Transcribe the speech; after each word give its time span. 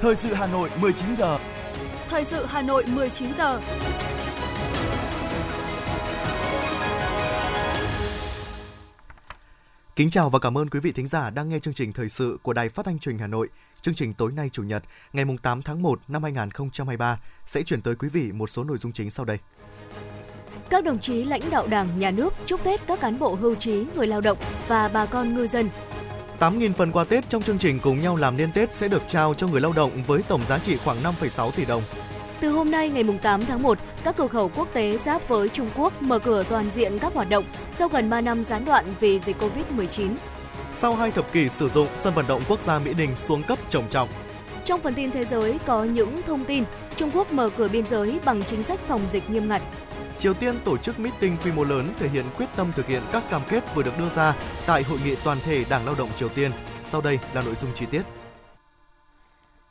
Thời 0.00 0.16
sự 0.16 0.34
Hà 0.34 0.46
Nội 0.46 0.70
19 0.80 1.16
giờ. 1.16 1.38
Thời 2.08 2.24
sự 2.24 2.46
Hà 2.46 2.62
Nội 2.62 2.84
19 2.86 3.34
giờ. 3.34 3.60
Kính 9.96 10.10
chào 10.10 10.30
và 10.30 10.38
cảm 10.38 10.58
ơn 10.58 10.70
quý 10.70 10.80
vị 10.80 10.92
thính 10.92 11.08
giả 11.08 11.30
đang 11.30 11.48
nghe 11.48 11.58
chương 11.58 11.74
trình 11.74 11.92
thời 11.92 12.08
sự 12.08 12.38
của 12.42 12.52
Đài 12.52 12.68
Phát 12.68 12.86
thanh 12.86 12.98
Truyền 12.98 13.14
hình 13.14 13.20
Hà 13.20 13.26
Nội. 13.26 13.48
Chương 13.82 13.94
trình 13.94 14.12
tối 14.12 14.32
nay 14.32 14.48
Chủ 14.52 14.62
nhật, 14.62 14.82
ngày 15.12 15.24
8 15.42 15.62
tháng 15.62 15.82
1 15.82 16.00
năm 16.08 16.22
2023 16.22 17.20
sẽ 17.44 17.62
chuyển 17.62 17.82
tới 17.82 17.94
quý 17.94 18.08
vị 18.08 18.32
một 18.32 18.50
số 18.50 18.64
nội 18.64 18.78
dung 18.78 18.92
chính 18.92 19.10
sau 19.10 19.24
đây. 19.24 19.38
Các 20.70 20.84
đồng 20.84 20.98
chí 20.98 21.24
lãnh 21.24 21.50
đạo 21.50 21.66
Đảng, 21.66 21.98
Nhà 21.98 22.10
nước 22.10 22.34
chúc 22.46 22.64
Tết 22.64 22.86
các 22.86 23.00
cán 23.00 23.18
bộ 23.18 23.34
hưu 23.34 23.54
trí, 23.54 23.84
người 23.94 24.06
lao 24.06 24.20
động 24.20 24.38
và 24.68 24.88
bà 24.88 25.06
con 25.06 25.34
ngư 25.34 25.46
dân 25.46 25.68
8.000 26.40 26.72
phần 26.72 26.92
quà 26.92 27.04
Tết 27.04 27.28
trong 27.28 27.42
chương 27.42 27.58
trình 27.58 27.80
cùng 27.80 28.02
nhau 28.02 28.16
làm 28.16 28.36
nên 28.36 28.52
Tết 28.52 28.74
sẽ 28.74 28.88
được 28.88 29.02
trao 29.08 29.34
cho 29.34 29.46
người 29.46 29.60
lao 29.60 29.72
động 29.72 29.90
với 30.06 30.22
tổng 30.28 30.40
giá 30.48 30.58
trị 30.58 30.76
khoảng 30.76 30.96
5,6 31.02 31.50
tỷ 31.50 31.64
đồng. 31.64 31.82
Từ 32.40 32.50
hôm 32.50 32.70
nay 32.70 32.88
ngày 32.88 33.04
8 33.22 33.44
tháng 33.44 33.62
1, 33.62 33.78
các 34.04 34.16
cửa 34.16 34.26
khẩu 34.26 34.48
quốc 34.48 34.68
tế 34.72 34.98
giáp 34.98 35.28
với 35.28 35.48
Trung 35.48 35.68
Quốc 35.76 36.02
mở 36.02 36.18
cửa 36.18 36.42
toàn 36.48 36.70
diện 36.70 36.98
các 36.98 37.14
hoạt 37.14 37.30
động 37.30 37.44
sau 37.72 37.88
gần 37.88 38.10
3 38.10 38.20
năm 38.20 38.44
gián 38.44 38.64
đoạn 38.64 38.84
vì 39.00 39.20
dịch 39.20 39.36
Covid-19. 39.40 40.10
Sau 40.74 40.94
hai 40.94 41.10
thập 41.10 41.32
kỷ 41.32 41.48
sử 41.48 41.68
dụng, 41.68 41.88
sân 42.02 42.14
vận 42.14 42.26
động 42.26 42.42
quốc 42.48 42.62
gia 42.62 42.78
Mỹ 42.78 42.94
Đình 42.94 43.16
xuống 43.16 43.42
cấp 43.42 43.58
trầm 43.68 43.82
trọng. 43.90 44.08
Trong 44.64 44.80
phần 44.80 44.94
tin 44.94 45.10
thế 45.10 45.24
giới 45.24 45.58
có 45.66 45.84
những 45.84 46.22
thông 46.26 46.44
tin 46.44 46.64
Trung 46.96 47.10
Quốc 47.14 47.32
mở 47.32 47.50
cửa 47.56 47.68
biên 47.68 47.86
giới 47.86 48.20
bằng 48.24 48.42
chính 48.42 48.62
sách 48.62 48.80
phòng 48.80 49.00
dịch 49.08 49.30
nghiêm 49.30 49.48
ngặt. 49.48 49.62
Triều 50.18 50.34
Tiên 50.34 50.54
tổ 50.64 50.76
chức 50.76 51.00
meeting 51.00 51.36
quy 51.44 51.52
mô 51.52 51.64
lớn 51.64 51.92
thể 51.98 52.08
hiện 52.08 52.24
quyết 52.36 52.46
tâm 52.56 52.72
thực 52.76 52.86
hiện 52.86 53.02
các 53.12 53.30
cam 53.30 53.42
kết 53.48 53.74
vừa 53.74 53.82
được 53.82 53.98
đưa 53.98 54.08
ra 54.08 54.34
tại 54.66 54.82
hội 54.82 54.98
nghị 55.04 55.14
toàn 55.24 55.38
thể 55.44 55.64
Đảng 55.70 55.86
Lao 55.86 55.94
động 55.98 56.08
Triều 56.16 56.28
Tiên. 56.28 56.50
Sau 56.84 57.00
đây 57.00 57.18
là 57.34 57.42
nội 57.42 57.54
dung 57.54 57.70
chi 57.74 57.86
tiết. 57.90 58.02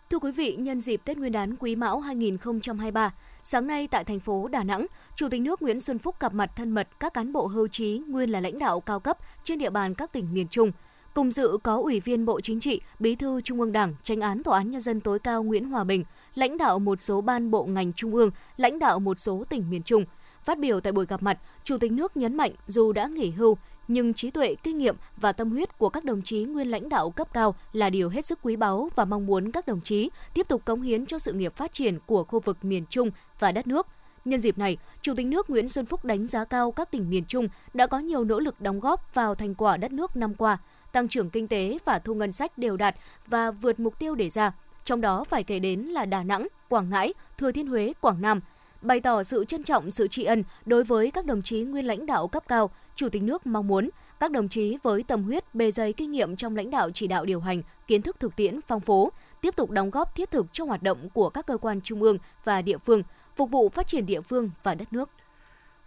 Thưa 0.10 0.20
quý 0.20 0.32
vị, 0.32 0.56
nhân 0.56 0.80
dịp 0.80 1.02
Tết 1.06 1.18
Nguyên 1.18 1.32
đán 1.32 1.56
Quý 1.56 1.76
Mão 1.76 2.00
2023, 2.00 3.14
sáng 3.44 3.68
nay 3.68 3.88
tại 3.88 4.04
thành 4.04 4.20
phố 4.20 4.48
Đà 4.48 4.64
Nẵng, 4.64 4.86
Chủ 5.16 5.30
tịch 5.30 5.42
nước 5.42 5.62
Nguyễn 5.62 5.82
Xuân 5.82 6.00
Phúc 6.00 6.16
gặp 6.20 6.34
mặt 6.34 6.52
thân 6.56 6.72
mật 6.72 6.88
các 7.00 7.14
cán 7.14 7.34
bộ 7.34 7.48
hưu 7.48 7.68
trí 7.68 8.02
nguyên 8.08 8.30
là 8.30 8.42
lãnh 8.42 8.60
đạo 8.60 8.80
cao 8.80 9.00
cấp 9.00 9.18
trên 9.44 9.60
địa 9.60 9.70
bàn 9.70 9.96
các 9.96 10.12
tỉnh 10.12 10.34
miền 10.34 10.48
Trung. 10.48 10.72
Cùng 11.18 11.32
dự 11.32 11.58
có 11.64 11.76
Ủy 11.78 12.00
viên 12.00 12.26
Bộ 12.26 12.42
Chính 12.42 12.60
trị, 12.60 12.82
Bí 13.00 13.16
thư 13.16 13.42
Trung 13.42 13.60
ương 13.60 13.72
Đảng, 13.72 13.96
Tranh 14.04 14.22
án 14.22 14.44
Tòa 14.44 14.58
án 14.58 14.72
Nhân 14.72 14.82
dân 14.82 15.02
tối 15.02 15.20
cao 15.20 15.44
Nguyễn 15.44 15.70
Hòa 15.70 15.84
Bình, 15.84 16.04
lãnh 16.36 16.58
đạo 16.58 16.80
một 16.80 17.02
số 17.02 17.22
ban 17.22 17.52
bộ 17.52 17.66
ngành 17.66 17.94
trung 17.94 18.16
ương, 18.16 18.32
lãnh 18.58 18.80
đạo 18.80 19.00
một 19.00 19.20
số 19.20 19.44
tỉnh 19.50 19.70
miền 19.70 19.84
Trung– 19.84 20.06
Phát 20.48 20.60
biểu 20.60 20.80
tại 20.80 20.94
buổi 20.94 21.06
gặp 21.06 21.24
mặt, 21.24 21.40
Chủ 21.64 21.78
tịch 21.78 21.92
nước 21.92 22.18
nhấn 22.18 22.38
mạnh 22.38 22.52
dù 22.68 22.92
đã 22.92 23.08
nghỉ 23.08 23.32
hưu, 23.32 23.58
nhưng 23.88 24.14
trí 24.14 24.32
tuệ, 24.32 24.56
kinh 24.56 24.78
nghiệm 24.78 24.96
và 25.18 25.32
tâm 25.32 25.52
huyết 25.52 25.78
của 25.78 25.90
các 25.90 26.04
đồng 26.04 26.22
chí 26.22 26.44
nguyên 26.44 26.72
lãnh 26.72 26.90
đạo 26.90 27.10
cấp 27.10 27.34
cao 27.34 27.56
là 27.74 27.90
điều 27.90 28.10
hết 28.10 28.26
sức 28.26 28.40
quý 28.42 28.56
báu 28.56 28.90
và 28.96 29.06
mong 29.06 29.26
muốn 29.26 29.52
các 29.52 29.68
đồng 29.68 29.82
chí 29.82 30.10
tiếp 30.34 30.48
tục 30.48 30.66
cống 30.66 30.82
hiến 30.82 31.06
cho 31.06 31.20
sự 31.20 31.34
nghiệp 31.34 31.56
phát 31.56 31.74
triển 31.74 32.00
của 32.06 32.24
khu 32.24 32.40
vực 32.40 32.66
miền 32.66 32.86
Trung 32.90 33.12
và 33.40 33.52
đất 33.52 33.68
nước. 33.68 33.88
Nhân 34.26 34.40
dịp 34.40 34.58
này, 34.58 34.78
Chủ 35.02 35.14
tịch 35.18 35.26
nước 35.26 35.50
Nguyễn 35.50 35.70
Xuân 35.70 35.86
Phúc 35.86 36.06
đánh 36.06 36.28
giá 36.28 36.46
cao 36.46 36.72
các 36.72 36.92
tỉnh 36.92 37.10
miền 37.10 37.26
Trung 37.26 37.48
đã 37.74 37.88
có 37.88 38.00
nhiều 38.00 38.24
nỗ 38.24 38.40
lực 38.40 38.62
đóng 38.62 38.80
góp 38.80 39.14
vào 39.14 39.36
thành 39.36 39.56
quả 39.56 39.78
đất 39.78 39.92
nước 39.92 40.16
năm 40.16 40.36
qua, 40.36 40.58
tăng 40.92 41.08
trưởng 41.08 41.30
kinh 41.30 41.48
tế 41.48 41.78
và 41.86 42.00
thu 42.00 42.14
ngân 42.14 42.32
sách 42.32 42.58
đều 42.58 42.78
đạt 42.78 42.96
và 43.28 43.52
vượt 43.52 43.80
mục 43.80 44.00
tiêu 44.00 44.16
đề 44.16 44.30
ra. 44.30 44.52
Trong 44.84 45.02
đó 45.02 45.24
phải 45.24 45.44
kể 45.44 45.60
đến 45.60 45.82
là 45.82 46.06
Đà 46.06 46.24
Nẵng, 46.24 46.48
Quảng 46.70 46.90
Ngãi, 46.90 47.14
Thừa 47.38 47.52
Thiên 47.52 47.68
Huế, 47.68 47.94
Quảng 48.02 48.22
Nam– 48.22 48.42
bày 48.82 49.00
tỏ 49.00 49.24
sự 49.24 49.46
trân 49.46 49.64
trọng 49.64 49.92
sự 49.92 50.08
tri 50.08 50.24
ân 50.24 50.44
đối 50.66 50.84
với 50.84 51.12
các 51.12 51.26
đồng 51.26 51.42
chí 51.42 51.62
nguyên 51.62 51.86
lãnh 51.86 52.06
đạo 52.06 52.28
cấp 52.28 52.44
cao, 52.48 52.70
Chủ 52.96 53.10
tịch 53.10 53.24
nước 53.24 53.48
mong 53.48 53.68
muốn 53.68 53.90
các 54.20 54.32
đồng 54.32 54.48
chí 54.48 54.78
với 54.84 55.04
tâm 55.04 55.24
huyết, 55.24 55.56
bề 55.56 55.72
dày 55.72 55.94
kinh 55.94 56.12
nghiệm 56.12 56.36
trong 56.36 56.56
lãnh 56.56 56.70
đạo 56.70 56.90
chỉ 56.94 57.08
đạo 57.08 57.26
điều 57.26 57.40
hành, 57.40 57.62
kiến 57.88 58.02
thức 58.02 58.20
thực 58.20 58.36
tiễn 58.36 58.62
phong 58.62 58.82
phú, 58.82 59.10
tiếp 59.42 59.56
tục 59.56 59.72
đóng 59.72 59.90
góp 59.90 60.16
thiết 60.16 60.32
thực 60.32 60.46
trong 60.54 60.68
hoạt 60.68 60.84
động 60.84 61.10
của 61.10 61.30
các 61.30 61.46
cơ 61.48 61.58
quan 61.58 61.82
trung 61.82 62.02
ương 62.02 62.18
và 62.44 62.62
địa 62.62 62.78
phương, 62.78 63.04
phục 63.36 63.52
vụ 63.52 63.70
phát 63.70 63.88
triển 63.88 64.06
địa 64.06 64.22
phương 64.22 64.50
và 64.64 64.76
đất 64.76 64.94
nước. 64.94 65.10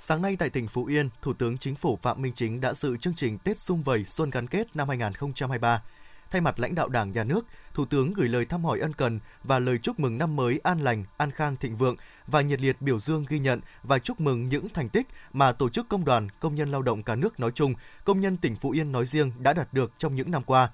Sáng 0.02 0.22
nay 0.22 0.36
tại 0.38 0.50
tỉnh 0.50 0.68
Phú 0.68 0.84
Yên, 0.84 1.08
Thủ 1.22 1.32
tướng 1.32 1.58
Chính 1.58 1.74
phủ 1.74 1.98
Phạm 2.02 2.22
Minh 2.22 2.32
Chính 2.34 2.60
đã 2.60 2.74
dự 2.74 2.96
chương 2.96 3.14
trình 3.14 3.38
Tết 3.38 3.60
Xung 3.60 3.82
Vầy 3.82 4.04
Xuân 4.04 4.30
Gắn 4.30 4.46
Kết 4.46 4.76
năm 4.76 4.88
2023 4.88 5.82
Thay 6.30 6.40
mặt 6.40 6.60
lãnh 6.60 6.74
đạo 6.74 6.88
Đảng, 6.88 7.12
Nhà 7.12 7.24
nước, 7.24 7.46
Thủ 7.74 7.84
tướng 7.84 8.12
gửi 8.12 8.28
lời 8.28 8.44
thăm 8.44 8.64
hỏi 8.64 8.80
ân 8.80 8.92
cần 8.92 9.20
và 9.44 9.58
lời 9.58 9.78
chúc 9.78 10.00
mừng 10.00 10.18
năm 10.18 10.36
mới 10.36 10.60
an 10.62 10.80
lành, 10.80 11.04
an 11.16 11.30
khang 11.30 11.56
thịnh 11.56 11.76
vượng 11.76 11.96
và 12.26 12.40
nhiệt 12.40 12.60
liệt 12.60 12.76
biểu 12.80 13.00
dương 13.00 13.24
ghi 13.28 13.38
nhận 13.38 13.60
và 13.82 13.98
chúc 13.98 14.20
mừng 14.20 14.48
những 14.48 14.68
thành 14.68 14.88
tích 14.88 15.06
mà 15.32 15.52
tổ 15.52 15.68
chức 15.68 15.88
công 15.88 16.04
đoàn, 16.04 16.28
công 16.40 16.54
nhân 16.54 16.70
lao 16.70 16.82
động 16.82 17.02
cả 17.02 17.14
nước 17.14 17.40
nói 17.40 17.50
chung, 17.54 17.74
công 18.04 18.20
nhân 18.20 18.36
tỉnh 18.36 18.56
Phú 18.56 18.70
Yên 18.70 18.92
nói 18.92 19.06
riêng 19.06 19.32
đã 19.38 19.52
đạt 19.52 19.74
được 19.74 19.92
trong 19.98 20.14
những 20.14 20.30
năm 20.30 20.42
qua, 20.42 20.70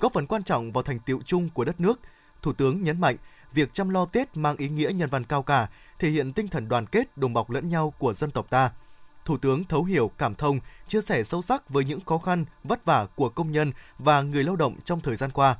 góp 0.00 0.12
phần 0.12 0.26
quan 0.26 0.44
trọng 0.44 0.72
vào 0.72 0.82
thành 0.82 0.98
tiệu 0.98 1.20
chung 1.24 1.50
của 1.50 1.64
đất 1.64 1.80
nước. 1.80 2.00
Thủ 2.42 2.52
tướng 2.52 2.82
nhấn 2.82 3.00
mạnh, 3.00 3.16
việc 3.52 3.74
chăm 3.74 3.88
lo 3.88 4.04
Tết 4.04 4.36
mang 4.36 4.56
ý 4.56 4.68
nghĩa 4.68 4.90
nhân 4.94 5.10
văn 5.10 5.24
cao 5.24 5.42
cả, 5.42 5.68
thể 5.98 6.10
hiện 6.10 6.32
tinh 6.32 6.48
thần 6.48 6.68
đoàn 6.68 6.86
kết, 6.86 7.16
đùm 7.16 7.32
bọc 7.32 7.50
lẫn 7.50 7.68
nhau 7.68 7.94
của 7.98 8.14
dân 8.14 8.30
tộc 8.30 8.50
ta– 8.50 8.70
Thủ 9.28 9.36
tướng 9.36 9.64
thấu 9.64 9.84
hiểu, 9.84 10.10
cảm 10.18 10.34
thông, 10.34 10.60
chia 10.86 11.00
sẻ 11.00 11.24
sâu 11.24 11.42
sắc 11.42 11.70
với 11.70 11.84
những 11.84 12.00
khó 12.00 12.18
khăn, 12.18 12.44
vất 12.64 12.84
vả 12.84 13.06
của 13.14 13.28
công 13.28 13.52
nhân 13.52 13.72
và 13.98 14.22
người 14.22 14.44
lao 14.44 14.56
động 14.56 14.76
trong 14.84 15.00
thời 15.00 15.16
gian 15.16 15.30
qua. 15.30 15.56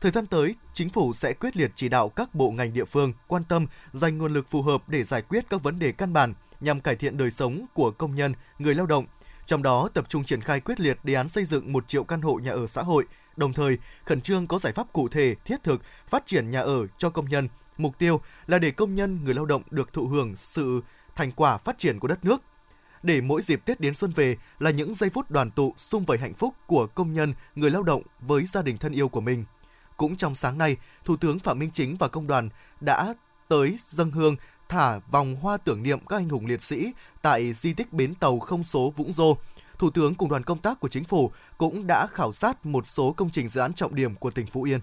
Thời 0.00 0.10
gian 0.10 0.26
tới, 0.26 0.54
chính 0.72 0.90
phủ 0.90 1.12
sẽ 1.12 1.32
quyết 1.32 1.56
liệt 1.56 1.72
chỉ 1.74 1.88
đạo 1.88 2.08
các 2.08 2.34
bộ 2.34 2.50
ngành 2.50 2.72
địa 2.72 2.84
phương 2.84 3.12
quan 3.26 3.44
tâm 3.44 3.66
dành 3.92 4.18
nguồn 4.18 4.32
lực 4.32 4.48
phù 4.48 4.62
hợp 4.62 4.88
để 4.88 5.04
giải 5.04 5.22
quyết 5.22 5.44
các 5.50 5.62
vấn 5.62 5.78
đề 5.78 5.92
căn 5.92 6.12
bản 6.12 6.34
nhằm 6.60 6.80
cải 6.80 6.96
thiện 6.96 7.16
đời 7.16 7.30
sống 7.30 7.66
của 7.74 7.90
công 7.90 8.14
nhân, 8.14 8.34
người 8.58 8.74
lao 8.74 8.86
động. 8.86 9.06
Trong 9.46 9.62
đó 9.62 9.88
tập 9.94 10.04
trung 10.08 10.24
triển 10.24 10.40
khai 10.40 10.60
quyết 10.60 10.80
liệt 10.80 10.98
đề 11.04 11.14
án 11.14 11.28
xây 11.28 11.44
dựng 11.44 11.72
1 11.72 11.88
triệu 11.88 12.04
căn 12.04 12.22
hộ 12.22 12.34
nhà 12.34 12.52
ở 12.52 12.66
xã 12.66 12.82
hội, 12.82 13.04
đồng 13.36 13.52
thời 13.52 13.78
khẩn 14.04 14.20
trương 14.20 14.46
có 14.46 14.58
giải 14.58 14.72
pháp 14.72 14.92
cụ 14.92 15.08
thể, 15.08 15.34
thiết 15.44 15.62
thực 15.62 15.82
phát 16.08 16.26
triển 16.26 16.50
nhà 16.50 16.60
ở 16.60 16.86
cho 16.98 17.10
công 17.10 17.28
nhân. 17.28 17.48
Mục 17.78 17.98
tiêu 17.98 18.20
là 18.46 18.58
để 18.58 18.70
công 18.70 18.94
nhân, 18.94 19.24
người 19.24 19.34
lao 19.34 19.44
động 19.44 19.62
được 19.70 19.92
thụ 19.92 20.06
hưởng 20.06 20.36
sự 20.36 20.80
thành 21.16 21.32
quả 21.32 21.58
phát 21.58 21.78
triển 21.78 21.98
của 21.98 22.08
đất 22.08 22.24
nước 22.24 22.42
để 23.02 23.20
mỗi 23.20 23.42
dịp 23.42 23.64
Tết 23.64 23.80
đến 23.80 23.94
xuân 23.94 24.12
về 24.12 24.36
là 24.58 24.70
những 24.70 24.94
giây 24.94 25.10
phút 25.10 25.30
đoàn 25.30 25.50
tụ 25.50 25.74
sum 25.76 26.04
vầy 26.04 26.18
hạnh 26.18 26.34
phúc 26.34 26.54
của 26.66 26.86
công 26.86 27.12
nhân, 27.12 27.34
người 27.54 27.70
lao 27.70 27.82
động 27.82 28.02
với 28.20 28.44
gia 28.44 28.62
đình 28.62 28.78
thân 28.78 28.92
yêu 28.92 29.08
của 29.08 29.20
mình. 29.20 29.44
Cũng 29.96 30.16
trong 30.16 30.34
sáng 30.34 30.58
nay, 30.58 30.76
Thủ 31.04 31.16
tướng 31.16 31.38
Phạm 31.38 31.58
Minh 31.58 31.70
Chính 31.72 31.96
và 31.96 32.08
công 32.08 32.26
đoàn 32.26 32.48
đã 32.80 33.14
tới 33.48 33.78
dân 33.86 34.10
hương 34.10 34.36
thả 34.68 34.98
vòng 34.98 35.36
hoa 35.36 35.56
tưởng 35.56 35.82
niệm 35.82 36.06
các 36.06 36.16
anh 36.16 36.28
hùng 36.28 36.46
liệt 36.46 36.62
sĩ 36.62 36.92
tại 37.22 37.52
di 37.52 37.74
tích 37.74 37.92
bến 37.92 38.14
tàu 38.14 38.38
không 38.38 38.64
số 38.64 38.92
Vũng 38.96 39.12
Rô. 39.12 39.36
Thủ 39.78 39.90
tướng 39.90 40.14
cùng 40.14 40.28
đoàn 40.28 40.44
công 40.44 40.58
tác 40.58 40.80
của 40.80 40.88
chính 40.88 41.04
phủ 41.04 41.32
cũng 41.58 41.86
đã 41.86 42.06
khảo 42.06 42.32
sát 42.32 42.66
một 42.66 42.86
số 42.86 43.12
công 43.12 43.30
trình 43.30 43.48
dự 43.48 43.60
án 43.60 43.74
trọng 43.74 43.94
điểm 43.94 44.14
của 44.14 44.30
tỉnh 44.30 44.46
Phú 44.46 44.62
Yên. 44.62 44.80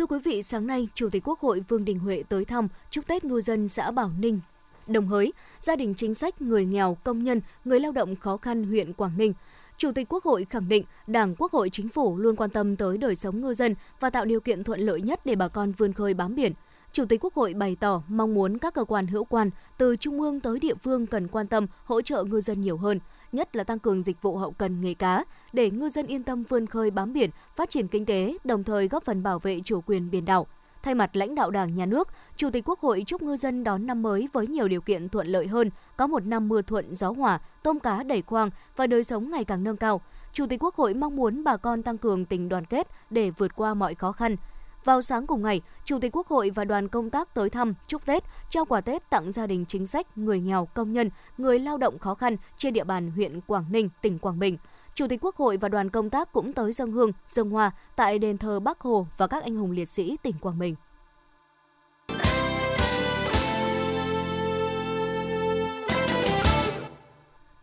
Thưa 0.00 0.06
quý 0.06 0.18
vị, 0.24 0.42
sáng 0.42 0.66
nay, 0.66 0.88
Chủ 0.94 1.08
tịch 1.10 1.28
Quốc 1.28 1.40
hội 1.40 1.60
Vương 1.68 1.84
Đình 1.84 1.98
Huệ 1.98 2.22
tới 2.28 2.44
thăm 2.44 2.68
chúc 2.90 3.06
Tết 3.06 3.24
ngư 3.24 3.40
dân 3.40 3.68
xã 3.68 3.90
Bảo 3.90 4.10
Ninh, 4.18 4.40
Đồng 4.86 5.08
Hới, 5.08 5.32
gia 5.60 5.76
đình 5.76 5.94
chính 5.94 6.14
sách, 6.14 6.42
người 6.42 6.64
nghèo, 6.64 6.96
công 7.04 7.24
nhân, 7.24 7.40
người 7.64 7.80
lao 7.80 7.92
động 7.92 8.16
khó 8.16 8.36
khăn 8.36 8.64
huyện 8.64 8.92
Quảng 8.92 9.18
Ninh. 9.18 9.32
Chủ 9.76 9.92
tịch 9.92 10.06
Quốc 10.08 10.24
hội 10.24 10.46
khẳng 10.50 10.68
định 10.68 10.84
Đảng, 11.06 11.34
Quốc 11.38 11.52
hội, 11.52 11.70
Chính 11.70 11.88
phủ 11.88 12.18
luôn 12.18 12.36
quan 12.36 12.50
tâm 12.50 12.76
tới 12.76 12.98
đời 12.98 13.16
sống 13.16 13.40
ngư 13.40 13.54
dân 13.54 13.74
và 14.00 14.10
tạo 14.10 14.24
điều 14.24 14.40
kiện 14.40 14.64
thuận 14.64 14.80
lợi 14.80 15.00
nhất 15.00 15.20
để 15.26 15.34
bà 15.34 15.48
con 15.48 15.72
vươn 15.72 15.92
khơi 15.92 16.14
bám 16.14 16.34
biển. 16.34 16.52
Chủ 16.92 17.04
tịch 17.04 17.24
Quốc 17.24 17.34
hội 17.34 17.54
bày 17.54 17.76
tỏ 17.80 18.02
mong 18.08 18.34
muốn 18.34 18.58
các 18.58 18.74
cơ 18.74 18.84
quan 18.84 19.06
hữu 19.06 19.24
quan 19.24 19.50
từ 19.78 19.96
trung 19.96 20.20
ương 20.20 20.40
tới 20.40 20.58
địa 20.58 20.74
phương 20.74 21.06
cần 21.06 21.28
quan 21.28 21.46
tâm 21.46 21.66
hỗ 21.84 22.02
trợ 22.02 22.24
ngư 22.24 22.40
dân 22.40 22.60
nhiều 22.60 22.76
hơn, 22.76 23.00
nhất 23.32 23.56
là 23.56 23.64
tăng 23.64 23.78
cường 23.78 24.02
dịch 24.02 24.22
vụ 24.22 24.36
hậu 24.36 24.50
cần 24.50 24.80
nghề 24.80 24.94
cá 24.94 25.24
để 25.52 25.70
ngư 25.70 25.88
dân 25.88 26.06
yên 26.06 26.22
tâm 26.22 26.42
vươn 26.42 26.66
khơi 26.66 26.90
bám 26.90 27.12
biển, 27.12 27.30
phát 27.56 27.70
triển 27.70 27.88
kinh 27.88 28.06
tế, 28.06 28.36
đồng 28.44 28.64
thời 28.64 28.88
góp 28.88 29.04
phần 29.04 29.22
bảo 29.22 29.38
vệ 29.38 29.60
chủ 29.64 29.80
quyền 29.80 30.10
biển 30.10 30.24
đảo. 30.24 30.46
Thay 30.82 30.94
mặt 30.94 31.16
lãnh 31.16 31.34
đạo 31.34 31.50
Đảng, 31.50 31.74
Nhà 31.74 31.86
nước, 31.86 32.08
Chủ 32.36 32.50
tịch 32.50 32.68
Quốc 32.68 32.80
hội 32.80 33.04
chúc 33.06 33.22
ngư 33.22 33.36
dân 33.36 33.64
đón 33.64 33.86
năm 33.86 34.02
mới 34.02 34.28
với 34.32 34.46
nhiều 34.46 34.68
điều 34.68 34.80
kiện 34.80 35.08
thuận 35.08 35.26
lợi 35.26 35.46
hơn, 35.46 35.70
có 35.96 36.06
một 36.06 36.26
năm 36.26 36.48
mưa 36.48 36.62
thuận 36.62 36.94
gió 36.94 37.10
hòa, 37.10 37.40
tôm 37.62 37.80
cá 37.80 38.02
đầy 38.02 38.22
khoang 38.22 38.50
và 38.76 38.86
đời 38.86 39.04
sống 39.04 39.30
ngày 39.30 39.44
càng 39.44 39.64
nâng 39.64 39.76
cao. 39.76 40.00
Chủ 40.32 40.46
tịch 40.46 40.62
Quốc 40.62 40.74
hội 40.74 40.94
mong 40.94 41.16
muốn 41.16 41.44
bà 41.44 41.56
con 41.56 41.82
tăng 41.82 41.98
cường 41.98 42.24
tình 42.24 42.48
đoàn 42.48 42.64
kết 42.64 42.88
để 43.10 43.30
vượt 43.30 43.56
qua 43.56 43.74
mọi 43.74 43.94
khó 43.94 44.12
khăn. 44.12 44.36
Vào 44.84 45.02
sáng 45.02 45.26
cùng 45.26 45.42
ngày, 45.42 45.60
Chủ 45.84 45.98
tịch 45.98 46.16
Quốc 46.16 46.26
hội 46.26 46.50
và 46.50 46.64
đoàn 46.64 46.88
công 46.88 47.10
tác 47.10 47.34
tới 47.34 47.50
thăm, 47.50 47.74
chúc 47.86 48.06
Tết, 48.06 48.24
trao 48.50 48.64
quà 48.64 48.80
Tết 48.80 49.10
tặng 49.10 49.32
gia 49.32 49.46
đình 49.46 49.64
chính 49.68 49.86
sách, 49.86 50.18
người 50.18 50.40
nghèo, 50.40 50.66
công 50.74 50.92
nhân, 50.92 51.10
người 51.38 51.58
lao 51.58 51.78
động 51.78 51.98
khó 51.98 52.14
khăn 52.14 52.36
trên 52.56 52.72
địa 52.72 52.84
bàn 52.84 53.10
huyện 53.10 53.40
Quảng 53.40 53.64
Ninh, 53.70 53.88
tỉnh 54.02 54.18
Quảng 54.18 54.38
Bình. 54.38 54.58
Chủ 54.94 55.06
tịch 55.08 55.24
Quốc 55.24 55.36
hội 55.36 55.56
và 55.56 55.68
đoàn 55.68 55.90
công 55.90 56.10
tác 56.10 56.32
cũng 56.32 56.52
tới 56.52 56.72
dân 56.72 56.92
hương, 56.92 57.12
dân 57.28 57.50
hoa 57.50 57.70
tại 57.96 58.18
đền 58.18 58.38
thờ 58.38 58.60
Bắc 58.60 58.80
Hồ 58.80 59.06
và 59.16 59.26
các 59.26 59.42
anh 59.42 59.56
hùng 59.56 59.70
liệt 59.70 59.88
sĩ 59.88 60.16
tỉnh 60.22 60.38
Quảng 60.40 60.58
Bình. 60.58 60.74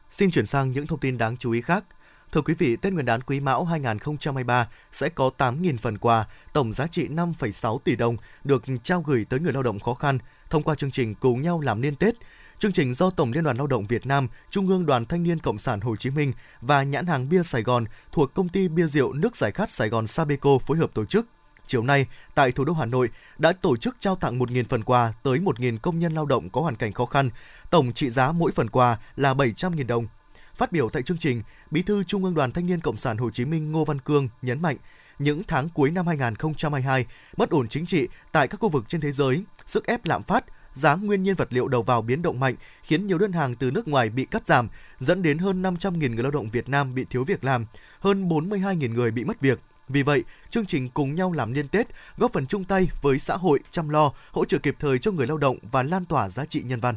Xin 0.09 0.31
chuyển 0.31 0.45
sang 0.45 0.71
những 0.71 0.87
thông 0.87 0.99
tin 0.99 1.17
đáng 1.17 1.37
chú 1.37 1.51
ý 1.51 1.61
khác. 1.61 1.85
Thưa 2.31 2.41
quý 2.41 2.53
vị, 2.53 2.75
Tết 2.75 2.93
Nguyên 2.93 3.05
đán 3.05 3.21
Quý 3.21 3.39
Mão 3.39 3.65
2023 3.65 4.67
sẽ 4.91 5.09
có 5.09 5.31
8.000 5.37 5.77
phần 5.77 5.97
quà, 5.97 6.25
tổng 6.53 6.73
giá 6.73 6.87
trị 6.87 7.07
5,6 7.07 7.79
tỷ 7.79 7.95
đồng 7.95 8.17
được 8.43 8.63
trao 8.83 9.01
gửi 9.01 9.25
tới 9.29 9.39
người 9.39 9.53
lao 9.53 9.63
động 9.63 9.79
khó 9.79 9.93
khăn 9.93 10.17
thông 10.49 10.63
qua 10.63 10.75
chương 10.75 10.91
trình 10.91 11.15
Cùng 11.15 11.41
nhau 11.41 11.61
làm 11.61 11.81
nên 11.81 11.95
Tết 11.95 12.15
Chương 12.59 12.71
trình 12.71 12.93
do 12.93 13.09
Tổng 13.09 13.31
Liên 13.31 13.43
đoàn 13.43 13.57
Lao 13.57 13.67
động 13.67 13.85
Việt 13.85 14.05
Nam, 14.05 14.27
Trung 14.49 14.67
ương 14.67 14.85
Đoàn 14.85 15.05
Thanh 15.05 15.23
niên 15.23 15.39
Cộng 15.39 15.59
sản 15.59 15.81
Hồ 15.81 15.95
Chí 15.95 16.09
Minh 16.09 16.33
và 16.61 16.83
nhãn 16.83 17.05
hàng 17.05 17.29
bia 17.29 17.43
Sài 17.43 17.63
Gòn 17.63 17.85
thuộc 18.11 18.33
công 18.33 18.49
ty 18.49 18.67
bia 18.67 18.87
rượu 18.87 19.13
nước 19.13 19.35
giải 19.35 19.51
khát 19.51 19.71
Sài 19.71 19.89
Gòn 19.89 20.07
Sabeco 20.07 20.57
phối 20.57 20.77
hợp 20.77 20.93
tổ 20.93 21.05
chức. 21.05 21.25
chiều 21.67 21.83
nay 21.83 22.05
tại 22.35 22.51
thủ 22.51 22.65
đô 22.65 22.73
Hà 22.73 22.85
Nội 22.85 23.09
đã 23.37 23.53
tổ 23.53 23.77
chức 23.77 23.95
trao 23.99 24.15
tặng 24.15 24.39
1.000 24.39 24.63
phần 24.69 24.83
quà 24.83 25.13
tới 25.23 25.39
1.000 25.39 25.77
công 25.77 25.99
nhân 25.99 26.13
lao 26.13 26.25
động 26.25 26.49
có 26.49 26.61
hoàn 26.61 26.75
cảnh 26.75 26.93
khó 26.93 27.05
khăn. 27.05 27.29
Tổng 27.69 27.93
trị 27.93 28.09
giá 28.09 28.31
mỗi 28.31 28.51
phần 28.51 28.69
quà 28.69 28.97
là 29.15 29.33
700.000 29.33 29.87
đồng. 29.87 30.07
Phát 30.57 30.71
biểu 30.71 30.89
tại 30.89 31.03
chương 31.03 31.17
trình, 31.17 31.43
Bí 31.71 31.81
thư 31.81 32.03
Trung 32.03 32.23
ương 32.23 32.33
Đoàn 32.33 32.51
Thanh 32.51 32.65
niên 32.65 32.81
Cộng 32.81 32.97
sản 32.97 33.17
Hồ 33.17 33.29
Chí 33.29 33.45
Minh 33.45 33.71
Ngô 33.71 33.85
Văn 33.85 34.01
Cương 34.01 34.29
nhấn 34.41 34.61
mạnh, 34.61 34.77
những 35.19 35.41
tháng 35.47 35.69
cuối 35.69 35.91
năm 35.91 36.07
2022, 36.07 37.05
bất 37.37 37.49
ổn 37.49 37.67
chính 37.67 37.85
trị 37.85 38.07
tại 38.31 38.47
các 38.47 38.59
khu 38.59 38.69
vực 38.69 38.85
trên 38.87 39.01
thế 39.01 39.11
giới, 39.11 39.43
sức 39.65 39.85
ép 39.85 40.05
lạm 40.05 40.23
phát, 40.23 40.45
giá 40.73 40.95
nguyên 40.95 41.23
nhiên 41.23 41.35
vật 41.35 41.53
liệu 41.53 41.67
đầu 41.67 41.83
vào 41.83 42.01
biến 42.01 42.21
động 42.21 42.39
mạnh 42.39 42.55
khiến 42.83 43.07
nhiều 43.07 43.17
đơn 43.17 43.31
hàng 43.31 43.55
từ 43.55 43.71
nước 43.71 43.87
ngoài 43.87 44.09
bị 44.09 44.25
cắt 44.25 44.47
giảm, 44.47 44.69
dẫn 44.99 45.21
đến 45.21 45.37
hơn 45.37 45.61
500.000 45.61 46.13
người 46.13 46.23
lao 46.23 46.31
động 46.31 46.49
Việt 46.49 46.69
Nam 46.69 46.95
bị 46.95 47.05
thiếu 47.09 47.23
việc 47.23 47.43
làm, 47.43 47.65
hơn 47.99 48.29
42.000 48.29 48.93
người 48.93 49.11
bị 49.11 49.23
mất 49.23 49.41
việc. 49.41 49.59
Vì 49.89 50.03
vậy, 50.03 50.23
chương 50.49 50.65
trình 50.65 50.89
cùng 50.89 51.15
nhau 51.15 51.31
làm 51.31 51.53
liên 51.53 51.67
Tết 51.67 51.87
góp 52.17 52.33
phần 52.33 52.47
chung 52.47 52.63
tay 52.63 52.89
với 53.01 53.19
xã 53.19 53.37
hội 53.37 53.59
chăm 53.71 53.89
lo, 53.89 54.11
hỗ 54.31 54.45
trợ 54.45 54.57
kịp 54.57 54.75
thời 54.79 54.99
cho 54.99 55.11
người 55.11 55.27
lao 55.27 55.37
động 55.37 55.57
và 55.71 55.83
lan 55.83 56.05
tỏa 56.05 56.29
giá 56.29 56.45
trị 56.45 56.61
nhân 56.61 56.79
văn. 56.79 56.95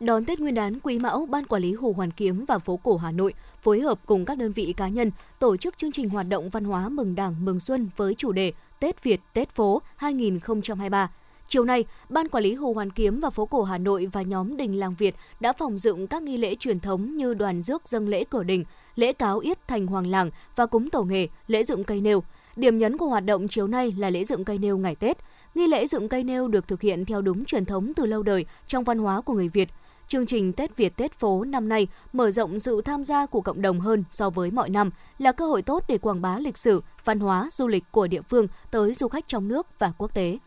Đón 0.00 0.24
Tết 0.24 0.40
Nguyên 0.40 0.54
đán 0.54 0.80
Quý 0.82 0.98
Mão, 0.98 1.26
Ban 1.26 1.46
Quản 1.46 1.62
lý 1.62 1.72
Hồ 1.72 1.94
Hoàn 1.96 2.10
Kiếm 2.10 2.44
và 2.48 2.58
phố 2.58 2.76
cổ 2.76 2.96
Hà 2.96 3.12
Nội 3.12 3.34
phối 3.60 3.80
hợp 3.80 3.98
cùng 4.06 4.24
các 4.24 4.38
đơn 4.38 4.52
vị 4.52 4.74
cá 4.76 4.88
nhân 4.88 5.10
tổ 5.38 5.56
chức 5.56 5.78
chương 5.78 5.92
trình 5.92 6.08
hoạt 6.08 6.28
động 6.28 6.48
văn 6.48 6.64
hóa 6.64 6.88
mừng 6.88 7.14
Đảng 7.14 7.44
mừng 7.44 7.60
Xuân 7.60 7.88
với 7.96 8.14
chủ 8.14 8.32
đề 8.32 8.52
Tết 8.80 9.02
Việt 9.02 9.20
Tết 9.32 9.50
phố 9.50 9.82
2023. 9.96 11.10
Chiều 11.48 11.64
nay, 11.64 11.84
Ban 12.08 12.28
Quản 12.28 12.44
lý 12.44 12.54
Hồ 12.54 12.72
Hoàn 12.72 12.90
Kiếm 12.90 13.20
và 13.20 13.30
phố 13.30 13.46
cổ 13.46 13.62
Hà 13.62 13.78
Nội 13.78 14.08
và 14.12 14.22
nhóm 14.22 14.56
Đình 14.56 14.78
Làng 14.78 14.94
Việt 14.98 15.14
đã 15.40 15.52
phòng 15.52 15.78
dựng 15.78 16.06
các 16.06 16.22
nghi 16.22 16.36
lễ 16.36 16.54
truyền 16.54 16.80
thống 16.80 17.16
như 17.16 17.34
đoàn 17.34 17.62
rước 17.62 17.88
dâng 17.88 18.08
lễ 18.08 18.24
cửa 18.30 18.42
đình, 18.42 18.64
lễ 18.96 19.12
cáo 19.12 19.38
yết 19.38 19.68
thành 19.68 19.86
hoàng 19.86 20.06
làng 20.06 20.30
và 20.56 20.66
cúng 20.66 20.90
tổ 20.90 21.02
nghề, 21.02 21.28
lễ 21.46 21.64
dựng 21.64 21.84
cây 21.84 22.00
nêu. 22.00 22.22
Điểm 22.56 22.78
nhấn 22.78 22.98
của 22.98 23.06
hoạt 23.06 23.24
động 23.24 23.48
chiều 23.48 23.66
nay 23.66 23.94
là 23.98 24.10
lễ 24.10 24.24
dựng 24.24 24.44
cây 24.44 24.58
nêu 24.58 24.78
ngày 24.78 24.94
Tết. 24.94 25.18
Nghi 25.54 25.66
lễ 25.66 25.86
dựng 25.86 26.08
cây 26.08 26.24
nêu 26.24 26.48
được 26.48 26.68
thực 26.68 26.80
hiện 26.80 27.04
theo 27.04 27.20
đúng 27.20 27.44
truyền 27.44 27.64
thống 27.64 27.92
từ 27.96 28.06
lâu 28.06 28.22
đời 28.22 28.46
trong 28.66 28.84
văn 28.84 28.98
hóa 28.98 29.20
của 29.20 29.34
người 29.34 29.48
Việt– 29.48 29.68
Chương 30.08 30.26
trình 30.26 30.52
Tết 30.52 30.76
Việt 30.76 30.96
Tết 30.96 31.14
phố 31.14 31.44
năm 31.44 31.68
nay 31.68 31.88
mở 32.12 32.30
rộng 32.30 32.58
sự 32.58 32.82
tham 32.84 33.04
gia 33.04 33.26
của 33.26 33.40
cộng 33.40 33.62
đồng 33.62 33.80
hơn 33.80 34.04
so 34.10 34.30
với 34.30 34.50
mọi 34.50 34.70
năm, 34.70 34.90
là 35.18 35.32
cơ 35.32 35.46
hội 35.46 35.62
tốt 35.62 35.84
để 35.88 35.98
quảng 35.98 36.22
bá 36.22 36.38
lịch 36.38 36.58
sử, 36.58 36.82
văn 37.04 37.20
hóa, 37.20 37.48
du 37.52 37.68
lịch 37.68 37.84
của 37.90 38.06
địa 38.06 38.22
phương 38.22 38.46
tới 38.70 38.94
du 38.94 39.08
khách 39.08 39.28
trong 39.28 39.48
nước 39.48 39.78
và 39.78 39.92
quốc 39.98 40.14
tế. 40.14 40.38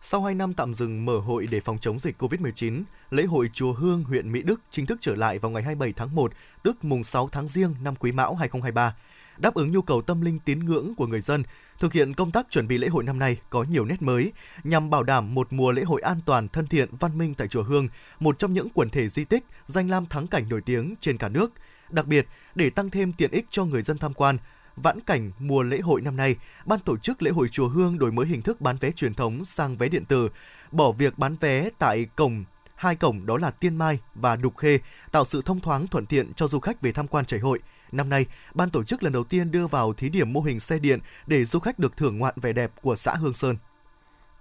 Sau 0.00 0.22
2 0.22 0.34
năm 0.34 0.54
tạm 0.54 0.74
dừng 0.74 1.04
mở 1.04 1.18
hội 1.18 1.46
để 1.50 1.60
phòng 1.60 1.78
chống 1.80 1.98
dịch 1.98 2.22
COVID-19, 2.22 2.82
lễ 3.10 3.24
hội 3.24 3.50
Chùa 3.52 3.72
Hương, 3.72 4.04
huyện 4.04 4.32
Mỹ 4.32 4.42
Đức 4.42 4.60
chính 4.70 4.86
thức 4.86 4.98
trở 5.00 5.16
lại 5.16 5.38
vào 5.38 5.50
ngày 5.50 5.62
27 5.62 5.92
tháng 5.92 6.14
1, 6.14 6.32
tức 6.62 6.84
mùng 6.84 7.04
6 7.04 7.28
tháng 7.32 7.48
Giêng 7.48 7.74
năm 7.82 7.94
Quý 7.96 8.12
Mão 8.12 8.34
2023. 8.34 8.96
Đáp 9.38 9.54
ứng 9.54 9.72
nhu 9.72 9.82
cầu 9.82 10.02
tâm 10.02 10.20
linh 10.20 10.38
tín 10.38 10.58
ngưỡng 10.58 10.94
của 10.94 11.06
người 11.06 11.20
dân, 11.20 11.42
thực 11.82 11.92
hiện 11.92 12.14
công 12.14 12.30
tác 12.30 12.46
chuẩn 12.50 12.68
bị 12.68 12.78
lễ 12.78 12.88
hội 12.88 13.04
năm 13.04 13.18
nay 13.18 13.36
có 13.50 13.64
nhiều 13.70 13.84
nét 13.84 14.02
mới 14.02 14.32
nhằm 14.64 14.90
bảo 14.90 15.02
đảm 15.02 15.34
một 15.34 15.52
mùa 15.52 15.72
lễ 15.72 15.82
hội 15.82 16.00
an 16.00 16.20
toàn, 16.26 16.48
thân 16.48 16.66
thiện, 16.66 16.88
văn 16.96 17.18
minh 17.18 17.34
tại 17.34 17.48
chùa 17.48 17.62
Hương, 17.62 17.88
một 18.20 18.38
trong 18.38 18.54
những 18.54 18.68
quần 18.74 18.90
thể 18.90 19.08
di 19.08 19.24
tích 19.24 19.44
danh 19.66 19.90
lam 19.90 20.06
thắng 20.06 20.26
cảnh 20.26 20.48
nổi 20.48 20.60
tiếng 20.60 20.94
trên 21.00 21.18
cả 21.18 21.28
nước. 21.28 21.52
Đặc 21.90 22.06
biệt, 22.06 22.26
để 22.54 22.70
tăng 22.70 22.90
thêm 22.90 23.12
tiện 23.12 23.30
ích 23.30 23.46
cho 23.50 23.64
người 23.64 23.82
dân 23.82 23.98
tham 23.98 24.14
quan, 24.14 24.38
vãn 24.76 25.00
cảnh 25.00 25.32
mùa 25.38 25.62
lễ 25.62 25.78
hội 25.78 26.00
năm 26.00 26.16
nay, 26.16 26.36
ban 26.64 26.80
tổ 26.80 26.96
chức 26.96 27.22
lễ 27.22 27.30
hội 27.30 27.48
chùa 27.48 27.68
Hương 27.68 27.98
đổi 27.98 28.12
mới 28.12 28.26
hình 28.26 28.42
thức 28.42 28.60
bán 28.60 28.76
vé 28.76 28.90
truyền 28.90 29.14
thống 29.14 29.44
sang 29.44 29.76
vé 29.76 29.88
điện 29.88 30.04
tử, 30.04 30.28
bỏ 30.72 30.92
việc 30.92 31.18
bán 31.18 31.36
vé 31.40 31.70
tại 31.78 32.06
cổng 32.16 32.44
hai 32.74 32.96
cổng 32.96 33.26
đó 33.26 33.38
là 33.38 33.50
Tiên 33.50 33.76
Mai 33.76 33.98
và 34.14 34.36
Đục 34.36 34.56
Khê, 34.56 34.78
tạo 35.12 35.24
sự 35.24 35.42
thông 35.44 35.60
thoáng 35.60 35.86
thuận 35.86 36.06
tiện 36.06 36.34
cho 36.34 36.48
du 36.48 36.60
khách 36.60 36.80
về 36.80 36.92
tham 36.92 37.08
quan 37.08 37.24
chảy 37.24 37.40
hội. 37.40 37.60
Năm 37.92 38.08
nay, 38.08 38.26
ban 38.54 38.70
tổ 38.70 38.84
chức 38.84 39.02
lần 39.02 39.12
đầu 39.12 39.24
tiên 39.24 39.50
đưa 39.50 39.66
vào 39.66 39.92
thí 39.92 40.08
điểm 40.08 40.32
mô 40.32 40.40
hình 40.40 40.60
xe 40.60 40.78
điện 40.78 40.98
để 41.26 41.44
du 41.44 41.58
khách 41.58 41.78
được 41.78 41.96
thưởng 41.96 42.18
ngoạn 42.18 42.34
vẻ 42.36 42.52
đẹp 42.52 42.72
của 42.82 42.96
xã 42.96 43.14
Hương 43.14 43.34
Sơn. 43.34 43.56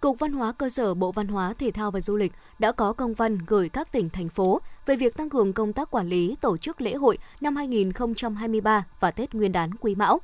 Cục 0.01 0.19
Văn 0.19 0.31
hóa 0.31 0.51
cơ 0.51 0.69
sở 0.69 0.93
Bộ 0.93 1.11
Văn 1.11 1.27
hóa, 1.27 1.53
Thể 1.53 1.71
thao 1.71 1.91
và 1.91 2.01
Du 2.01 2.15
lịch 2.15 2.31
đã 2.59 2.71
có 2.71 2.93
công 2.93 3.13
văn 3.13 3.37
gửi 3.47 3.69
các 3.69 3.91
tỉnh, 3.91 4.09
thành 4.09 4.29
phố 4.29 4.61
về 4.85 4.95
việc 4.95 5.17
tăng 5.17 5.29
cường 5.29 5.53
công 5.53 5.73
tác 5.73 5.91
quản 5.91 6.09
lý 6.09 6.35
tổ 6.41 6.57
chức 6.57 6.81
lễ 6.81 6.95
hội 6.95 7.17
năm 7.41 7.55
2023 7.55 8.85
và 8.99 9.11
Tết 9.11 9.33
Nguyên 9.33 9.51
đán 9.51 9.75
Quý 9.75 9.95
Mão. 9.95 10.19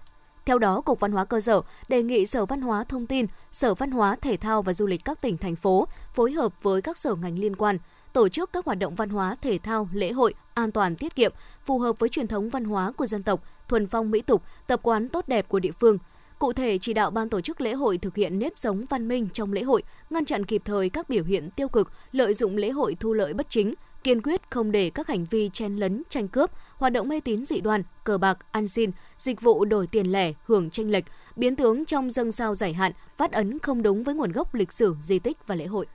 Theo 0.45 0.59
đó, 0.59 0.81
Cục 0.81 1.00
Văn 1.00 1.12
hóa 1.12 1.25
cơ 1.25 1.41
sở 1.41 1.62
đề 1.88 2.03
nghị 2.03 2.25
Sở 2.25 2.45
Văn 2.45 2.62
hóa 2.62 2.83
Thông 2.83 3.07
tin, 3.07 3.25
Sở 3.51 3.74
Văn 3.74 3.91
hóa 3.91 4.15
Thể 4.21 4.38
thao 4.38 4.62
và 4.62 4.74
Du 4.74 4.85
lịch 4.85 5.06
các 5.06 5.21
tỉnh, 5.21 5.38
thành 5.38 5.56
phố 5.56 5.88
phối 6.13 6.31
hợp 6.31 6.63
với 6.63 6.81
các 6.81 6.97
sở 6.97 7.15
ngành 7.15 7.39
liên 7.39 7.56
quan 7.56 7.77
tổ 8.18 8.30
chức 8.30 8.54
các 8.54 8.66
hoạt 8.66 8.80
động 8.80 8.96
văn 8.96 9.10
hóa, 9.10 9.36
thể 9.42 9.58
thao, 9.58 9.90
lễ 9.94 10.12
hội 10.12 10.34
an 10.54 10.72
toàn 10.72 10.96
tiết 10.96 11.16
kiệm, 11.16 11.34
phù 11.66 11.80
hợp 11.80 12.00
với 12.00 12.10
truyền 12.10 12.28
thống 12.28 12.50
văn 12.50 12.64
hóa 12.64 12.92
của 12.92 13.06
dân 13.06 13.24
tộc, 13.24 13.44
thuần 13.68 13.88
phong 13.88 14.12
mỹ 14.12 14.22
tục, 14.22 14.44
tập 14.68 14.80
quán 14.84 15.10
tốt 15.10 15.28
đẹp 15.28 15.48
của 15.48 15.60
địa 15.60 15.72
phương. 15.72 15.98
Cụ 16.40 16.54
thể, 16.54 16.78
chỉ 16.78 16.94
đạo 16.94 17.12
ban 17.12 17.30
tổ 17.30 17.42
chức 17.42 17.62
lễ 17.62 17.74
hội 17.74 17.98
thực 17.98 18.16
hiện 18.16 18.40
nếp 18.40 18.54
sống 18.56 18.86
văn 18.90 19.08
minh 19.08 19.28
trong 19.34 19.54
lễ 19.54 19.64
hội, 19.64 19.84
ngăn 20.10 20.25
chặn 20.25 20.46
kịp 20.46 20.62
thời 20.66 20.90
các 20.90 21.10
biểu 21.10 21.24
hiện 21.24 21.50
tiêu 21.52 21.68
cực, 21.68 21.92
lợi 22.12 22.34
dụng 22.34 22.58
lễ 22.58 22.69
hội 22.69 22.98
thu 23.00 23.14
lợi 23.14 23.34
bất 23.34 23.50
chính, 23.50 23.74
kiên 24.04 24.22
quyết 24.22 24.42
không 24.50 24.72
để 24.72 24.90
các 24.90 25.08
hành 25.08 25.25
vi 25.25 25.50
chen 25.54 25.75
lấn, 25.75 26.04
tranh 26.10 26.28
cướp, 26.28 26.52
hoạt 26.75 26.94
động 26.94 27.08
mê 27.08 27.20
tín 27.20 27.46
dị 27.46 27.62
đoan, 27.62 27.84
cờ 28.04 28.18
bạc, 28.18 28.38
ăn 28.52 28.68
xin, 28.68 28.92
dịch 29.18 29.42
vụ 29.42 29.66
đổi 29.66 29.88
tiền 29.88 30.12
lẻ, 30.12 30.34
hưởng 30.46 30.70
tranh 30.70 30.90
lệch, 30.90 31.06
biến 31.36 31.56
tướng 31.56 31.86
trong 31.86 32.12
dâng 32.12 32.31
sao 32.31 32.56
giải 32.56 32.74
hạn, 32.74 32.92
phát 33.18 33.31
ấn 33.31 33.60
không 33.60 33.81
đúng 33.81 34.04
với 34.04 34.16
nguồn 34.16 34.31
gốc 34.31 34.56
lịch 34.56 34.72
sử, 34.72 34.96
di 35.02 35.20
tích 35.20 35.48
và 35.48 35.56
lễ 35.56 35.66
hội. 35.66 35.86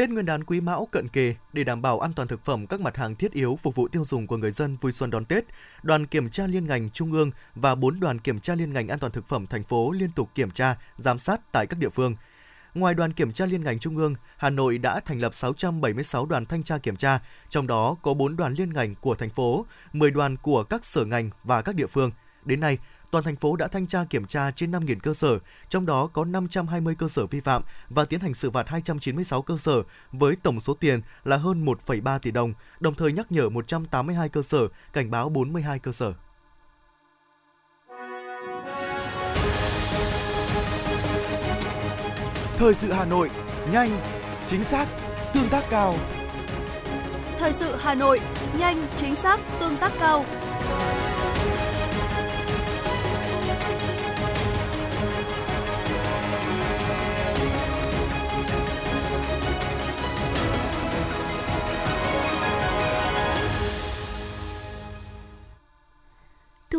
Tết 0.00 0.10
Nguyên 0.10 0.26
đán 0.26 0.44
Quý 0.44 0.60
Mão 0.60 0.88
cận 0.90 1.08
kề 1.08 1.34
để 1.52 1.64
đảm 1.64 1.82
bảo 1.82 2.00
an 2.00 2.12
toàn 2.12 2.28
thực 2.28 2.44
phẩm 2.44 2.66
các 2.66 2.80
mặt 2.80 2.96
hàng 2.96 3.14
thiết 3.14 3.32
yếu 3.32 3.58
phục 3.62 3.74
vụ 3.74 3.88
tiêu 3.88 4.04
dùng 4.04 4.26
của 4.26 4.36
người 4.36 4.50
dân 4.50 4.76
vui 4.76 4.92
xuân 4.92 5.10
đón 5.10 5.24
Tết, 5.24 5.44
đoàn 5.82 6.06
kiểm 6.06 6.30
tra 6.30 6.46
liên 6.46 6.66
ngành 6.66 6.90
trung 6.90 7.12
ương 7.12 7.30
và 7.54 7.74
4 7.74 8.00
đoàn 8.00 8.18
kiểm 8.18 8.40
tra 8.40 8.54
liên 8.54 8.72
ngành 8.72 8.88
an 8.88 8.98
toàn 8.98 9.12
thực 9.12 9.26
phẩm 9.26 9.46
thành 9.46 9.64
phố 9.64 9.92
liên 9.92 10.10
tục 10.12 10.30
kiểm 10.34 10.50
tra, 10.50 10.76
giám 10.96 11.18
sát 11.18 11.52
tại 11.52 11.66
các 11.66 11.78
địa 11.78 11.88
phương. 11.88 12.14
Ngoài 12.74 12.94
đoàn 12.94 13.12
kiểm 13.12 13.32
tra 13.32 13.46
liên 13.46 13.64
ngành 13.64 13.78
trung 13.78 13.96
ương, 13.96 14.14
Hà 14.36 14.50
Nội 14.50 14.78
đã 14.78 15.00
thành 15.00 15.18
lập 15.18 15.34
676 15.34 16.26
đoàn 16.26 16.46
thanh 16.46 16.62
tra 16.62 16.78
kiểm 16.78 16.96
tra, 16.96 17.20
trong 17.48 17.66
đó 17.66 17.96
có 18.02 18.14
4 18.14 18.36
đoàn 18.36 18.54
liên 18.54 18.72
ngành 18.72 18.94
của 18.94 19.14
thành 19.14 19.30
phố, 19.30 19.66
10 19.92 20.10
đoàn 20.10 20.36
của 20.36 20.64
các 20.64 20.84
sở 20.84 21.04
ngành 21.04 21.30
và 21.44 21.62
các 21.62 21.74
địa 21.74 21.86
phương. 21.86 22.10
Đến 22.44 22.60
nay, 22.60 22.78
toàn 23.10 23.24
thành 23.24 23.36
phố 23.36 23.56
đã 23.56 23.68
thanh 23.68 23.86
tra 23.86 24.04
kiểm 24.04 24.26
tra 24.26 24.50
trên 24.50 24.70
5.000 24.70 24.98
cơ 25.02 25.14
sở, 25.14 25.38
trong 25.68 25.86
đó 25.86 26.06
có 26.06 26.24
520 26.24 26.94
cơ 26.98 27.08
sở 27.08 27.26
vi 27.26 27.40
phạm 27.40 27.62
và 27.88 28.04
tiến 28.04 28.20
hành 28.20 28.34
xử 28.34 28.50
phạt 28.50 28.68
296 28.68 29.42
cơ 29.42 29.56
sở 29.56 29.82
với 30.12 30.36
tổng 30.36 30.60
số 30.60 30.74
tiền 30.74 31.00
là 31.24 31.36
hơn 31.36 31.64
1,3 31.64 32.18
tỷ 32.18 32.30
đồng, 32.30 32.54
đồng 32.80 32.94
thời 32.94 33.12
nhắc 33.12 33.32
nhở 33.32 33.48
182 33.48 34.28
cơ 34.28 34.42
sở, 34.42 34.68
cảnh 34.92 35.10
báo 35.10 35.28
42 35.28 35.78
cơ 35.78 35.92
sở. 35.92 36.12
Thời 42.56 42.74
sự 42.74 42.92
Hà 42.92 43.04
Nội, 43.04 43.30
nhanh, 43.72 44.00
chính 44.46 44.64
xác, 44.64 44.88
tương 45.34 45.48
tác 45.48 45.64
cao. 45.70 45.94
Thời 47.38 47.52
sự 47.52 47.76
Hà 47.76 47.94
Nội, 47.94 48.20
nhanh, 48.58 48.86
chính 48.96 49.14
xác, 49.14 49.40
tương 49.60 49.76
tác 49.76 49.92
cao. 50.00 50.24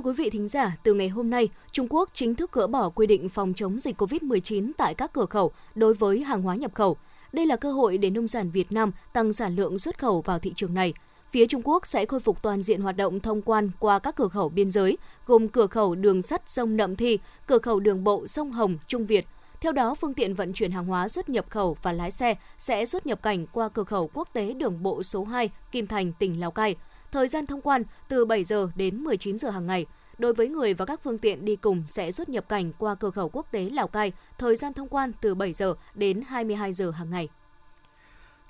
Thưa 0.01 0.09
quý 0.09 0.23
vị 0.23 0.29
thính 0.29 0.47
giả, 0.47 0.77
từ 0.83 0.93
ngày 0.93 1.09
hôm 1.09 1.29
nay, 1.29 1.49
Trung 1.71 1.87
Quốc 1.89 2.09
chính 2.13 2.35
thức 2.35 2.51
gỡ 2.51 2.67
bỏ 2.67 2.89
quy 2.89 3.07
định 3.07 3.29
phòng 3.29 3.53
chống 3.55 3.79
dịch 3.79 4.01
COVID-19 4.01 4.71
tại 4.77 4.93
các 4.93 5.13
cửa 5.13 5.25
khẩu 5.25 5.51
đối 5.75 5.93
với 5.93 6.23
hàng 6.23 6.41
hóa 6.41 6.55
nhập 6.55 6.73
khẩu. 6.73 6.97
Đây 7.33 7.45
là 7.45 7.55
cơ 7.55 7.71
hội 7.71 7.97
để 7.97 8.09
nông 8.09 8.27
sản 8.27 8.51
Việt 8.51 8.71
Nam 8.71 8.91
tăng 9.13 9.33
sản 9.33 9.55
lượng 9.55 9.79
xuất 9.79 9.99
khẩu 9.99 10.21
vào 10.21 10.39
thị 10.39 10.53
trường 10.55 10.73
này. 10.73 10.93
Phía 11.31 11.45
Trung 11.45 11.61
Quốc 11.65 11.87
sẽ 11.87 12.05
khôi 12.05 12.19
phục 12.19 12.41
toàn 12.41 12.63
diện 12.63 12.81
hoạt 12.81 12.97
động 12.97 13.19
thông 13.19 13.41
quan 13.41 13.71
qua 13.79 13.99
các 13.99 14.15
cửa 14.15 14.27
khẩu 14.27 14.49
biên 14.49 14.71
giới, 14.71 14.97
gồm 15.25 15.47
cửa 15.47 15.67
khẩu 15.67 15.95
đường 15.95 16.21
sắt 16.21 16.41
sông 16.45 16.77
Nậm 16.77 16.95
Thi, 16.95 17.19
cửa 17.47 17.59
khẩu 17.59 17.79
đường 17.79 18.03
bộ 18.03 18.27
sông 18.27 18.51
Hồng, 18.51 18.77
Trung 18.87 19.05
Việt. 19.05 19.27
Theo 19.61 19.71
đó, 19.71 19.95
phương 19.95 20.13
tiện 20.13 20.33
vận 20.33 20.53
chuyển 20.53 20.71
hàng 20.71 20.85
hóa 20.85 21.07
xuất 21.07 21.29
nhập 21.29 21.45
khẩu 21.49 21.77
và 21.81 21.91
lái 21.91 22.11
xe 22.11 22.35
sẽ 22.57 22.85
xuất 22.85 23.05
nhập 23.05 23.21
cảnh 23.21 23.47
qua 23.47 23.69
cửa 23.69 23.83
khẩu 23.83 24.09
quốc 24.13 24.29
tế 24.33 24.53
đường 24.53 24.83
bộ 24.83 25.03
số 25.03 25.23
2, 25.23 25.49
Kim 25.71 25.87
Thành, 25.87 26.13
tỉnh 26.13 26.39
Lào 26.39 26.51
Cai– 26.51 26.75
Thời 27.11 27.27
gian 27.27 27.45
thông 27.45 27.61
quan 27.61 27.83
từ 28.07 28.25
7 28.25 28.43
giờ 28.43 28.69
đến 28.75 28.97
19 28.97 29.37
giờ 29.37 29.49
hàng 29.49 29.67
ngày. 29.67 29.85
Đối 30.17 30.33
với 30.33 30.47
người 30.47 30.73
và 30.73 30.85
các 30.85 31.03
phương 31.03 31.17
tiện 31.17 31.45
đi 31.45 31.55
cùng 31.55 31.83
sẽ 31.87 32.11
xuất 32.11 32.29
nhập 32.29 32.49
cảnh 32.49 32.71
qua 32.77 32.95
cửa 32.95 33.11
khẩu 33.11 33.29
quốc 33.29 33.47
tế 33.51 33.69
Lào 33.69 33.87
Cai, 33.87 34.11
thời 34.37 34.55
gian 34.55 34.73
thông 34.73 34.87
quan 34.87 35.11
từ 35.21 35.35
7 35.35 35.53
giờ 35.53 35.75
đến 35.93 36.21
22 36.27 36.73
giờ 36.73 36.91
hàng 36.91 37.09
ngày. 37.09 37.29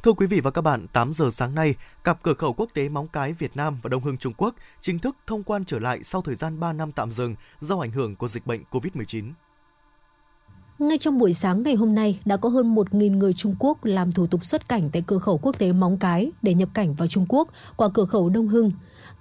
Thưa 0.04 0.14
quý 0.14 0.28
vị 0.28 0.40
và 0.40 0.52
các 0.52 0.62
bạn, 0.62 0.88
8 0.94 1.14
giờ 1.14 1.30
sáng 1.32 1.56
nay, 1.56 1.76
cặp 2.04 2.24
cửa 2.24 2.34
khẩu 2.34 2.54
quốc 2.54 2.70
tế 2.74 2.90
Móng 2.90 3.08
Cái 3.08 3.34
Việt 3.34 3.58
Nam 3.58 3.80
và 3.82 3.88
Đông 3.88 4.04
Hưng 4.04 4.18
Trung 4.18 4.34
Quốc 4.38 4.56
chính 4.82 5.00
thức 5.00 5.16
thông 5.28 5.44
quan 5.44 5.66
trở 5.66 5.80
lại 5.80 6.04
sau 6.04 6.22
thời 6.22 6.36
gian 6.36 6.60
3 6.60 6.74
năm 6.74 6.92
tạm 6.92 7.12
dừng 7.12 7.36
do 7.60 7.80
ảnh 7.80 7.92
hưởng 7.92 8.16
của 8.16 8.28
dịch 8.28 8.46
bệnh 8.46 8.64
COVID-19. 8.72 9.32
Ngay 10.82 10.98
trong 10.98 11.18
buổi 11.18 11.34
sáng 11.34 11.64
ngày 11.64 11.76
hôm 11.76 11.96
nay, 11.96 12.20
đã 12.26 12.38
có 12.38 12.50
hơn 12.50 12.76
1.000 12.76 13.18
người 13.18 13.34
Trung 13.34 13.56
Quốc 13.60 13.86
làm 13.86 14.12
thủ 14.12 14.28
tục 14.28 14.46
xuất 14.46 14.70
cảnh 14.70 14.90
tại 14.94 15.04
cửa 15.08 15.18
khẩu 15.18 15.38
quốc 15.38 15.60
tế 15.60 15.72
Móng 15.72 15.98
Cái 15.98 16.32
để 16.42 16.54
nhập 16.54 16.70
cảnh 16.74 16.94
vào 16.94 17.08
Trung 17.08 17.26
Quốc 17.30 17.48
qua 17.76 17.90
cửa 17.94 18.06
khẩu 18.06 18.30
Đông 18.30 18.48
Hưng 18.48 18.72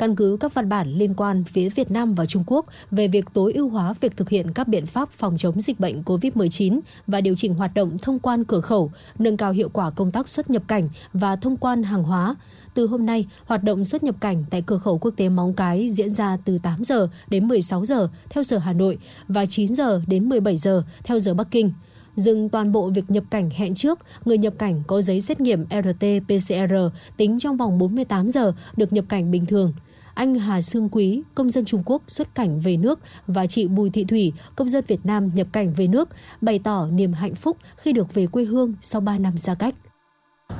căn 0.00 0.16
cứ 0.16 0.37
các 0.40 0.54
văn 0.54 0.69
bản 0.69 0.88
liên 0.88 1.14
quan 1.14 1.45
phía 1.45 1.69
Việt 1.69 1.90
Nam 1.90 2.14
và 2.14 2.26
Trung 2.26 2.45
Quốc 2.47 2.66
về 2.90 3.09
việc 3.09 3.25
tối 3.33 3.52
ưu 3.52 3.69
hóa 3.69 3.95
việc 4.00 4.16
thực 4.16 4.28
hiện 4.28 4.52
các 4.52 4.69
biện 4.69 4.87
pháp 4.87 5.11
phòng 5.11 5.37
chống 5.38 5.61
dịch 5.61 5.80
bệnh 5.80 6.02
COVID-19 6.02 6.80
và 7.07 7.21
điều 7.21 7.35
chỉnh 7.37 7.54
hoạt 7.54 7.75
động 7.75 7.99
thông 8.02 8.19
quan 8.19 8.45
cửa 8.45 8.61
khẩu, 8.61 8.90
nâng 9.19 9.37
cao 9.37 9.52
hiệu 9.52 9.69
quả 9.69 9.90
công 9.90 10.12
tác 10.12 10.28
xuất 10.28 10.50
nhập 10.50 10.62
cảnh 10.69 10.88
và 11.12 11.37
thông 11.37 11.57
quan 11.57 11.83
hàng 11.83 12.02
hóa. 12.02 12.35
Từ 12.75 12.87
hôm 12.87 13.07
nay, 13.07 13.26
hoạt 13.45 13.64
động 13.64 13.85
xuất 13.85 14.02
nhập 14.02 14.14
cảnh 14.21 14.45
tại 14.50 14.62
cửa 14.66 14.78
khẩu 14.78 14.99
quốc 14.99 15.11
tế 15.16 15.28
Móng 15.28 15.54
Cái 15.54 15.88
diễn 15.90 16.11
ra 16.11 16.38
từ 16.45 16.59
8 16.59 16.85
giờ 16.85 17.09
đến 17.28 17.49
16 17.49 17.85
giờ 17.85 18.09
theo 18.30 18.42
giờ 18.42 18.59
Hà 18.59 18.73
Nội 18.73 18.99
và 19.28 19.47
9 19.47 19.75
giờ 19.75 20.02
đến 20.07 20.28
17 20.28 20.57
giờ 20.57 20.83
theo 21.04 21.21
giờ 21.21 21.35
Bắc 21.35 21.50
Kinh 21.50 21.73
dừng 22.16 22.49
toàn 22.49 22.73
bộ 22.73 22.90
việc 22.90 23.11
nhập 23.11 23.25
cảnh 23.30 23.50
hẹn 23.50 23.75
trước, 23.75 23.99
người 24.25 24.38
nhập 24.38 24.54
cảnh 24.59 24.83
có 24.87 25.02
giấy 25.02 25.21
xét 25.21 25.40
nghiệm 25.40 25.64
RT-PCR 25.64 26.90
tính 27.16 27.38
trong 27.38 27.57
vòng 27.57 27.78
48 27.78 28.30
giờ 28.30 28.52
được 28.76 28.92
nhập 28.92 29.04
cảnh 29.09 29.30
bình 29.30 29.47
thường. 29.47 29.73
Anh 30.21 30.35
Hà 30.35 30.61
Sương 30.61 30.89
Quý, 30.93 31.23
công 31.35 31.50
dân 31.50 31.65
Trung 31.65 31.83
Quốc 31.87 32.03
xuất 32.07 32.35
cảnh 32.35 32.61
về 32.61 32.77
nước 32.77 33.00
và 33.27 33.47
chị 33.47 33.69
Bùi 33.69 33.91
Thị 33.91 34.05
Thủy, 34.05 34.33
công 34.57 34.69
dân 34.69 34.85
Việt 34.89 35.07
Nam 35.07 35.29
nhập 35.35 35.47
cảnh 35.53 35.73
về 35.77 35.87
nước, 35.87 36.09
bày 36.41 36.61
tỏ 36.65 36.87
niềm 36.87 37.12
hạnh 37.12 37.35
phúc 37.35 37.57
khi 37.77 37.93
được 37.93 38.15
về 38.15 38.27
quê 38.27 38.45
hương 38.45 38.75
sau 38.83 39.00
3 39.00 39.19
năm 39.19 39.39
xa 39.39 39.55
cách. 39.59 39.75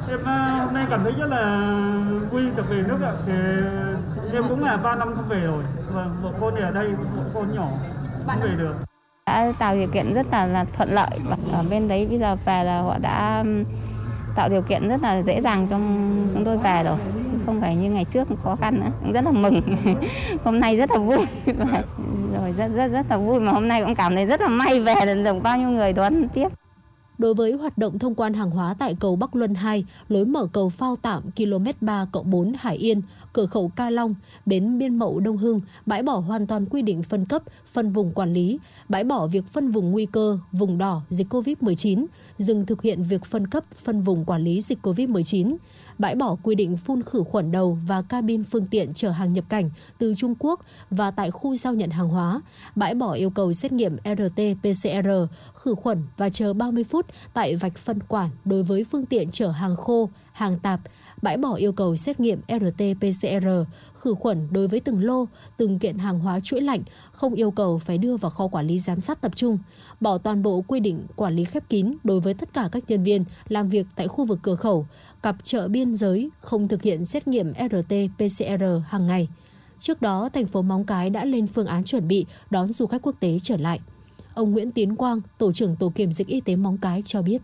Em 0.09 0.19
à, 0.25 0.65
hôm 0.65 0.75
nay 0.75 0.87
cảm 0.91 1.01
thấy 1.03 1.13
rất 1.13 1.27
là 1.27 1.75
vui 2.31 2.43
được 2.57 2.71
về 2.71 2.83
nước 2.89 2.99
ạ. 3.03 3.13
Thì 3.27 3.33
em 4.33 4.45
cũng 4.49 4.61
là 4.61 4.77
3 4.77 4.97
năm 4.97 5.09
không 5.15 5.29
về 5.29 5.41
rồi. 5.41 5.65
Và 5.93 6.11
vợ 6.23 6.33
con 6.41 6.55
ở 6.55 6.71
đây, 6.71 6.89
vợ 7.17 7.23
con 7.35 7.55
nhỏ 7.55 7.69
không 8.27 8.41
về 8.43 8.51
được 8.59 8.75
đã 9.27 9.53
tạo 9.59 9.77
điều 9.77 9.89
kiện 9.89 10.15
rất 10.15 10.27
là, 10.33 10.47
là 10.47 10.65
thuận 10.65 10.89
lợi 10.93 11.19
và 11.25 11.37
ở 11.53 11.63
bên 11.71 11.89
đấy 11.89 12.07
bây 12.07 12.19
giờ 12.19 12.37
về 12.45 12.65
là 12.65 12.81
họ 12.83 12.99
đã 12.99 13.45
tạo 14.35 14.49
điều 14.49 14.63
kiện 14.63 14.89
rất 14.89 15.03
là 15.03 15.23
dễ 15.23 15.41
dàng 15.41 15.67
cho 15.71 15.77
chúng 16.35 16.45
tôi 16.45 16.59
về 16.59 16.83
rồi 16.85 16.97
không 17.47 17.61
phải 17.61 17.77
như 17.77 17.91
ngày 17.91 18.05
trước 18.05 18.29
khó 18.43 18.57
khăn 18.57 18.81
nữa. 18.81 19.13
Rất 19.15 19.25
là 19.25 19.31
mừng. 19.31 19.61
Hôm 20.45 20.61
nay 20.61 20.77
rất 20.77 20.91
là 20.91 20.99
vui. 20.99 21.19
Rồi 22.35 22.53
rất 22.57 22.69
rất 22.75 22.89
rất 22.89 23.07
là 23.11 23.17
vui. 23.17 23.41
Mà 23.41 23.53
hôm 23.53 23.69
nay 23.69 23.83
cũng 23.85 23.95
cảm 23.95 24.15
thấy 24.15 24.27
rất 24.27 24.41
là 24.41 24.49
may 24.49 24.81
về 24.81 24.95
được 25.25 25.43
bao 25.43 25.59
nhiêu 25.59 25.69
người 25.69 25.93
đón 25.93 26.29
tiếp. 26.29 26.49
Đối 27.19 27.35
với 27.35 27.53
hoạt 27.53 27.79
động 27.79 27.99
thông 27.99 28.15
quan 28.15 28.35
hàng 28.35 28.51
hóa 28.51 28.75
tại 28.79 28.97
cầu 29.01 29.17
Bắc 29.17 29.37
Luân 29.37 29.55
2, 29.55 29.85
lối 30.09 30.25
mở 30.25 30.47
cầu 30.53 30.69
phao 30.69 30.97
tạm 31.03 31.23
km 31.37 31.67
3 31.81 32.07
4 32.25 32.53
Hải 32.59 32.77
Yên, 32.77 33.03
cửa 33.33 33.47
khẩu 33.47 33.69
Ca 33.77 33.91
Long, 33.91 34.15
bến 34.47 34.79
Biên 34.79 34.99
Mậu 34.99 35.21
Đông 35.21 35.37
Hưng 35.37 35.61
bãi 35.87 36.03
bỏ 36.03 36.17
hoàn 36.17 36.47
toàn 36.47 36.67
quy 36.67 36.83
định 36.83 37.03
phân 37.03 37.25
cấp, 37.25 37.43
phân 37.67 37.93
vùng 37.93 38.13
quản 38.13 38.33
lý, 38.33 38.59
bãi 38.89 39.05
bỏ 39.05 39.27
việc 39.27 39.47
phân 39.47 39.71
vùng 39.71 39.91
nguy 39.91 40.07
cơ, 40.07 40.39
vùng 40.53 40.79
đỏ 40.79 41.03
dịch 41.11 41.33
COVID-19, 41.33 42.07
dừng 42.39 42.67
thực 42.67 42.83
hiện 42.83 43.03
việc 43.03 43.25
phân 43.25 43.47
cấp, 43.47 43.65
phân 43.77 44.01
vùng 44.01 44.25
quản 44.25 44.43
lý 44.43 44.61
dịch 44.61 44.79
COVID-19 44.83 45.57
bãi 46.01 46.15
bỏ 46.15 46.37
quy 46.43 46.55
định 46.55 46.77
phun 46.77 47.03
khử 47.03 47.23
khuẩn 47.23 47.53
đầu 47.53 47.79
và 47.87 48.03
cabin 48.03 48.45
phương 48.45 48.67
tiện 48.67 48.95
chở 48.95 49.11
hàng 49.11 49.33
nhập 49.33 49.45
cảnh 49.49 49.71
từ 49.99 50.15
Trung 50.15 50.35
Quốc 50.39 50.61
và 50.91 51.11
tại 51.11 51.31
khu 51.31 51.57
giao 51.57 51.75
nhận 51.75 51.91
hàng 51.91 52.09
hóa, 52.09 52.41
bãi 52.77 52.95
bỏ 52.95 53.13
yêu 53.13 53.31
cầu 53.31 53.53
xét 53.53 53.73
nghiệm 53.73 53.97
RT-PCR, 54.05 55.27
khử 55.55 55.75
khuẩn 55.75 56.03
và 56.17 56.31
chờ 56.31 56.53
30 56.53 56.85
phút 56.85 57.07
tại 57.35 57.57
vạch 57.57 57.79
phân 57.79 57.99
quản 58.09 58.31
đối 58.45 58.63
với 58.63 58.85
phương 58.85 59.07
tiện 59.07 59.31
chở 59.31 59.51
hàng 59.51 59.77
khô, 59.77 60.09
hàng 60.33 60.59
tạp, 60.59 60.81
bãi 61.23 61.37
bỏ 61.37 61.55
yêu 61.55 61.73
cầu 61.73 61.97
xét 61.97 62.21
nghiệm 62.21 62.41
RT-PCR, 62.49 63.65
khử 63.95 64.15
khuẩn 64.15 64.49
đối 64.51 64.69
với 64.69 64.81
từng 64.81 65.05
lô, 65.05 65.29
từng 65.57 65.79
kiện 65.79 65.99
hàng 65.99 66.21
hóa 66.21 66.41
chuỗi 66.41 66.61
lạnh, 66.61 66.83
không 67.13 67.35
yêu 67.35 67.51
cầu 67.51 67.79
phải 67.79 67.99
đưa 67.99 68.17
vào 68.17 68.31
kho 68.31 68.49
quản 68.49 68.67
lý 68.67 68.79
giám 68.79 69.01
sát 69.01 69.21
tập 69.21 69.33
trung, 69.37 69.59
bỏ 70.01 70.19
toàn 70.19 70.43
bộ 70.43 70.65
quy 70.69 70.81
định 70.81 71.07
quản 71.17 71.37
lý 71.37 71.45
khép 71.45 71.69
kín 71.69 71.95
đối 72.05 72.21
với 72.21 72.35
tất 72.35 72.53
cả 72.53 72.69
các 72.73 72.85
nhân 72.89 73.03
viên 73.03 73.25
làm 73.49 73.69
việc 73.69 73.87
tại 73.97 74.09
khu 74.09 74.25
vực 74.25 74.39
cửa 74.43 74.55
khẩu, 74.55 74.87
cặp 75.23 75.37
chợ 75.43 75.69
biên 75.69 75.95
giới 75.95 76.31
không 76.41 76.69
thực 76.69 76.83
hiện 76.83 77.05
xét 77.05 77.29
nghiệm 77.29 77.53
RT-PCR 77.53 78.81
hàng 78.81 79.07
ngày. 79.07 79.29
Trước 79.79 80.03
đó, 80.03 80.29
thành 80.33 80.47
phố 80.47 80.63
Móng 80.63 80.85
Cái 80.85 81.11
đã 81.11 81.25
lên 81.25 81.47
phương 81.47 81.67
án 81.67 81.85
chuẩn 81.85 82.09
bị 82.09 82.27
đón 82.51 82.69
du 82.69 82.87
khách 82.87 83.03
quốc 83.03 83.15
tế 83.21 83.39
trở 83.43 83.57
lại. 83.57 83.81
Ông 84.35 84.51
Nguyễn 84.51 84.71
Tiến 84.71 84.97
Quang, 84.97 85.21
Tổ 85.39 85.53
trưởng 85.53 85.77
Tổ 85.77 85.93
kiểm 85.95 86.13
dịch 86.13 86.27
y 86.27 86.41
tế 86.41 86.57
Móng 86.57 86.79
Cái 86.79 87.03
cho 87.05 87.23
biết. 87.23 87.43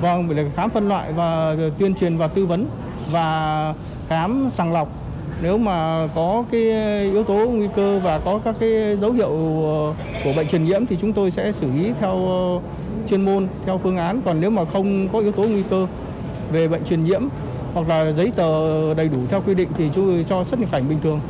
Vâng, 0.00 0.36
để 0.36 0.46
khám 0.56 0.70
phân 0.70 0.88
loại 0.88 1.12
và 1.12 1.56
tuyên 1.78 1.94
truyền 1.94 2.18
và 2.18 2.28
tư 2.28 2.46
vấn 2.46 2.66
và 3.10 3.74
khám 4.08 4.48
sàng 4.50 4.72
lọc 4.72 4.88
nếu 5.42 5.58
mà 5.58 6.06
có 6.14 6.44
cái 6.50 6.62
yếu 7.02 7.24
tố 7.24 7.34
nguy 7.34 7.68
cơ 7.76 7.98
và 7.98 8.18
có 8.18 8.40
các 8.44 8.54
cái 8.60 8.96
dấu 8.96 9.12
hiệu 9.12 9.30
ờ, 9.64 9.94
của 10.24 10.32
bệnh 10.36 10.48
truyền 10.48 10.64
nhiễm 10.64 10.86
thì 10.86 10.96
chúng 11.00 11.12
tôi 11.12 11.30
sẽ 11.30 11.52
xử 11.52 11.66
lý 11.74 11.92
theo 12.00 12.26
ờ, 12.26 12.60
chuyên 13.08 13.24
môn 13.24 13.48
theo 13.66 13.78
phương 13.78 13.96
án 13.96 14.22
còn 14.24 14.40
nếu 14.40 14.50
mà 14.50 14.64
không 14.64 15.08
có 15.08 15.18
yếu 15.18 15.32
tố 15.32 15.42
nguy 15.42 15.62
cơ 15.70 15.86
về 16.52 16.68
bệnh 16.68 16.84
truyền 16.84 17.04
nhiễm 17.04 17.22
hoặc 17.74 17.88
là 17.88 18.12
giấy 18.12 18.32
tờ 18.36 18.94
đầy 18.94 19.08
đủ 19.08 19.18
theo 19.28 19.42
quy 19.46 19.54
định 19.54 19.68
thì 19.76 19.90
chúng 19.94 20.06
tôi 20.06 20.24
cho 20.28 20.44
xuất 20.44 20.60
nhập 20.60 20.68
cảnh 20.72 20.82
bình 20.88 20.98
thường. 21.02 21.20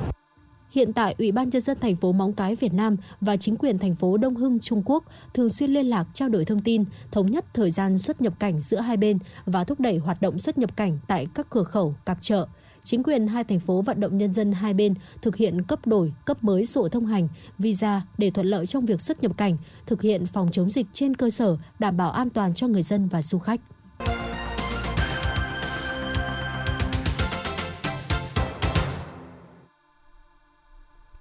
Hiện 0.73 0.93
tại, 0.93 1.15
Ủy 1.19 1.33
ban 1.33 1.51
nhân 1.51 1.61
dân 1.61 1.79
thành 1.81 1.97
phố 1.97 2.13
Móng 2.13 2.33
Cái 2.33 2.55
Việt 2.55 2.75
Nam 2.75 2.97
và 3.21 3.37
chính 3.37 3.57
quyền 3.57 3.79
thành 3.79 3.95
phố 3.95 4.17
Đông 4.17 4.35
Hưng 4.35 4.61
Trung 4.61 4.83
Quốc 4.85 5.05
thường 5.35 5.49
xuyên 5.49 5.71
liên 5.71 5.87
lạc 5.87 6.07
trao 6.15 6.29
đổi 6.29 6.45
thông 6.45 6.61
tin, 6.61 6.85
thống 7.11 7.31
nhất 7.31 7.45
thời 7.55 7.71
gian 7.71 7.99
xuất 7.99 8.21
nhập 8.21 8.33
cảnh 8.39 8.61
giữa 8.61 8.81
hai 8.81 8.97
bên 8.97 9.19
và 9.47 9.65
thúc 9.65 9.81
đẩy 9.81 9.99
hoạt 9.99 10.23
động 10.23 10.39
xuất 10.39 10.59
nhập 10.59 10.77
cảnh 10.77 10.99
tại 11.07 11.27
các 11.35 11.47
cửa 11.51 11.65
khẩu, 11.65 11.95
cặp 12.05 12.19
chợ. 12.21 12.47
Chính 12.85 13.03
quyền 13.03 13.27
hai 13.27 13.45
thành 13.45 13.61
phố 13.61 13.83
vận 13.83 14.01
động 14.01 14.19
nhân 14.19 14.33
dân 14.33 14.53
hai 14.53 14.75
bên 14.75 14.95
thực 15.23 15.37
hiện 15.37 15.63
cấp 15.63 15.87
đổi, 15.87 16.13
cấp 16.25 16.45
mới 16.45 16.67
sổ 16.67 16.89
thông 16.89 17.07
hành, 17.07 17.29
visa 17.59 18.03
để 18.19 18.31
thuận 18.31 18.47
lợi 18.47 18.67
trong 18.67 18.87
việc 18.87 19.01
xuất 19.01 19.23
nhập 19.23 19.37
cảnh, 19.37 19.57
thực 19.87 20.03
hiện 20.03 20.27
phòng 20.27 20.49
chống 20.53 20.71
dịch 20.71 20.87
trên 20.93 21.17
cơ 21.17 21.31
sở 21.31 21.57
đảm 21.79 21.97
bảo 21.97 22.11
an 22.11 22.31
toàn 22.31 22.55
cho 22.55 22.69
người 22.69 22.83
dân 22.83 23.09
và 23.09 23.23
du 23.23 23.39
khách. 23.39 23.61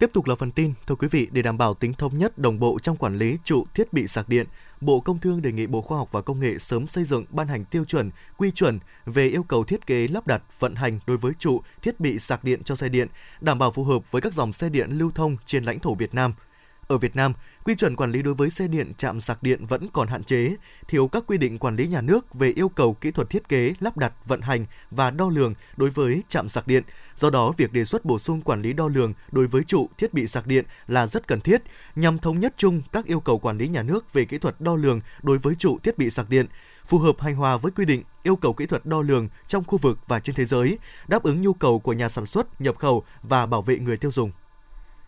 Tiếp 0.01 0.09
tục 0.13 0.27
là 0.27 0.35
phần 0.35 0.51
tin, 0.51 0.73
thưa 0.87 0.95
quý 0.95 1.07
vị, 1.11 1.27
để 1.31 1.41
đảm 1.41 1.57
bảo 1.57 1.73
tính 1.73 1.93
thống 1.93 2.17
nhất 2.17 2.37
đồng 2.37 2.59
bộ 2.59 2.79
trong 2.81 2.97
quản 2.97 3.17
lý 3.17 3.37
trụ 3.43 3.65
thiết 3.73 3.93
bị 3.93 4.07
sạc 4.07 4.29
điện, 4.29 4.47
Bộ 4.81 4.99
Công 4.99 5.19
Thương 5.19 5.41
đề 5.41 5.51
nghị 5.51 5.67
Bộ 5.67 5.81
Khoa 5.81 5.97
học 5.97 6.09
và 6.11 6.21
Công 6.21 6.39
nghệ 6.39 6.57
sớm 6.57 6.87
xây 6.87 7.03
dựng 7.03 7.25
ban 7.29 7.47
hành 7.47 7.65
tiêu 7.65 7.85
chuẩn, 7.85 8.09
quy 8.37 8.51
chuẩn 8.51 8.79
về 9.05 9.27
yêu 9.27 9.43
cầu 9.43 9.63
thiết 9.63 9.87
kế 9.87 10.07
lắp 10.07 10.27
đặt, 10.27 10.41
vận 10.59 10.75
hành 10.75 10.99
đối 11.07 11.17
với 11.17 11.31
trụ 11.39 11.61
thiết 11.81 11.99
bị 11.99 12.19
sạc 12.19 12.43
điện 12.43 12.63
cho 12.63 12.75
xe 12.75 12.89
điện, 12.89 13.07
đảm 13.41 13.59
bảo 13.59 13.71
phù 13.71 13.83
hợp 13.83 14.11
với 14.11 14.21
các 14.21 14.33
dòng 14.33 14.53
xe 14.53 14.69
điện 14.69 14.89
lưu 14.91 15.11
thông 15.15 15.37
trên 15.45 15.63
lãnh 15.63 15.79
thổ 15.79 15.95
Việt 15.95 16.13
Nam– 16.13 16.33
ở 16.91 16.97
Việt 16.97 17.15
Nam, 17.15 17.33
quy 17.63 17.75
chuẩn 17.75 17.95
quản 17.95 18.11
lý 18.11 18.21
đối 18.21 18.33
với 18.33 18.49
xe 18.49 18.67
điện 18.67 18.91
chạm 18.97 19.21
sạc 19.21 19.43
điện 19.43 19.65
vẫn 19.65 19.87
còn 19.93 20.07
hạn 20.07 20.23
chế, 20.23 20.55
thiếu 20.87 21.07
các 21.07 21.23
quy 21.27 21.37
định 21.37 21.59
quản 21.59 21.75
lý 21.75 21.87
nhà 21.87 22.01
nước 22.01 22.33
về 22.33 22.49
yêu 22.55 22.69
cầu 22.69 22.93
kỹ 22.93 23.11
thuật 23.11 23.29
thiết 23.29 23.49
kế, 23.49 23.73
lắp 23.79 23.97
đặt, 23.97 24.13
vận 24.25 24.41
hành 24.41 24.65
và 24.91 25.11
đo 25.11 25.29
lường 25.29 25.53
đối 25.77 25.89
với 25.89 26.23
chạm 26.29 26.49
sạc 26.49 26.67
điện. 26.67 26.83
Do 27.15 27.29
đó, 27.29 27.53
việc 27.57 27.73
đề 27.73 27.85
xuất 27.85 28.05
bổ 28.05 28.19
sung 28.19 28.41
quản 28.41 28.61
lý 28.61 28.73
đo 28.73 28.87
lường 28.87 29.13
đối 29.31 29.47
với 29.47 29.63
trụ 29.63 29.89
thiết 29.97 30.13
bị 30.13 30.27
sạc 30.27 30.47
điện 30.47 30.65
là 30.87 31.07
rất 31.07 31.27
cần 31.27 31.41
thiết 31.41 31.61
nhằm 31.95 32.19
thống 32.19 32.39
nhất 32.39 32.53
chung 32.57 32.81
các 32.91 33.05
yêu 33.05 33.19
cầu 33.19 33.39
quản 33.39 33.57
lý 33.57 33.67
nhà 33.67 33.83
nước 33.83 34.13
về 34.13 34.25
kỹ 34.25 34.37
thuật 34.37 34.61
đo 34.61 34.75
lường 34.75 34.99
đối 35.21 35.37
với 35.37 35.55
trụ 35.55 35.77
thiết 35.83 35.97
bị 35.97 36.09
sạc 36.09 36.29
điện 36.29 36.45
phù 36.85 36.97
hợp 36.97 37.19
hài 37.19 37.33
hòa 37.33 37.57
với 37.57 37.71
quy 37.71 37.85
định 37.85 38.03
yêu 38.23 38.35
cầu 38.35 38.53
kỹ 38.53 38.65
thuật 38.65 38.85
đo 38.85 39.01
lường 39.01 39.27
trong 39.47 39.63
khu 39.63 39.77
vực 39.77 39.99
và 40.07 40.19
trên 40.19 40.35
thế 40.35 40.45
giới, 40.45 40.77
đáp 41.07 41.23
ứng 41.23 41.41
nhu 41.41 41.53
cầu 41.53 41.79
của 41.79 41.93
nhà 41.93 42.09
sản 42.09 42.25
xuất, 42.25 42.61
nhập 42.61 42.77
khẩu 42.77 43.03
và 43.23 43.45
bảo 43.45 43.61
vệ 43.61 43.79
người 43.79 43.97
tiêu 43.97 44.11
dùng 44.11 44.31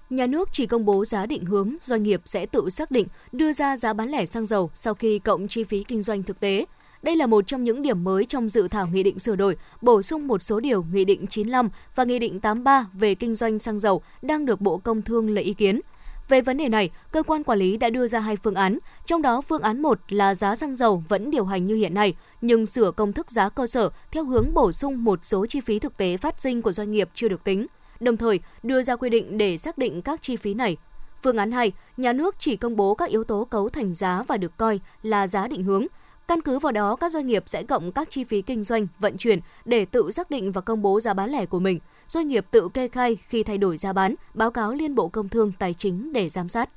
nhà 0.10 0.28
nước 0.28 0.50
chỉ 0.52 0.66
công 0.66 0.86
bố 0.86 1.06
giá 1.06 1.26
định 1.26 1.46
hướng, 1.46 1.76
doanh 1.82 2.04
nghiệp 2.04 2.22
sẽ 2.26 2.46
tự 2.46 2.70
xác 2.70 2.92
định 2.92 3.08
đưa 3.32 3.54
ra 3.54 3.78
giá 3.78 3.94
bán 3.94 4.10
lẻ 4.10 4.26
xăng 4.26 4.46
dầu 4.46 4.72
sau 4.74 4.94
khi 4.94 5.20
cộng 5.20 5.48
chi 5.48 5.64
phí 5.64 5.84
kinh 5.84 6.02
doanh 6.02 6.24
thực 6.24 6.40
tế. 6.40 6.66
Đây 7.04 7.16
là 7.16 7.28
một 7.28 7.48
trong 7.48 7.64
những 7.64 7.82
điểm 7.82 8.04
mới 8.04 8.26
trong 8.26 8.50
dự 8.50 8.68
thảo 8.68 8.88
nghị 8.88 9.04
định 9.04 9.20
sửa 9.20 9.36
đổi, 9.36 9.58
bổ 9.82 10.02
sung 10.02 10.28
một 10.28 10.44
số 10.44 10.60
điều 10.60 10.86
Nghị 10.92 11.06
định 11.06 11.28
95 11.28 11.70
và 11.96 12.04
Nghị 12.04 12.20
định 12.20 12.40
83 12.40 12.88
về 12.94 13.16
kinh 13.16 13.36
doanh 13.36 13.60
xăng 13.60 13.80
dầu 13.80 14.02
đang 14.22 14.46
được 14.46 14.62
Bộ 14.62 14.78
Công 14.78 15.02
Thương 15.02 15.30
lấy 15.30 15.44
ý 15.44 15.54
kiến. 15.54 15.82
Về 16.30 16.42
vấn 16.42 16.58
đề 16.58 16.70
này, 16.70 16.90
cơ 17.12 17.24
quan 17.24 17.44
quản 17.44 17.60
lý 17.60 17.78
đã 17.78 17.90
đưa 17.90 18.08
ra 18.08 18.20
hai 18.20 18.36
phương 18.36 18.56
án, 18.56 18.78
trong 19.06 19.22
đó 19.22 19.42
phương 19.42 19.62
án 19.62 19.82
1 19.82 20.00
là 20.10 20.36
giá 20.36 20.56
xăng 20.56 20.76
dầu 20.76 21.04
vẫn 21.10 21.32
điều 21.32 21.46
hành 21.46 21.66
như 21.66 21.76
hiện 21.76 21.94
nay, 21.94 22.16
nhưng 22.42 22.66
sửa 22.66 22.92
công 22.92 23.14
thức 23.14 23.32
giá 23.32 23.50
cơ 23.50 23.68
sở 23.68 23.90
theo 24.12 24.26
hướng 24.26 24.54
bổ 24.54 24.72
sung 24.72 25.04
một 25.04 25.20
số 25.26 25.46
chi 25.46 25.62
phí 25.62 25.80
thực 25.80 25.98
tế 25.98 26.18
phát 26.18 26.42
sinh 26.42 26.62
của 26.62 26.72
doanh 26.72 26.92
nghiệp 26.92 27.10
chưa 27.14 27.28
được 27.28 27.44
tính 27.44 27.68
đồng 28.00 28.18
thời 28.18 28.40
đưa 28.64 28.84
ra 28.84 28.96
quy 28.96 29.10
định 29.10 29.38
để 29.38 29.58
xác 29.58 29.78
định 29.78 30.02
các 30.02 30.22
chi 30.22 30.36
phí 30.36 30.54
này. 30.54 30.78
Phương 31.24 31.38
án 31.38 31.52
2, 31.52 31.72
nhà 31.98 32.14
nước 32.14 32.36
chỉ 32.40 32.56
công 32.56 32.76
bố 32.76 32.96
các 32.96 33.10
yếu 33.10 33.24
tố 33.24 33.46
cấu 33.46 33.70
thành 33.70 33.94
giá 33.94 34.24
và 34.28 34.38
được 34.38 34.58
coi 34.58 34.80
là 35.02 35.28
giá 35.28 35.48
định 35.48 35.64
hướng. 35.64 35.88
Căn 36.28 36.42
cứ 36.42 36.60
vào 36.60 36.72
đó, 36.72 36.96
các 36.96 37.12
doanh 37.12 37.28
nghiệp 37.28 37.44
sẽ 37.46 37.64
cộng 37.64 37.92
các 37.92 38.10
chi 38.12 38.24
phí 38.24 38.42
kinh 38.42 38.64
doanh, 38.64 38.88
vận 39.00 39.18
chuyển 39.18 39.40
để 39.66 39.86
tự 39.86 40.12
xác 40.12 40.32
định 40.32 40.52
và 40.52 40.62
công 40.62 40.82
bố 40.82 41.00
giá 41.00 41.14
bán 41.14 41.30
lẻ 41.30 41.46
của 41.46 41.60
mình. 41.60 41.80
Doanh 42.08 42.28
nghiệp 42.28 42.46
tự 42.52 42.70
kê 42.74 42.88
khai 42.88 43.18
khi 43.28 43.44
thay 43.44 43.58
đổi 43.58 43.78
giá 43.78 43.94
bán, 43.94 44.16
báo 44.34 44.52
cáo 44.52 44.74
Liên 44.74 44.96
Bộ 44.96 45.08
Công 45.08 45.30
Thương 45.30 45.52
Tài 45.60 45.74
chính 45.74 46.14
để 46.14 46.30
giám 46.30 46.50
sát. 46.50 46.70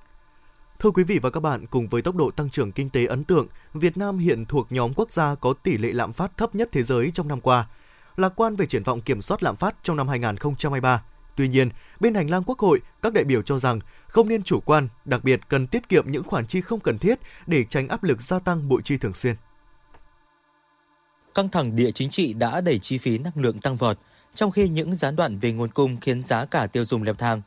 Thưa 0.79 0.91
quý 0.91 1.05
vị 1.05 1.19
và 1.23 1.31
các 1.31 1.41
bạn, 1.41 1.67
cùng 1.67 1.89
với 1.89 2.03
tốc 2.03 2.17
độ 2.17 2.31
tăng 2.31 2.51
trưởng 2.51 2.73
kinh 2.73 2.91
tế 2.91 3.07
ấn 3.07 3.25
tượng, 3.25 3.47
Việt 3.75 3.97
Nam 3.97 4.19
hiện 4.19 4.45
thuộc 4.47 4.73
nhóm 4.73 4.93
quốc 4.97 5.11
gia 5.11 5.35
có 5.35 5.53
tỷ 5.63 5.79
lệ 5.79 5.93
lạm 5.93 6.13
phát 6.13 6.37
thấp 6.37 6.55
nhất 6.55 6.69
thế 6.73 6.83
giới 6.83 7.11
trong 7.15 7.29
năm 7.29 7.41
qua 7.41 7.67
lạc 8.17 8.33
quan 8.37 8.57
về 8.57 8.67
triển 8.67 8.83
vọng 8.83 9.01
kiểm 9.01 9.23
soát 9.23 9.43
lạm 9.43 9.57
phát 9.57 9.75
trong 9.83 9.97
năm 9.97 10.09
2023. 10.09 11.03
Tuy 11.37 11.49
nhiên, 11.49 11.71
bên 12.01 12.15
hành 12.15 12.31
lang 12.31 12.43
Quốc 12.47 12.59
hội, 12.59 12.81
các 13.03 13.13
đại 13.13 13.25
biểu 13.25 13.43
cho 13.43 13.59
rằng 13.59 13.81
không 14.09 14.29
nên 14.29 14.43
chủ 14.43 14.61
quan, 14.61 14.89
đặc 15.05 15.25
biệt 15.25 15.41
cần 15.49 15.67
tiết 15.67 15.89
kiệm 15.89 16.05
những 16.11 16.25
khoản 16.25 16.47
chi 16.47 16.61
không 16.61 16.81
cần 16.81 16.99
thiết 16.99 17.19
để 17.47 17.65
tránh 17.65 17.89
áp 17.89 18.05
lực 18.05 18.23
gia 18.23 18.39
tăng 18.39 18.69
bội 18.69 18.81
chi 18.85 18.97
thường 18.97 19.15
xuyên. 19.15 19.37
Căng 21.35 21.49
thẳng 21.49 21.77
địa 21.77 21.91
chính 21.91 22.11
trị 22.11 22.33
đã 22.33 22.61
đẩy 22.61 22.79
chi 22.79 22.99
phí 22.99 23.19
năng 23.19 23.33
lượng 23.37 23.59
tăng 23.59 23.77
vọt, 23.77 23.99
trong 24.35 24.51
khi 24.51 24.69
những 24.69 24.95
gián 24.95 25.17
đoạn 25.17 25.39
về 25.39 25.53
nguồn 25.53 25.71
cung 25.71 25.97
khiến 25.97 26.23
giá 26.23 26.45
cả 26.45 26.67
tiêu 26.67 26.85
dùng 26.85 27.03
leo 27.03 27.15
thang. 27.15 27.43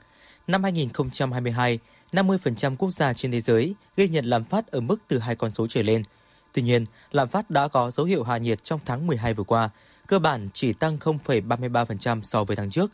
Năm 0.48 0.64
2022, 0.64 1.80
50% 2.12 2.76
quốc 2.76 2.92
gia 2.92 3.14
trên 3.14 3.32
thế 3.32 3.42
giới 3.42 3.76
ghi 3.98 4.08
nhận 4.08 4.26
lạm 4.26 4.44
phát 4.44 4.68
ở 4.68 4.80
mức 4.80 4.98
từ 5.08 5.20
hai 5.20 5.36
con 5.36 5.52
số 5.52 5.68
trở 5.68 5.82
lên. 5.82 6.04
Tuy 6.54 6.62
nhiên, 6.62 6.86
lạm 7.12 7.28
phát 7.28 7.50
đã 7.50 7.68
có 7.68 7.92
dấu 7.92 8.06
hiệu 8.06 8.24
hạ 8.24 8.38
nhiệt 8.38 8.64
trong 8.64 8.80
tháng 8.86 9.08
12 9.08 9.34
vừa 9.34 9.44
qua, 9.44 9.70
cơ 10.10 10.20
bản 10.20 10.48
chỉ 10.54 10.74
tăng 10.74 10.96
0,33% 10.96 12.22
so 12.22 12.44
với 12.44 12.56
tháng 12.56 12.70
trước. 12.70 12.92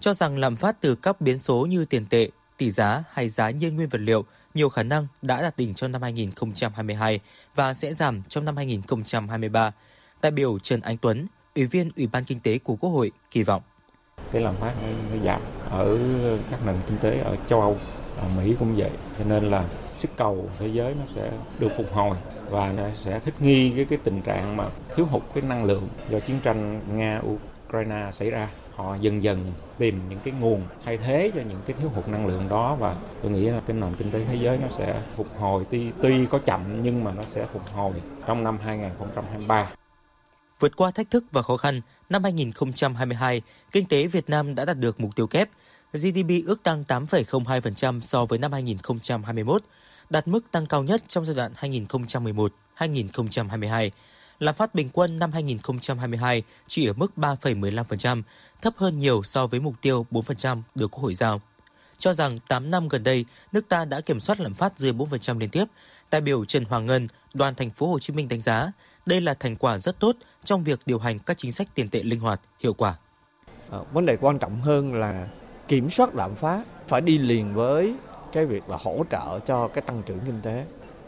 Cho 0.00 0.14
rằng 0.14 0.38
lạm 0.38 0.56
phát 0.56 0.80
từ 0.80 0.94
các 0.94 1.20
biến 1.20 1.38
số 1.38 1.66
như 1.66 1.84
tiền 1.84 2.06
tệ, 2.06 2.28
tỷ 2.56 2.70
giá 2.70 3.04
hay 3.12 3.28
giá 3.28 3.50
nhiên 3.50 3.76
nguyên 3.76 3.88
vật 3.88 4.00
liệu 4.00 4.24
nhiều 4.54 4.68
khả 4.68 4.82
năng 4.82 5.06
đã 5.22 5.42
đạt 5.42 5.56
đỉnh 5.56 5.74
trong 5.74 5.92
năm 5.92 6.02
2022 6.02 7.20
và 7.54 7.74
sẽ 7.74 7.94
giảm 7.94 8.22
trong 8.22 8.44
năm 8.44 8.56
2023. 8.56 9.72
Đại 10.22 10.32
biểu 10.32 10.58
Trần 10.58 10.80
Anh 10.80 10.96
Tuấn, 10.98 11.26
Ủy 11.54 11.66
viên 11.66 11.90
Ủy 11.96 12.06
ban 12.06 12.24
Kinh 12.24 12.40
tế 12.40 12.58
của 12.58 12.76
Quốc 12.76 12.90
hội 12.90 13.12
kỳ 13.30 13.42
vọng. 13.42 13.62
Cái 14.30 14.42
lạm 14.42 14.56
phát 14.56 14.74
nó 15.10 15.24
giảm 15.24 15.40
ở 15.70 15.98
các 16.50 16.66
nền 16.66 16.76
kinh 16.86 16.98
tế 16.98 17.18
ở 17.18 17.36
châu 17.48 17.60
Âu, 17.60 17.78
ở 18.18 18.28
Mỹ 18.28 18.54
cũng 18.58 18.76
vậy. 18.76 18.90
Cho 19.18 19.24
nên 19.24 19.44
là 19.44 19.68
sức 19.98 20.10
cầu 20.16 20.50
thế 20.58 20.68
giới 20.68 20.94
nó 20.94 21.06
sẽ 21.06 21.32
được 21.58 21.70
phục 21.76 21.92
hồi 21.92 22.16
và 22.54 22.72
nó 22.72 22.84
sẽ 22.94 23.20
thích 23.20 23.34
nghi 23.40 23.72
cái 23.76 23.84
cái 23.84 23.98
tình 24.04 24.20
trạng 24.22 24.56
mà 24.56 24.64
thiếu 24.96 25.06
hụt 25.06 25.22
cái 25.34 25.42
năng 25.42 25.64
lượng 25.64 25.88
do 26.10 26.20
chiến 26.20 26.36
tranh 26.42 26.80
Nga 26.96 27.20
Ukraine 27.68 28.10
xảy 28.12 28.30
ra 28.30 28.48
họ 28.74 28.96
dần 29.00 29.22
dần 29.22 29.46
tìm 29.78 30.00
những 30.08 30.18
cái 30.24 30.34
nguồn 30.40 30.62
thay 30.84 30.98
thế 30.98 31.30
cho 31.34 31.40
những 31.48 31.60
cái 31.66 31.76
thiếu 31.80 31.88
hụt 31.94 32.08
năng 32.08 32.26
lượng 32.26 32.48
đó 32.48 32.74
và 32.74 32.96
tôi 33.22 33.32
nghĩ 33.32 33.46
là 33.46 33.60
cái 33.66 33.76
nền 33.76 33.94
kinh 33.96 34.10
tế 34.10 34.24
thế 34.24 34.34
giới 34.34 34.58
nó 34.58 34.68
sẽ 34.68 35.02
phục 35.16 35.38
hồi 35.38 35.64
tuy, 35.70 35.90
tuy 36.02 36.26
có 36.26 36.38
chậm 36.38 36.82
nhưng 36.82 37.04
mà 37.04 37.12
nó 37.12 37.22
sẽ 37.24 37.46
phục 37.52 37.62
hồi 37.72 37.92
trong 38.26 38.44
năm 38.44 38.58
2023. 38.64 39.70
Vượt 40.60 40.76
qua 40.76 40.90
thách 40.90 41.10
thức 41.10 41.24
và 41.32 41.42
khó 41.42 41.56
khăn, 41.56 41.80
năm 42.10 42.24
2022, 42.24 43.42
kinh 43.72 43.86
tế 43.86 44.06
Việt 44.06 44.30
Nam 44.30 44.54
đã 44.54 44.64
đạt 44.64 44.78
được 44.78 45.00
mục 45.00 45.16
tiêu 45.16 45.26
kép. 45.26 45.48
GDP 45.92 46.46
ước 46.46 46.62
tăng 46.62 46.84
8,02% 46.88 48.00
so 48.00 48.24
với 48.24 48.38
năm 48.38 48.52
2021, 48.52 49.62
đạt 50.10 50.28
mức 50.28 50.50
tăng 50.50 50.66
cao 50.66 50.82
nhất 50.82 51.02
trong 51.08 51.24
giai 51.24 51.36
đoạn 51.36 51.52
2011-2022. 52.78 53.90
Lạm 54.38 54.54
phát 54.54 54.74
bình 54.74 54.88
quân 54.92 55.18
năm 55.18 55.32
2022 55.32 56.42
chỉ 56.66 56.86
ở 56.86 56.92
mức 56.92 57.12
3,15%, 57.16 58.22
thấp 58.62 58.74
hơn 58.76 58.98
nhiều 58.98 59.22
so 59.22 59.46
với 59.46 59.60
mục 59.60 59.74
tiêu 59.80 60.06
4% 60.10 60.62
được 60.74 60.90
Quốc 60.90 61.02
hội 61.02 61.14
giao. 61.14 61.40
Cho 61.98 62.14
rằng 62.14 62.40
8 62.48 62.70
năm 62.70 62.88
gần 62.88 63.02
đây, 63.02 63.24
nước 63.52 63.68
ta 63.68 63.84
đã 63.84 64.00
kiểm 64.00 64.20
soát 64.20 64.40
lạm 64.40 64.54
phát 64.54 64.78
dưới 64.78 64.92
4% 64.92 65.38
liên 65.38 65.50
tiếp, 65.50 65.64
đại 66.10 66.20
biểu 66.20 66.44
Trần 66.44 66.64
Hoàng 66.64 66.86
Ngân, 66.86 67.08
đoàn 67.34 67.54
thành 67.54 67.70
phố 67.70 67.86
Hồ 67.86 67.98
Chí 67.98 68.12
Minh 68.12 68.28
đánh 68.28 68.40
giá 68.40 68.72
đây 69.06 69.20
là 69.20 69.34
thành 69.34 69.56
quả 69.56 69.78
rất 69.78 70.00
tốt 70.00 70.16
trong 70.44 70.64
việc 70.64 70.80
điều 70.86 70.98
hành 70.98 71.18
các 71.18 71.38
chính 71.38 71.52
sách 71.52 71.68
tiền 71.74 71.88
tệ 71.88 72.02
linh 72.02 72.20
hoạt, 72.20 72.40
hiệu 72.60 72.74
quả. 72.74 72.94
Ờ, 73.70 73.84
vấn 73.92 74.06
đề 74.06 74.16
quan 74.16 74.38
trọng 74.38 74.60
hơn 74.60 74.94
là 74.94 75.28
kiểm 75.68 75.90
soát 75.90 76.14
lạm 76.14 76.34
phát 76.34 76.64
phải 76.88 77.00
đi 77.00 77.18
liền 77.18 77.54
với 77.54 77.94
cái 78.34 78.46
việc 78.46 78.68
là 78.68 78.76
hỗ 78.80 79.04
trợ 79.10 79.38
cho 79.46 79.68
cái 79.68 79.82
tăng 79.82 80.02
trưởng 80.06 80.18
kinh 80.26 80.40
tế. 80.42 80.66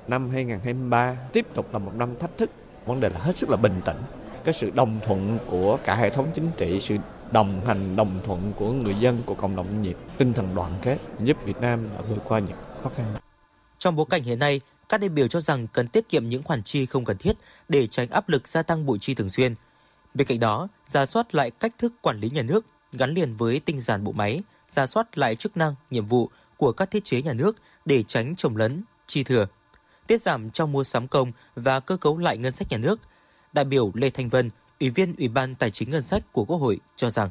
Năm 0.09 0.31
2023 0.31 1.17
tiếp 1.33 1.47
tục 1.55 1.73
là 1.73 1.79
một 1.79 1.93
năm 1.95 2.17
thách 2.19 2.39
thức, 2.39 2.51
vấn 2.87 3.01
đề 3.01 3.09
là 3.09 3.19
hết 3.19 3.37
sức 3.37 3.51
là 3.51 3.57
bình 3.57 3.81
tĩnh. 3.85 4.03
Cái 4.45 4.55
sự 4.55 4.71
đồng 4.71 5.01
thuận 5.07 5.39
của 5.47 5.79
cả 5.85 5.95
hệ 5.95 6.11
thống 6.11 6.27
chính 6.35 6.51
trị, 6.57 6.81
sự 6.81 6.97
đồng 7.31 7.67
hành, 7.67 7.97
đồng 7.97 8.21
thuận 8.25 8.53
của 8.57 8.73
người 8.73 8.95
dân, 8.95 9.23
của 9.27 9.35
cộng 9.35 9.57
đồng 9.57 9.67
doanh 9.67 9.83
nghiệp, 9.83 9.97
tinh 10.19 10.33
thần 10.33 10.55
đoàn 10.55 10.73
kết 10.83 10.99
giúp 11.21 11.37
Việt 11.45 11.61
Nam 11.61 11.89
vượt 12.09 12.23
qua 12.25 12.39
những 12.39 12.57
khó 12.83 12.91
khăn. 12.95 13.17
Trong 13.79 13.97
bối 13.97 14.07
cảnh 14.11 14.23
hiện 14.23 14.39
nay, 14.39 14.61
các 14.89 15.01
đại 15.01 15.09
biểu 15.09 15.29
cho 15.29 15.41
rằng 15.41 15.67
cần 15.73 15.89
tiết 15.89 16.09
kiệm 16.09 16.29
những 16.29 16.43
khoản 16.43 16.63
chi 16.63 16.87
không 16.87 17.05
cần 17.05 17.17
thiết 17.17 17.37
để 17.69 17.87
tránh 17.87 18.11
áp 18.11 18.29
lực 18.29 18.49
gia 18.49 18.63
tăng 18.63 18.87
bội 18.87 18.99
chi 19.01 19.15
thường 19.15 19.31
xuyên. 19.31 19.55
Bên 20.15 20.27
cạnh 20.27 20.41
đó, 20.41 20.69
ra 20.87 21.07
soát 21.07 21.35
lại 21.35 21.51
cách 21.51 21.73
thức 21.79 21.93
quản 22.03 22.21
lý 22.21 22.31
nhà 22.31 22.43
nước 22.43 22.67
gắn 22.93 23.15
liền 23.15 23.37
với 23.37 23.61
tinh 23.61 23.81
giản 23.81 24.05
bộ 24.05 24.13
máy, 24.13 24.43
ra 24.69 24.87
soát 24.87 25.19
lại 25.19 25.37
chức 25.37 25.57
năng, 25.57 25.75
nhiệm 25.91 26.07
vụ 26.07 26.31
của 26.57 26.73
các 26.73 26.91
thiết 26.91 27.05
chế 27.05 27.23
nhà 27.23 27.33
nước 27.33 27.57
để 27.85 28.03
tránh 28.03 28.37
trồng 28.37 28.57
lấn, 28.57 28.83
chi 29.07 29.25
thừa. 29.25 29.47
Tiết 30.07 30.23
giảm 30.23 30.51
trong 30.51 30.73
mua 30.73 30.85
sắm 30.85 31.09
công 31.09 31.33
và 31.55 31.81
cơ 31.81 31.97
cấu 31.97 32.19
lại 32.19 32.39
ngân 32.39 32.53
sách 32.53 32.69
nhà 32.71 32.79
nước. 32.79 33.01
Đại 33.53 33.65
biểu 33.65 33.91
Lê 33.95 34.11
Thanh 34.11 34.29
Vân, 34.29 34.51
Ủy 34.81 34.91
viên 34.91 35.15
Ủy 35.19 35.29
ban 35.29 35.55
Tài 35.55 35.71
chính 35.71 35.91
Ngân 35.91 36.03
sách 36.03 36.23
của 36.33 36.45
Quốc 36.45 36.57
hội 36.57 36.81
cho 36.97 37.11
rằng 37.11 37.31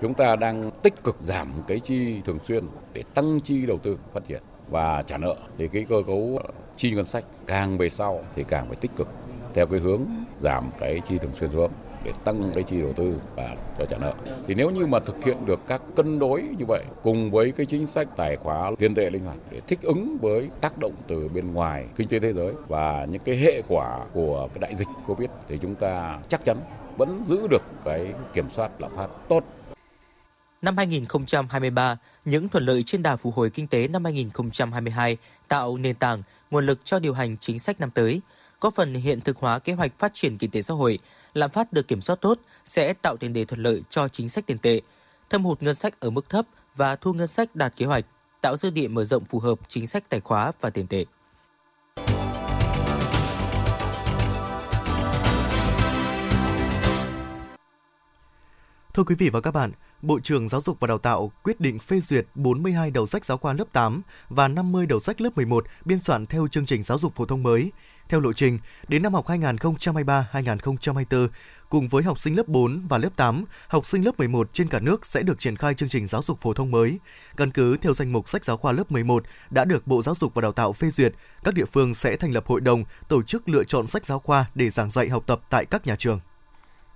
Chúng 0.00 0.14
ta 0.14 0.36
đang 0.36 0.70
tích 0.82 1.04
cực 1.04 1.16
giảm 1.20 1.52
cái 1.68 1.80
chi 1.80 2.20
thường 2.24 2.38
xuyên 2.44 2.64
để 2.92 3.02
tăng 3.14 3.40
chi 3.40 3.66
đầu 3.66 3.78
tư 3.78 3.98
phát 4.12 4.20
triển 4.28 4.42
và 4.70 5.02
trả 5.02 5.18
nợ 5.18 5.36
thì 5.58 5.68
cái 5.68 5.86
cơ 5.88 5.96
cấu 6.06 6.40
chi 6.76 6.90
ngân 6.90 7.06
sách 7.06 7.24
càng 7.46 7.78
về 7.78 7.88
sau 7.88 8.24
thì 8.34 8.44
càng 8.48 8.66
phải 8.66 8.76
tích 8.76 8.90
cực 8.96 9.08
theo 9.54 9.66
cái 9.66 9.80
hướng 9.80 10.02
giảm 10.40 10.70
cái 10.80 11.00
chi 11.08 11.18
thường 11.18 11.34
xuyên 11.40 11.50
xuống 11.50 11.70
để 12.04 12.12
tăng 12.24 12.50
cái 12.54 12.64
chi 12.64 12.80
đầu 12.80 12.92
tư 12.92 13.20
và 13.36 13.56
cho 13.78 13.86
trả 13.86 13.98
nợ. 13.98 14.14
Thì 14.46 14.54
nếu 14.54 14.70
như 14.70 14.86
mà 14.86 14.98
thực 15.00 15.24
hiện 15.24 15.46
được 15.46 15.60
các 15.66 15.82
cân 15.96 16.18
đối 16.18 16.42
như 16.42 16.64
vậy 16.68 16.84
cùng 17.02 17.30
với 17.30 17.52
cái 17.52 17.66
chính 17.66 17.86
sách 17.86 18.08
tài 18.16 18.36
khóa 18.36 18.70
tiền 18.78 18.94
tệ 18.94 19.10
linh 19.10 19.24
hoạt 19.24 19.38
để 19.50 19.60
thích 19.66 19.78
ứng 19.82 20.16
với 20.20 20.50
tác 20.60 20.78
động 20.78 20.92
từ 21.08 21.28
bên 21.28 21.52
ngoài 21.52 21.86
kinh 21.96 22.08
tế 22.08 22.18
thế 22.18 22.32
giới 22.32 22.52
và 22.68 23.06
những 23.10 23.22
cái 23.24 23.36
hệ 23.36 23.62
quả 23.68 24.00
của 24.12 24.48
cái 24.54 24.60
đại 24.60 24.74
dịch 24.74 24.88
Covid 25.06 25.28
thì 25.48 25.58
chúng 25.62 25.74
ta 25.74 26.18
chắc 26.28 26.44
chắn 26.44 26.56
vẫn 26.96 27.24
giữ 27.28 27.46
được 27.50 27.62
cái 27.84 28.14
kiểm 28.32 28.46
soát 28.50 28.70
lạm 28.78 28.96
phát 28.96 29.08
tốt 29.28 29.44
Năm 30.64 30.76
2023, 30.76 31.96
những 32.24 32.48
thuận 32.48 32.64
lợi 32.64 32.82
trên 32.82 33.02
đà 33.02 33.16
phục 33.16 33.34
hồi 33.34 33.50
kinh 33.50 33.66
tế 33.66 33.88
năm 33.88 34.04
2022 34.04 35.16
tạo 35.48 35.76
nền 35.76 35.96
tảng, 35.96 36.22
nguồn 36.50 36.66
lực 36.66 36.80
cho 36.84 36.98
điều 36.98 37.14
hành 37.14 37.36
chính 37.40 37.58
sách 37.58 37.80
năm 37.80 37.90
tới, 37.90 38.20
có 38.60 38.70
phần 38.70 38.94
hiện 38.94 39.20
thực 39.20 39.36
hóa 39.36 39.58
kế 39.58 39.72
hoạch 39.72 39.98
phát 39.98 40.14
triển 40.14 40.38
kinh 40.38 40.50
tế 40.50 40.62
xã 40.62 40.74
hội, 40.74 40.98
lạm 41.34 41.50
phát 41.50 41.72
được 41.72 41.88
kiểm 41.88 42.00
soát 42.00 42.16
tốt 42.20 42.38
sẽ 42.64 42.92
tạo 42.92 43.16
tiền 43.16 43.32
đề 43.32 43.44
thuận 43.44 43.62
lợi 43.62 43.82
cho 43.88 44.08
chính 44.08 44.28
sách 44.28 44.46
tiền 44.46 44.58
tệ, 44.58 44.80
thâm 45.30 45.44
hụt 45.44 45.62
ngân 45.62 45.74
sách 45.74 46.00
ở 46.00 46.10
mức 46.10 46.28
thấp 46.28 46.46
và 46.76 46.96
thu 46.96 47.12
ngân 47.12 47.26
sách 47.26 47.56
đạt 47.56 47.76
kế 47.76 47.86
hoạch, 47.86 48.04
tạo 48.40 48.56
dư 48.56 48.70
địa 48.70 48.88
mở 48.88 49.04
rộng 49.04 49.24
phù 49.24 49.38
hợp 49.38 49.58
chính 49.68 49.86
sách 49.86 50.08
tài 50.08 50.20
khóa 50.20 50.52
và 50.60 50.70
tiền 50.70 50.86
tệ. 50.86 51.04
Thưa 58.94 59.04
quý 59.04 59.14
vị 59.14 59.30
và 59.30 59.40
các 59.40 59.50
bạn, 59.50 59.72
Bộ 60.02 60.20
trưởng 60.20 60.48
Giáo 60.48 60.60
dục 60.60 60.76
và 60.80 60.86
Đào 60.86 60.98
tạo 60.98 61.32
quyết 61.42 61.60
định 61.60 61.78
phê 61.78 62.00
duyệt 62.00 62.26
42 62.34 62.90
đầu 62.90 63.06
sách 63.06 63.24
giáo 63.24 63.38
khoa 63.38 63.52
lớp 63.52 63.64
8 63.72 64.02
và 64.28 64.48
50 64.48 64.86
đầu 64.86 65.00
sách 65.00 65.20
lớp 65.20 65.30
11 65.36 65.66
biên 65.84 66.00
soạn 66.00 66.26
theo 66.26 66.48
chương 66.48 66.66
trình 66.66 66.82
giáo 66.82 66.98
dục 66.98 67.14
phổ 67.14 67.26
thông 67.26 67.42
mới. 67.42 67.72
Theo 68.08 68.20
lộ 68.20 68.32
trình, 68.32 68.58
đến 68.88 69.02
năm 69.02 69.14
học 69.14 69.26
2023-2024, 69.26 71.28
cùng 71.68 71.88
với 71.88 72.02
học 72.02 72.18
sinh 72.18 72.36
lớp 72.36 72.48
4 72.48 72.86
và 72.88 72.98
lớp 72.98 73.16
8, 73.16 73.44
học 73.68 73.86
sinh 73.86 74.04
lớp 74.04 74.18
11 74.18 74.52
trên 74.52 74.68
cả 74.68 74.80
nước 74.80 75.06
sẽ 75.06 75.22
được 75.22 75.38
triển 75.38 75.56
khai 75.56 75.74
chương 75.74 75.88
trình 75.88 76.06
giáo 76.06 76.22
dục 76.22 76.38
phổ 76.38 76.54
thông 76.54 76.70
mới. 76.70 76.98
Căn 77.36 77.50
cứ 77.50 77.76
theo 77.76 77.94
danh 77.94 78.12
mục 78.12 78.28
sách 78.28 78.44
giáo 78.44 78.56
khoa 78.56 78.72
lớp 78.72 78.92
11 78.92 79.24
đã 79.50 79.64
được 79.64 79.86
Bộ 79.86 80.02
Giáo 80.02 80.14
dục 80.14 80.34
và 80.34 80.42
Đào 80.42 80.52
tạo 80.52 80.72
phê 80.72 80.90
duyệt, 80.90 81.12
các 81.44 81.54
địa 81.54 81.64
phương 81.64 81.94
sẽ 81.94 82.16
thành 82.16 82.32
lập 82.32 82.46
hội 82.46 82.60
đồng 82.60 82.84
tổ 83.08 83.22
chức 83.22 83.48
lựa 83.48 83.64
chọn 83.64 83.86
sách 83.86 84.06
giáo 84.06 84.18
khoa 84.18 84.46
để 84.54 84.70
giảng 84.70 84.90
dạy 84.90 85.08
học 85.08 85.26
tập 85.26 85.40
tại 85.50 85.66
các 85.66 85.86
nhà 85.86 85.96
trường. 85.96 86.20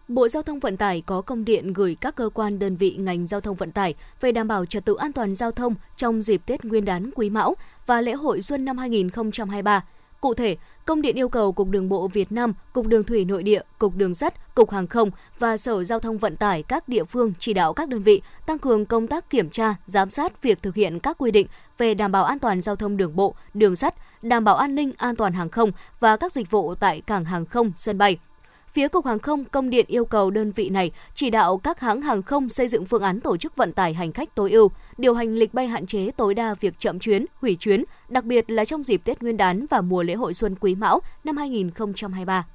Bộ 0.09 0.29
Giao 0.29 0.42
thông 0.42 0.61
Vận 0.61 0.77
tải 0.77 1.03
có 1.07 1.21
công 1.21 1.44
điện 1.44 1.73
gửi 1.73 1.97
các 2.01 2.16
cơ 2.16 2.31
quan 2.35 2.59
đơn 2.59 2.77
vị 2.77 2.97
ngành 2.99 3.27
giao 3.27 3.40
thông 3.40 3.57
vận 3.57 3.73
tải 3.73 3.94
về 4.21 4.33
đảm 4.33 4.49
bảo 4.49 4.66
trật 4.66 4.85
tự 4.85 4.94
an 4.94 5.12
toàn 5.12 5.35
giao 5.35 5.53
thông 5.53 5.75
trong 5.97 6.23
dịp 6.23 6.42
Tết 6.47 6.64
Nguyên 6.64 6.85
đán 6.85 7.11
Quý 7.14 7.31
Mão 7.31 7.55
và 7.87 8.01
lễ 8.01 8.12
hội 8.12 8.42
Xuân 8.42 8.64
năm 8.64 8.79
2023. 8.79 9.85
Cụ 10.20 10.35
thể, 10.35 10.57
công 10.85 11.02
điện 11.02 11.16
yêu 11.16 11.28
cầu 11.28 11.52
Cục 11.52 11.68
Đường 11.68 11.88
bộ 11.88 12.09
Việt 12.09 12.33
Nam, 12.33 12.52
Cục 12.72 12.87
Đường 12.87 13.04
thủy 13.04 13.24
nội 13.24 13.42
địa, 13.42 13.61
Cục 13.78 13.96
Đường 13.96 14.14
sắt, 14.14 14.54
Cục 14.54 14.70
Hàng 14.70 14.87
không 14.87 15.11
và 15.38 15.57
Sở 15.57 15.85
Giao 15.85 16.00
thông 16.00 16.18
Vận 16.18 16.37
tải 16.37 16.62
các 16.62 16.88
địa 16.88 17.04
phương 17.04 17.33
chỉ 17.38 17.54
đạo 17.54 17.72
các 17.72 17.88
đơn 17.88 18.02
vị 18.02 18.22
tăng 18.46 18.59
cường 18.59 18.87
công 18.87 19.07
tác 19.07 19.31
kiểm 19.31 19.50
tra, 19.50 19.74
giám 19.87 20.11
sát 20.11 20.42
việc 20.42 20.62
thực 20.62 20.74
hiện 20.74 20.98
các 21.00 21.18
quy 21.18 21.31
định 21.31 21.46
về 21.78 21.94
đảm 21.94 22.12
bảo 22.12 22.24
an 22.24 22.38
toàn 22.38 22.61
giao 22.61 22.76
thông 22.76 22.96
đường 22.96 23.16
bộ, 23.16 23.35
đường 23.54 23.76
sắt, 23.76 23.94
đảm 24.22 24.44
bảo 24.44 24.57
an 24.57 24.74
ninh 24.74 24.92
an 24.96 25.16
toàn 25.16 25.33
hàng 25.33 25.48
không 25.48 25.70
và 26.00 26.16
các 26.16 26.33
dịch 26.33 26.50
vụ 26.50 26.74
tại 26.74 27.00
cảng 27.00 27.24
hàng 27.24 27.46
không, 27.46 27.72
sân 27.76 27.98
bay. 27.98 28.18
Phía 28.78 28.88
Cục 28.88 29.06
Hàng 29.06 29.18
không 29.18 29.44
công 29.44 29.70
điện 29.70 29.86
yêu 29.88 30.04
cầu 30.04 30.30
đơn 30.30 30.52
vị 30.52 30.70
này 30.70 30.90
chỉ 31.14 31.30
đạo 31.30 31.58
các 31.58 31.80
hãng 31.80 32.02
hàng 32.02 32.22
không 32.22 32.48
xây 32.48 32.68
dựng 32.68 32.84
phương 32.84 33.02
án 33.02 33.20
tổ 33.20 33.36
chức 33.36 33.56
vận 33.56 33.72
tải 33.72 33.94
hành 33.94 34.12
khách 34.12 34.34
tối 34.34 34.50
ưu, 34.50 34.70
điều 34.98 35.14
hành 35.14 35.34
lịch 35.34 35.54
bay 35.54 35.66
hạn 35.66 35.86
chế 35.86 36.10
tối 36.16 36.34
đa 36.34 36.54
việc 36.60 36.78
chậm 36.78 36.98
chuyến, 36.98 37.26
hủy 37.40 37.56
chuyến, 37.60 37.84
đặc 38.08 38.24
biệt 38.24 38.50
là 38.50 38.64
trong 38.64 38.82
dịp 38.82 39.00
Tết 39.04 39.22
Nguyên 39.22 39.36
đán 39.36 39.66
và 39.70 39.80
mùa 39.80 40.02
lễ 40.02 40.14
hội 40.14 40.34
Xuân 40.34 40.54
Quý 40.60 40.74
Mão 40.74 41.00
năm 41.24 41.36
2023. 41.36 42.46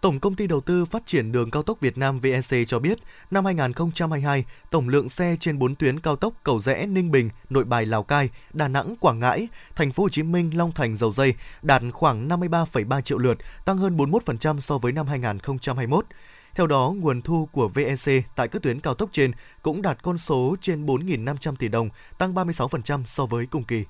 Tổng 0.00 0.20
công 0.20 0.34
ty 0.34 0.46
đầu 0.46 0.60
tư 0.60 0.84
phát 0.84 1.06
triển 1.06 1.32
đường 1.32 1.50
cao 1.50 1.62
tốc 1.62 1.80
Việt 1.80 1.98
Nam 1.98 2.18
VEC 2.18 2.68
cho 2.68 2.78
biết, 2.78 2.98
năm 3.30 3.44
2022, 3.44 4.44
tổng 4.70 4.88
lượng 4.88 5.08
xe 5.08 5.36
trên 5.40 5.58
4 5.58 5.74
tuyến 5.74 6.00
cao 6.00 6.16
tốc 6.16 6.34
Cầu 6.44 6.60
Rẽ, 6.60 6.86
Ninh 6.86 7.10
Bình, 7.10 7.30
Nội 7.50 7.64
Bài, 7.64 7.86
Lào 7.86 8.02
Cai, 8.02 8.28
Đà 8.52 8.68
Nẵng, 8.68 8.94
Quảng 9.00 9.18
Ngãi, 9.18 9.48
Thành 9.76 9.92
phố 9.92 10.02
Hồ 10.02 10.08
Chí 10.08 10.22
Minh, 10.22 10.58
Long 10.58 10.72
Thành, 10.72 10.96
Dầu 10.96 11.12
Dây 11.12 11.34
đạt 11.62 11.82
khoảng 11.92 12.28
53,3 12.28 13.00
triệu 13.00 13.18
lượt, 13.18 13.38
tăng 13.64 13.78
hơn 13.78 13.96
41% 13.96 14.60
so 14.60 14.78
với 14.78 14.92
năm 14.92 15.06
2021. 15.06 16.06
Theo 16.54 16.66
đó, 16.66 16.94
nguồn 16.96 17.22
thu 17.22 17.48
của 17.52 17.68
VEC 17.68 18.24
tại 18.36 18.48
các 18.48 18.62
tuyến 18.62 18.80
cao 18.80 18.94
tốc 18.94 19.08
trên 19.12 19.32
cũng 19.62 19.82
đạt 19.82 20.02
con 20.02 20.18
số 20.18 20.56
trên 20.60 20.86
4.500 20.86 21.56
tỷ 21.56 21.68
đồng, 21.68 21.88
tăng 22.18 22.34
36% 22.34 23.04
so 23.06 23.26
với 23.26 23.46
cùng 23.46 23.64
kỳ. 23.64 23.84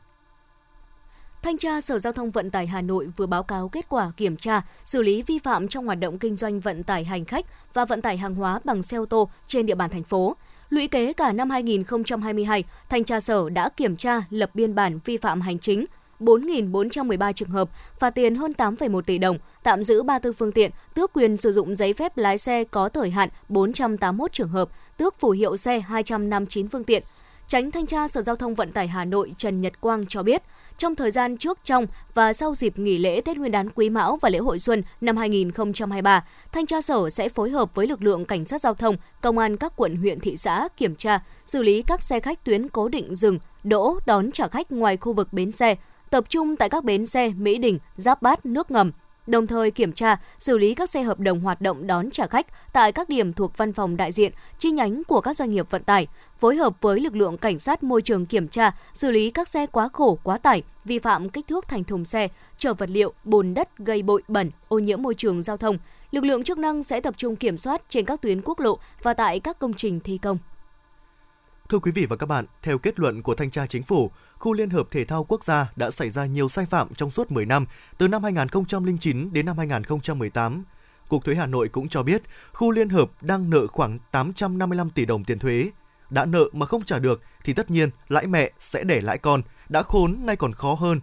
Thanh 1.43 1.59
tra 1.59 1.81
Sở 1.81 1.99
Giao 1.99 2.13
thông 2.13 2.31
Vận 2.31 2.51
tải 2.51 2.67
Hà 2.67 2.83
Nội 2.83 3.11
vừa 3.17 3.27
báo 3.27 3.43
cáo 3.43 3.69
kết 3.69 3.87
quả 3.89 4.13
kiểm 4.17 4.37
tra, 4.37 4.63
xử 4.85 5.03
lý 5.03 5.23
vi 5.23 5.39
phạm 5.39 5.69
trong 5.69 5.87
hoạt 5.87 6.01
động 6.01 6.19
kinh 6.19 6.37
doanh 6.37 6.61
vận 6.61 6.83
tải 6.83 7.05
hành 7.05 7.25
khách 7.25 7.47
và 7.75 7.85
vận 7.85 8.03
tải 8.03 8.17
hàng 8.17 8.35
hóa 8.35 8.61
bằng 8.65 8.83
xe 8.83 8.97
ô 8.97 9.05
tô 9.05 9.31
trên 9.47 9.67
địa 9.67 9.75
bàn 9.75 9.91
thành 9.91 10.03
phố. 10.03 10.37
Lũy 10.71 10.89
kế 10.89 11.13
cả 11.13 11.33
năm 11.33 11.51
2022, 11.51 12.65
Thanh 12.89 13.05
tra 13.05 13.21
Sở 13.21 13.51
đã 13.51 13.69
kiểm 13.69 13.97
tra, 13.97 14.23
lập 14.31 14.51
biên 14.55 14.75
bản 14.75 14.99
vi 15.05 15.17
phạm 15.17 15.41
hành 15.41 15.59
chính 15.59 15.85
4.413 16.21 17.33
trường 17.33 17.51
hợp, 17.51 17.71
phạt 17.99 18.11
tiền 18.11 18.35
hơn 18.35 18.53
8,1 18.59 19.01
tỷ 19.01 19.19
đồng, 19.19 19.39
tạm 19.63 19.83
giữ 19.83 20.03
34 20.03 20.35
phương 20.35 20.53
tiện, 20.53 20.71
tước 20.95 21.13
quyền 21.13 21.37
sử 21.37 21.53
dụng 21.53 21.77
giấy 21.77 21.93
phép 21.93 22.17
lái 22.17 22.39
xe 22.39 22.65
có 22.65 22.89
thời 22.89 23.11
hạn 23.11 23.29
481 23.49 24.33
trường 24.33 24.49
hợp, 24.49 24.69
tước 24.97 25.21
phù 25.21 25.31
hiệu 25.31 25.57
xe 25.57 25.81
259 25.81 26.69
phương 26.69 26.85
tiện. 26.85 27.03
Tránh 27.49 27.71
thanh 27.71 27.87
tra 27.87 28.09
Sở 28.09 28.23
Giao 28.23 28.37
thông 28.37 28.55
Vận 28.55 28.73
tải 28.73 28.89
Hà 28.89 29.05
Nội 29.05 29.35
Trần 29.39 29.61
Nhật 29.61 29.81
Quang 29.81 30.07
cho 30.07 30.23
biết, 30.23 30.43
trong 30.81 30.95
thời 30.95 31.11
gian 31.11 31.37
trước, 31.37 31.59
trong 31.65 31.87
và 32.15 32.33
sau 32.33 32.55
dịp 32.55 32.79
nghỉ 32.79 32.99
lễ 32.99 33.21
Tết 33.21 33.37
Nguyên 33.37 33.53
đán 33.53 33.71
Quý 33.71 33.91
Mão 33.91 34.17
và 34.17 34.29
lễ 34.29 34.39
hội 34.39 34.59
xuân 34.59 34.83
năm 35.01 35.17
2023, 35.17 36.25
Thanh 36.53 36.67
tra 36.67 36.83
Sở 36.83 37.11
sẽ 37.11 37.29
phối 37.29 37.51
hợp 37.51 37.75
với 37.75 37.87
lực 37.87 38.03
lượng 38.03 38.25
cảnh 38.25 38.45
sát 38.45 38.61
giao 38.61 38.75
thông, 38.75 38.97
công 39.21 39.39
an 39.39 39.57
các 39.57 39.73
quận 39.77 39.97
huyện 39.97 40.21
thị 40.21 40.37
xã 40.37 40.69
kiểm 40.77 40.95
tra, 40.95 41.21
xử 41.47 41.63
lý 41.63 41.83
các 41.83 42.03
xe 42.03 42.21
khách 42.21 42.45
tuyến 42.45 42.69
cố 42.69 42.89
định 42.89 43.15
dừng, 43.15 43.39
đỗ, 43.65 43.99
đón 44.07 44.33
trả 44.33 44.49
khách 44.49 44.73
ngoài 44.73 44.97
khu 44.97 45.13
vực 45.13 45.33
bến 45.33 45.53
xe, 45.53 45.77
tập 46.11 46.25
trung 46.29 46.57
tại 46.57 46.69
các 46.69 46.85
bến 46.85 47.07
xe 47.07 47.33
Mỹ 47.37 47.59
Đình, 47.59 47.79
Giáp 47.95 48.23
Bát, 48.23 48.47
nước 48.47 48.71
ngầm, 48.71 48.93
đồng 49.31 49.47
thời 49.47 49.71
kiểm 49.71 49.93
tra, 49.93 50.17
xử 50.39 50.59
lý 50.59 50.75
các 50.75 50.91
xe 50.91 51.03
hợp 51.03 51.21
đồng 51.21 51.41
hoạt 51.41 51.61
động 51.61 51.87
đón 51.87 52.11
trả 52.11 52.27
khách 52.27 52.47
tại 52.73 52.93
các 52.93 53.09
điểm 53.09 53.33
thuộc 53.33 53.57
văn 53.57 53.73
phòng 53.73 53.97
đại 53.97 54.13
diện, 54.13 54.33
chi 54.59 54.71
nhánh 54.71 55.03
của 55.05 55.21
các 55.21 55.37
doanh 55.37 55.51
nghiệp 55.51 55.71
vận 55.71 55.85
tải, 55.85 56.07
phối 56.39 56.57
hợp 56.57 56.77
với 56.81 57.01
lực 57.01 57.17
lượng 57.17 57.39
cảnh 57.39 57.59
sát 57.59 57.83
môi 57.83 58.03
trường 58.03 58.27
kiểm 58.27 58.49
tra, 58.49 58.73
xử 58.95 59.11
lý 59.11 59.31
các 59.31 59.49
xe 59.49 59.67
quá 59.67 59.89
khổ, 59.93 60.19
quá 60.23 60.39
tải, 60.39 60.63
vi 60.85 60.99
phạm 60.99 61.29
kích 61.29 61.47
thước 61.47 61.69
thành 61.69 61.85
thùng 61.85 62.05
xe, 62.05 62.29
chở 62.57 62.75
vật 62.75 62.91
liệu, 62.91 63.13
bùn 63.25 63.55
đất 63.55 63.79
gây 63.79 64.03
bụi 64.03 64.23
bẩn, 64.29 64.51
ô 64.69 64.79
nhiễm 64.79 65.03
môi 65.03 65.15
trường 65.15 65.43
giao 65.43 65.57
thông. 65.57 65.79
Lực 66.11 66.25
lượng 66.25 66.45
chức 66.45 66.59
năng 66.59 66.83
sẽ 66.83 67.01
tập 67.01 67.15
trung 67.17 67.37
kiểm 67.37 67.57
soát 67.57 67.83
trên 67.89 68.05
các 68.05 68.21
tuyến 68.21 68.43
quốc 68.43 68.61
lộ 68.61 68.79
và 69.03 69.15
tại 69.15 69.41
các 69.41 69.59
công 69.59 69.75
trình 69.75 70.01
thi 70.01 70.19
công. 70.19 70.39
Thưa 71.71 71.79
quý 71.79 71.93
vị 71.93 72.07
và 72.07 72.17
các 72.17 72.27
bạn, 72.27 72.45
theo 72.63 72.79
kết 72.79 73.01
luận 73.01 73.23
của 73.23 73.35
Thanh 73.35 73.51
tra 73.51 73.67
Chính 73.67 73.83
phủ, 73.83 74.11
khu 74.39 74.53
Liên 74.53 74.71
hợp 74.71 74.89
Thể 74.91 75.05
thao 75.05 75.25
Quốc 75.25 75.45
gia 75.45 75.73
đã 75.77 75.91
xảy 75.91 76.11
ra 76.11 76.27
nhiều 76.27 76.49
sai 76.49 76.67
phạm 76.67 76.95
trong 76.95 77.11
suốt 77.11 77.31
10 77.31 77.47
năm, 77.47 77.67
từ 77.99 78.09
năm 78.09 78.23
2009 78.23 79.33
đến 79.33 79.47
năm 79.47 79.59
2018. 79.59 80.65
Cục 81.09 81.25
Thuế 81.25 81.35
Hà 81.35 81.47
Nội 81.47 81.69
cũng 81.69 81.89
cho 81.89 82.03
biết, 82.03 82.23
khu 82.53 82.71
Liên 82.71 82.89
hợp 82.89 83.11
đang 83.21 83.51
nợ 83.51 83.67
khoảng 83.67 83.99
855 84.11 84.91
tỷ 84.91 85.05
đồng 85.05 85.25
tiền 85.25 85.39
thuế. 85.39 85.71
Đã 86.11 86.25
nợ 86.25 86.45
mà 86.53 86.67
không 86.67 86.85
trả 86.85 86.99
được 86.99 87.23
thì 87.45 87.53
tất 87.53 87.71
nhiên 87.71 87.91
lãi 88.09 88.27
mẹ 88.27 88.51
sẽ 88.59 88.85
để 88.85 89.01
lãi 89.01 89.19
con, 89.19 89.43
đã 89.69 89.83
khốn 89.83 90.19
nay 90.23 90.37
còn 90.37 90.55
khó 90.55 90.75
hơn. 90.75 91.01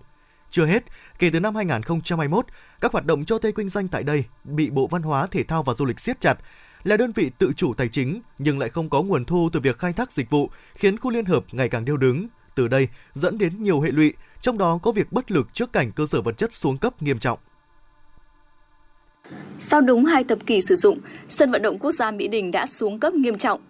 Chưa 0.49 0.65
hết, 0.65 0.83
kể 1.19 1.29
từ 1.33 1.39
năm 1.39 1.55
2021, 1.55 2.45
các 2.81 2.91
hoạt 2.91 3.05
động 3.05 3.25
cho 3.25 3.39
thuê 3.39 3.51
kinh 3.51 3.69
doanh 3.69 3.87
tại 3.87 4.03
đây 4.03 4.23
bị 4.43 4.69
Bộ 4.69 4.87
Văn 4.87 5.01
hóa, 5.01 5.27
Thể 5.27 5.43
thao 5.43 5.63
và 5.63 5.73
Du 5.73 5.85
lịch 5.85 5.99
siết 5.99 6.21
chặt, 6.21 6.37
là 6.83 6.97
đơn 6.97 7.11
vị 7.11 7.31
tự 7.37 7.51
chủ 7.55 7.73
tài 7.73 7.87
chính 7.87 8.21
nhưng 8.37 8.59
lại 8.59 8.69
không 8.69 8.89
có 8.89 9.01
nguồn 9.01 9.25
thu 9.25 9.49
từ 9.53 9.59
việc 9.59 9.79
khai 9.79 9.93
thác 9.93 10.11
dịch 10.11 10.29
vụ, 10.29 10.49
khiến 10.75 10.99
khu 10.99 11.11
liên 11.11 11.25
hợp 11.25 11.45
ngày 11.51 11.69
càng 11.69 11.85
điêu 11.85 11.97
đứng. 11.97 12.27
Từ 12.55 12.67
đây 12.67 12.87
dẫn 13.13 13.37
đến 13.37 13.63
nhiều 13.63 13.81
hệ 13.81 13.91
lụy, 13.91 14.13
trong 14.41 14.57
đó 14.57 14.79
có 14.83 14.91
việc 14.91 15.11
bất 15.11 15.31
lực 15.31 15.53
trước 15.53 15.73
cảnh 15.73 15.91
cơ 15.91 16.05
sở 16.05 16.21
vật 16.21 16.37
chất 16.37 16.53
xuống 16.53 16.77
cấp 16.77 17.01
nghiêm 17.01 17.19
trọng. 17.19 17.39
Sau 19.59 19.81
đúng 19.81 20.05
hai 20.05 20.23
thập 20.23 20.45
kỷ 20.45 20.61
sử 20.61 20.75
dụng, 20.75 20.99
sân 21.29 21.51
vận 21.51 21.61
động 21.61 21.79
quốc 21.79 21.91
gia 21.91 22.11
Mỹ 22.11 22.27
Đình 22.27 22.51
đã 22.51 22.65
xuống 22.65 22.99
cấp 22.99 23.13
nghiêm 23.13 23.37
trọng. 23.37 23.61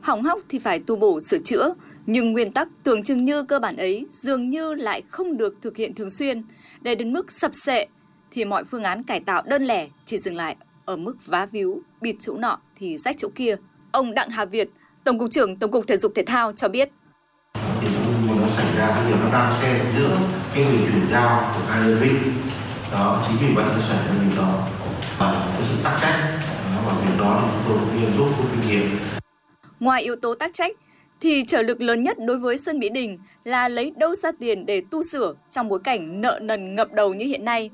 Hỏng 0.00 0.22
hóc 0.22 0.40
thì 0.48 0.58
phải 0.58 0.78
tu 0.78 0.96
bổ 0.96 1.20
sửa 1.20 1.38
chữa, 1.38 1.74
nhưng 2.06 2.32
nguyên 2.32 2.52
tắc 2.52 2.68
tưởng 2.82 3.02
chừng 3.02 3.24
như 3.24 3.42
cơ 3.42 3.58
bản 3.58 3.76
ấy 3.76 4.06
dường 4.10 4.50
như 4.50 4.74
lại 4.74 5.02
không 5.08 5.36
được 5.36 5.54
thực 5.62 5.76
hiện 5.76 5.94
thường 5.94 6.10
xuyên. 6.10 6.42
Để 6.80 6.94
đến 6.94 7.12
mức 7.12 7.32
sập 7.32 7.54
sệ 7.54 7.86
thì 8.30 8.44
mọi 8.44 8.64
phương 8.64 8.82
án 8.82 9.02
cải 9.02 9.20
tạo 9.20 9.42
đơn 9.46 9.64
lẻ 9.64 9.88
chỉ 10.04 10.18
dừng 10.18 10.36
lại 10.36 10.56
ở 10.86 10.96
mức 10.96 11.26
vá 11.26 11.46
víu, 11.46 11.82
bịt 12.00 12.16
chỗ 12.20 12.34
nọ 12.34 12.58
thì 12.76 12.98
rách 12.98 13.16
chỗ 13.18 13.28
kia. 13.34 13.56
Ông 13.92 14.14
Đặng 14.14 14.30
Hà 14.30 14.44
Việt, 14.44 14.70
Tổng 15.04 15.18
cục 15.18 15.30
trưởng 15.30 15.56
Tổng 15.56 15.70
cục 15.70 15.86
Thể 15.86 15.96
dục 15.96 16.12
Thể 16.14 16.22
thao 16.26 16.52
cho 16.52 16.68
biết. 16.68 16.90
Nó 18.40 18.46
xảy 18.48 18.76
ra 18.78 18.86
cái 18.86 19.04
việc 19.06 19.16
nó 19.24 19.32
đang 19.32 19.52
xen 19.52 19.80
giữa 19.98 20.16
cái 20.54 20.64
việc 20.64 20.78
chuyển 20.92 21.06
giao 21.12 21.52
của 21.54 21.60
hai 21.68 21.88
đơn 21.88 21.98
vị. 22.00 22.10
Đó, 22.92 23.24
chính 23.28 23.36
vì 23.40 23.54
vậy 23.54 23.64
nó 23.72 23.78
xảy 23.78 23.98
ra 23.98 24.12
việc 24.24 24.36
đó. 24.36 24.68
Và 25.18 25.50
cái 25.54 25.62
sự 25.68 25.74
tắc 25.84 26.00
trách 26.00 26.40
và 26.86 26.92
việc 27.04 27.14
đó 27.18 27.42
thì 27.44 27.50
chúng 27.54 27.62
tôi 27.68 27.78
cũng 27.80 28.00
nghiêm 28.00 28.10
túc 28.18 28.38
rút 28.38 28.46
kinh 28.52 28.70
nghiệm. 28.70 28.98
Ngoài 29.80 30.02
yếu 30.02 30.16
tố 30.16 30.34
tác 30.34 30.54
trách, 30.54 30.76
thì 31.20 31.44
trở 31.46 31.62
lực 31.62 31.80
lớn 31.80 32.04
nhất 32.04 32.16
đối 32.26 32.38
với 32.38 32.58
Sân 32.58 32.78
Mỹ 32.78 32.88
Đình 32.88 33.18
là 33.44 33.68
lấy 33.68 33.92
đâu 33.96 34.14
ra 34.14 34.30
tiền 34.40 34.66
để 34.66 34.82
tu 34.90 35.02
sửa 35.02 35.34
trong 35.50 35.68
bối 35.68 35.80
cảnh 35.84 36.20
nợ 36.20 36.38
nần 36.42 36.74
ngập 36.74 36.92
đầu 36.92 37.14
như 37.14 37.26
hiện 37.26 37.44
nay. 37.44 37.70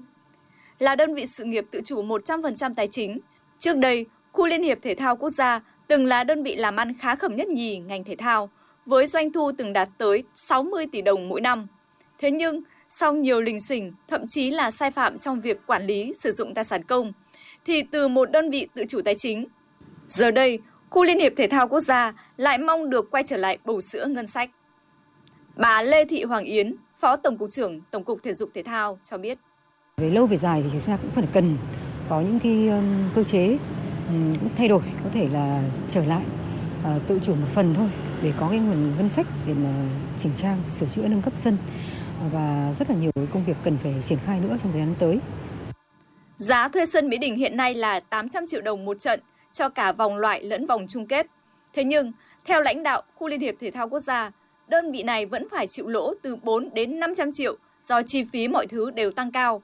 Là 0.83 0.95
đơn 0.95 1.15
vị 1.15 1.27
sự 1.27 1.45
nghiệp 1.45 1.65
tự 1.71 1.81
chủ 1.85 2.03
100% 2.03 2.75
tài 2.75 2.87
chính, 2.87 3.19
trước 3.59 3.77
đây, 3.77 4.07
khu 4.33 4.47
Liên 4.47 4.63
hiệp 4.63 4.79
Thể 4.83 4.95
thao 4.95 5.17
Quốc 5.17 5.31
gia 5.31 5.61
từng 5.89 6.07
là 6.07 6.25
đơn 6.25 6.43
vị 6.43 6.57
làm 6.57 6.77
ăn 6.77 6.99
khá 6.99 7.15
khẩm 7.15 7.37
nhất 7.37 7.49
nhì 7.49 7.79
ngành 7.79 8.05
thể 8.05 8.17
thao, 8.17 8.51
với 8.87 9.07
doanh 9.07 9.33
thu 9.33 9.53
từng 9.59 9.73
đạt 9.73 9.89
tới 9.99 10.23
60 10.35 10.87
tỷ 10.93 11.03
đồng 11.03 11.29
mỗi 11.29 11.41
năm. 11.41 11.67
Thế 12.19 12.31
nhưng, 12.31 12.63
sau 12.89 13.13
nhiều 13.15 13.41
lình 13.41 13.61
xình, 13.61 13.93
thậm 14.09 14.21
chí 14.29 14.51
là 14.51 14.71
sai 14.71 14.91
phạm 14.91 15.19
trong 15.19 15.41
việc 15.41 15.67
quản 15.67 15.87
lý 15.87 16.13
sử 16.21 16.33
dụng 16.33 16.55
tài 16.55 16.65
sản 16.65 16.85
công, 16.85 17.13
thì 17.65 17.83
từ 17.83 18.09
một 18.09 18.31
đơn 18.31 18.51
vị 18.51 18.69
tự 18.75 18.85
chủ 18.89 19.01
tài 19.05 19.15
chính, 19.15 19.47
giờ 20.09 20.31
đây 20.31 20.59
khu 20.91 21.05
Liên 21.05 21.19
hiệp 21.19 21.33
Thể 21.37 21.47
thao 21.47 21.69
Quốc 21.69 21.81
gia 21.81 22.13
lại 22.37 22.59
mong 22.59 22.91
được 22.91 23.11
quay 23.11 23.23
trở 23.27 23.37
lại 23.37 23.59
bầu 23.65 23.81
sữa 23.81 24.07
ngân 24.09 24.27
sách. 24.27 24.51
Bà 25.57 25.83
Lê 25.83 26.05
Thị 26.05 26.25
Hoàng 26.25 26.45
Yến, 26.45 26.77
Phó 26.99 27.17
Tổng 27.17 27.39
cục 27.39 27.51
trưởng 27.51 27.81
Tổng 27.91 28.05
cục 28.05 28.23
Thể 28.23 28.33
dục 28.33 28.51
Thể 28.55 28.63
thao 28.63 28.99
cho 29.03 29.19
biết. 29.19 29.39
Về 30.01 30.11
lâu 30.11 30.27
về 30.27 30.37
dài 30.37 30.63
thì 30.63 30.69
chúng 30.73 30.81
ta 30.81 30.97
cũng 30.97 31.11
phải 31.11 31.25
cần 31.33 31.57
có 32.09 32.21
những 32.21 32.41
cái 32.41 32.71
cơ 33.15 33.25
chế 33.25 33.59
thay 34.57 34.69
đổi, 34.69 34.83
có 35.05 35.11
thể 35.13 35.29
là 35.29 35.63
trở 35.89 36.05
lại 36.05 36.25
ờ, 36.85 37.01
tự 37.07 37.19
chủ 37.23 37.35
một 37.35 37.47
phần 37.55 37.75
thôi 37.75 37.91
để 38.23 38.33
có 38.39 38.49
cái 38.49 38.59
nguồn 38.59 38.97
ngân 38.97 39.11
sách 39.11 39.27
để 39.47 39.55
mà 39.55 39.71
chỉnh 40.19 40.33
trang, 40.37 40.63
sửa 40.79 40.87
chữa, 40.87 41.09
nâng 41.09 41.23
cấp 41.23 41.33
sân 41.37 41.57
ờ, 42.21 42.27
và 42.33 42.75
rất 42.79 42.91
là 42.91 42.97
nhiều 42.97 43.11
công 43.33 43.45
việc 43.45 43.57
cần 43.65 43.79
phải 43.83 43.95
triển 44.05 44.19
khai 44.27 44.41
nữa 44.41 44.57
trong 44.63 44.73
thời 44.73 44.81
gian 44.81 44.95
tới. 44.99 45.19
Giá 46.37 46.69
thuê 46.69 46.87
sân 46.87 47.09
Mỹ 47.09 47.19
Đình 47.19 47.37
hiện 47.37 47.57
nay 47.57 47.75
là 47.75 48.01
800 48.01 48.47
triệu 48.47 48.61
đồng 48.61 48.85
một 48.85 48.99
trận 48.99 49.21
cho 49.53 49.69
cả 49.69 49.93
vòng 49.93 50.17
loại 50.17 50.43
lẫn 50.43 50.67
vòng 50.67 50.87
chung 50.89 51.07
kết. 51.07 51.27
Thế 51.73 51.85
nhưng, 51.85 52.13
theo 52.45 52.61
lãnh 52.61 52.83
đạo 52.83 53.03
khu 53.15 53.29
Liên 53.29 53.41
hiệp 53.41 53.55
Thể 53.61 53.71
thao 53.71 53.89
Quốc 53.89 54.01
gia, 54.01 54.31
đơn 54.69 54.93
vị 54.93 55.03
này 55.03 55.27
vẫn 55.27 55.49
phải 55.51 55.67
chịu 55.67 55.89
lỗ 55.89 56.15
từ 56.23 56.37
4 56.37 56.69
đến 56.75 57.01
500 57.01 57.33
triệu 57.33 57.57
do 57.81 58.03
chi 58.03 58.25
phí 58.33 58.49
mọi 58.49 58.67
thứ 58.67 58.91
đều 58.91 59.11
tăng 59.11 59.33
cao. 59.33 59.63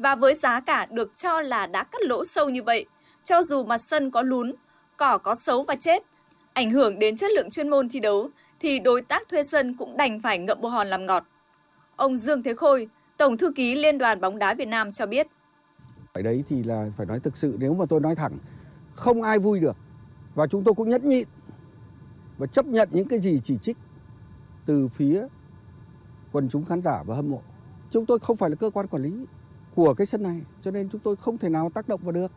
Và 0.00 0.14
với 0.14 0.34
giá 0.34 0.60
cả 0.60 0.86
được 0.90 1.14
cho 1.14 1.40
là 1.40 1.66
đã 1.66 1.84
cắt 1.84 2.02
lỗ 2.02 2.24
sâu 2.24 2.48
như 2.48 2.62
vậy, 2.62 2.86
cho 3.24 3.42
dù 3.42 3.64
mặt 3.64 3.78
sân 3.78 4.10
có 4.10 4.22
lún, 4.22 4.52
cỏ 4.96 5.18
có 5.18 5.34
xấu 5.34 5.62
và 5.62 5.76
chết, 5.76 6.02
ảnh 6.52 6.70
hưởng 6.70 6.98
đến 6.98 7.16
chất 7.16 7.30
lượng 7.36 7.50
chuyên 7.50 7.68
môn 7.68 7.88
thi 7.88 8.00
đấu, 8.00 8.30
thì 8.60 8.78
đối 8.78 9.02
tác 9.02 9.28
thuê 9.28 9.42
sân 9.42 9.74
cũng 9.74 9.96
đành 9.96 10.20
phải 10.20 10.38
ngậm 10.38 10.60
bồ 10.60 10.68
hòn 10.68 10.88
làm 10.88 11.06
ngọt. 11.06 11.24
Ông 11.96 12.16
Dương 12.16 12.42
Thế 12.42 12.54
Khôi, 12.54 12.88
Tổng 13.16 13.36
thư 13.36 13.52
ký 13.52 13.74
Liên 13.74 13.98
đoàn 13.98 14.20
bóng 14.20 14.38
đá 14.38 14.54
Việt 14.54 14.68
Nam 14.68 14.92
cho 14.92 15.06
biết. 15.06 15.26
Ở 16.12 16.22
đấy 16.22 16.44
thì 16.48 16.62
là 16.62 16.86
phải 16.96 17.06
nói 17.06 17.20
thực 17.20 17.36
sự 17.36 17.56
nếu 17.58 17.74
mà 17.74 17.84
tôi 17.88 18.00
nói 18.00 18.14
thẳng 18.14 18.38
không 18.94 19.22
ai 19.22 19.38
vui 19.38 19.60
được 19.60 19.76
và 20.34 20.46
chúng 20.46 20.64
tôi 20.64 20.74
cũng 20.74 20.88
nhẫn 20.88 21.08
nhịn 21.08 21.28
và 22.38 22.46
chấp 22.46 22.66
nhận 22.66 22.88
những 22.92 23.08
cái 23.08 23.20
gì 23.20 23.40
chỉ 23.44 23.58
trích 23.58 23.76
từ 24.66 24.88
phía 24.88 25.26
quần 26.32 26.48
chúng 26.48 26.64
khán 26.64 26.82
giả 26.82 27.02
và 27.06 27.16
hâm 27.16 27.30
mộ. 27.30 27.42
Chúng 27.90 28.06
tôi 28.06 28.18
không 28.18 28.36
phải 28.36 28.50
là 28.50 28.56
cơ 28.56 28.70
quan 28.70 28.86
quản 28.86 29.02
lý 29.02 29.12
của 29.74 29.94
cái 29.94 30.06
sân 30.06 30.22
này 30.22 30.40
cho 30.62 30.70
nên 30.70 30.88
chúng 30.92 31.00
tôi 31.00 31.16
không 31.16 31.38
thể 31.38 31.48
nào 31.48 31.70
tác 31.74 31.88
động 31.88 32.00
vào 32.02 32.12
được. 32.12 32.32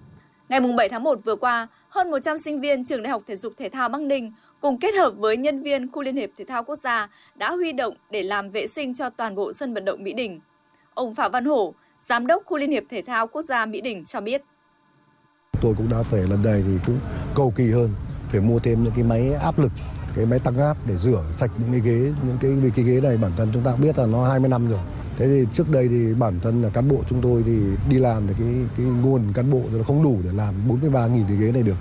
Ngày 0.50 0.60
7 0.78 0.90
tháng 0.90 1.04
1 1.04 1.20
vừa 1.26 1.36
qua, 1.36 1.68
hơn 1.90 2.12
100 2.12 2.38
sinh 2.38 2.62
viên 2.62 2.86
trường 2.86 3.04
Đại 3.04 3.12
học 3.12 3.24
Thể 3.28 3.36
dục 3.36 3.54
Thể 3.58 3.70
thao 3.70 3.90
Bắc 3.90 4.02
Ninh 4.02 4.32
cùng 4.62 4.80
kết 4.80 4.96
hợp 4.96 5.12
với 5.18 5.38
nhân 5.38 5.64
viên 5.64 5.92
khu 5.92 6.02
Liên 6.02 6.16
hiệp 6.16 6.30
Thể 6.38 6.46
thao 6.46 6.64
Quốc 6.64 6.76
gia 6.76 7.10
đã 7.36 7.52
huy 7.52 7.72
động 7.72 7.94
để 8.12 8.24
làm 8.24 8.50
vệ 8.50 8.68
sinh 8.68 8.94
cho 8.94 9.10
toàn 9.10 9.36
bộ 9.36 9.54
sân 9.54 9.74
vận 9.74 9.86
động 9.86 10.04
Mỹ 10.04 10.14
Đình. 10.14 10.40
Ông 10.94 11.16
Phạm 11.16 11.32
Văn 11.32 11.46
Hổ, 11.46 11.74
Giám 12.00 12.28
đốc 12.28 12.44
khu 12.46 12.58
Liên 12.58 12.72
hiệp 12.72 12.84
Thể 12.90 13.02
thao 13.02 13.28
Quốc 13.28 13.42
gia 13.42 13.66
Mỹ 13.66 13.82
Đình 13.82 14.06
cho 14.06 14.22
biết 14.22 14.42
tôi 15.64 15.74
cũng 15.78 15.90
đã 15.90 16.04
phải 16.04 16.22
lần 16.22 16.44
này 16.44 16.64
thì 16.68 16.78
cũng 16.86 17.00
cầu 17.36 17.54
kỳ 17.56 17.72
hơn 17.72 17.90
phải 18.30 18.42
mua 18.42 18.60
thêm 18.60 18.84
những 18.84 18.94
cái 18.96 19.04
máy 19.04 19.34
áp 19.34 19.60
lực 19.60 19.72
cái 20.16 20.26
máy 20.26 20.40
tăng 20.40 20.58
áp 20.58 20.78
để 20.88 20.98
rửa 20.98 21.24
sạch 21.38 21.52
những 21.58 21.72
cái 21.72 21.80
ghế 21.80 22.12
những 22.28 22.38
cái 22.42 22.52
vì 22.52 22.70
cái 22.76 22.86
ghế 22.86 23.02
này 23.02 23.18
bản 23.18 23.32
thân 23.38 23.50
chúng 23.54 23.64
ta 23.64 23.76
biết 23.76 23.98
là 23.98 24.06
nó 24.06 24.30
20 24.30 24.50
năm 24.50 24.70
rồi 24.70 24.80
thế 25.18 25.28
thì 25.28 25.46
trước 25.54 25.70
đây 25.72 25.88
thì 25.90 26.14
bản 26.20 26.40
thân 26.44 26.62
là 26.62 26.70
cán 26.74 26.88
bộ 26.88 27.04
chúng 27.10 27.22
tôi 27.22 27.44
thì 27.46 27.58
đi 27.90 28.00
làm 28.00 28.28
thì 28.28 28.34
cái 28.40 28.54
cái 28.78 28.86
nguồn 28.86 29.22
cán 29.34 29.52
bộ 29.52 29.62
nó 29.72 29.84
không 29.84 30.04
đủ 30.04 30.20
để 30.24 30.30
làm 30.34 30.54
43.000 30.70 31.24
cái 31.28 31.38
ghế 31.38 31.52
này 31.52 31.64
được 31.64 31.76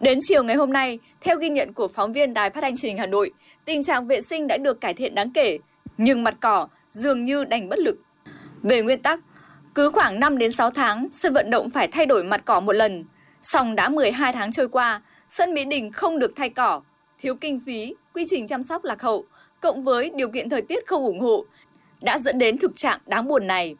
Đến 0.00 0.18
chiều 0.22 0.44
ngày 0.44 0.56
hôm 0.56 0.72
nay, 0.72 0.98
theo 1.20 1.38
ghi 1.38 1.48
nhận 1.48 1.72
của 1.72 1.88
phóng 1.88 2.12
viên 2.12 2.34
Đài 2.34 2.50
Phát 2.50 2.60
thanh 2.60 2.76
truyền 2.76 2.90
hình 2.90 2.98
Hà 2.98 3.06
Nội, 3.06 3.30
tình 3.64 3.82
trạng 3.82 4.06
vệ 4.06 4.20
sinh 4.20 4.46
đã 4.46 4.56
được 4.56 4.80
cải 4.80 4.94
thiện 4.94 5.14
đáng 5.14 5.30
kể, 5.30 5.58
nhưng 5.98 6.24
mặt 6.24 6.36
cỏ 6.40 6.68
dường 6.88 7.24
như 7.24 7.44
đành 7.44 7.68
bất 7.68 7.78
lực. 7.78 7.96
Về 8.62 8.82
nguyên 8.82 9.02
tắc, 9.02 9.20
cứ 9.74 9.90
khoảng 9.90 10.20
5 10.20 10.38
đến 10.38 10.52
6 10.52 10.70
tháng, 10.70 11.08
sân 11.12 11.32
vận 11.32 11.50
động 11.50 11.70
phải 11.70 11.88
thay 11.88 12.06
đổi 12.06 12.24
mặt 12.24 12.42
cỏ 12.44 12.60
một 12.60 12.72
lần. 12.72 13.04
Song 13.42 13.74
đã 13.74 13.88
12 13.88 14.32
tháng 14.32 14.52
trôi 14.52 14.68
qua, 14.68 15.02
sân 15.28 15.54
Mỹ 15.54 15.64
Đình 15.64 15.92
không 15.92 16.18
được 16.18 16.32
thay 16.36 16.50
cỏ, 16.50 16.80
thiếu 17.18 17.34
kinh 17.34 17.60
phí, 17.66 17.94
quy 18.14 18.24
trình 18.28 18.46
chăm 18.46 18.62
sóc 18.62 18.84
lạc 18.84 19.02
hậu, 19.02 19.24
cộng 19.60 19.84
với 19.84 20.10
điều 20.14 20.28
kiện 20.28 20.48
thời 20.48 20.62
tiết 20.62 20.86
không 20.86 21.02
ủng 21.02 21.20
hộ, 21.20 21.44
đã 22.02 22.18
dẫn 22.18 22.38
đến 22.38 22.58
thực 22.58 22.76
trạng 22.76 23.00
đáng 23.06 23.28
buồn 23.28 23.46
này. 23.46 23.76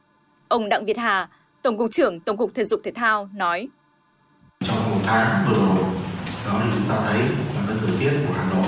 Ông 0.49 0.69
Đặng 0.69 0.85
Việt 0.85 0.99
Hà, 0.99 1.29
Tổng 1.63 1.79
cục 1.79 1.91
trưởng 1.91 2.21
Tổng 2.21 2.37
cục 2.37 2.51
Thể 2.55 2.65
dục 2.65 2.81
Thể 2.85 2.93
thao 2.95 3.29
nói. 3.35 3.69
Trong 4.67 4.91
một 4.91 5.01
tháng 5.07 5.45
vừa 5.49 5.55
rồi, 5.55 5.85
đó 6.47 6.61
thì 6.65 6.71
chúng 6.75 6.89
ta 6.89 6.97
thấy 7.07 7.19
là 7.19 7.63
cái 7.69 7.77
thời 7.81 7.97
tiết 8.01 8.13
của 8.27 8.35
Hà 8.37 8.45
Nội 8.55 8.67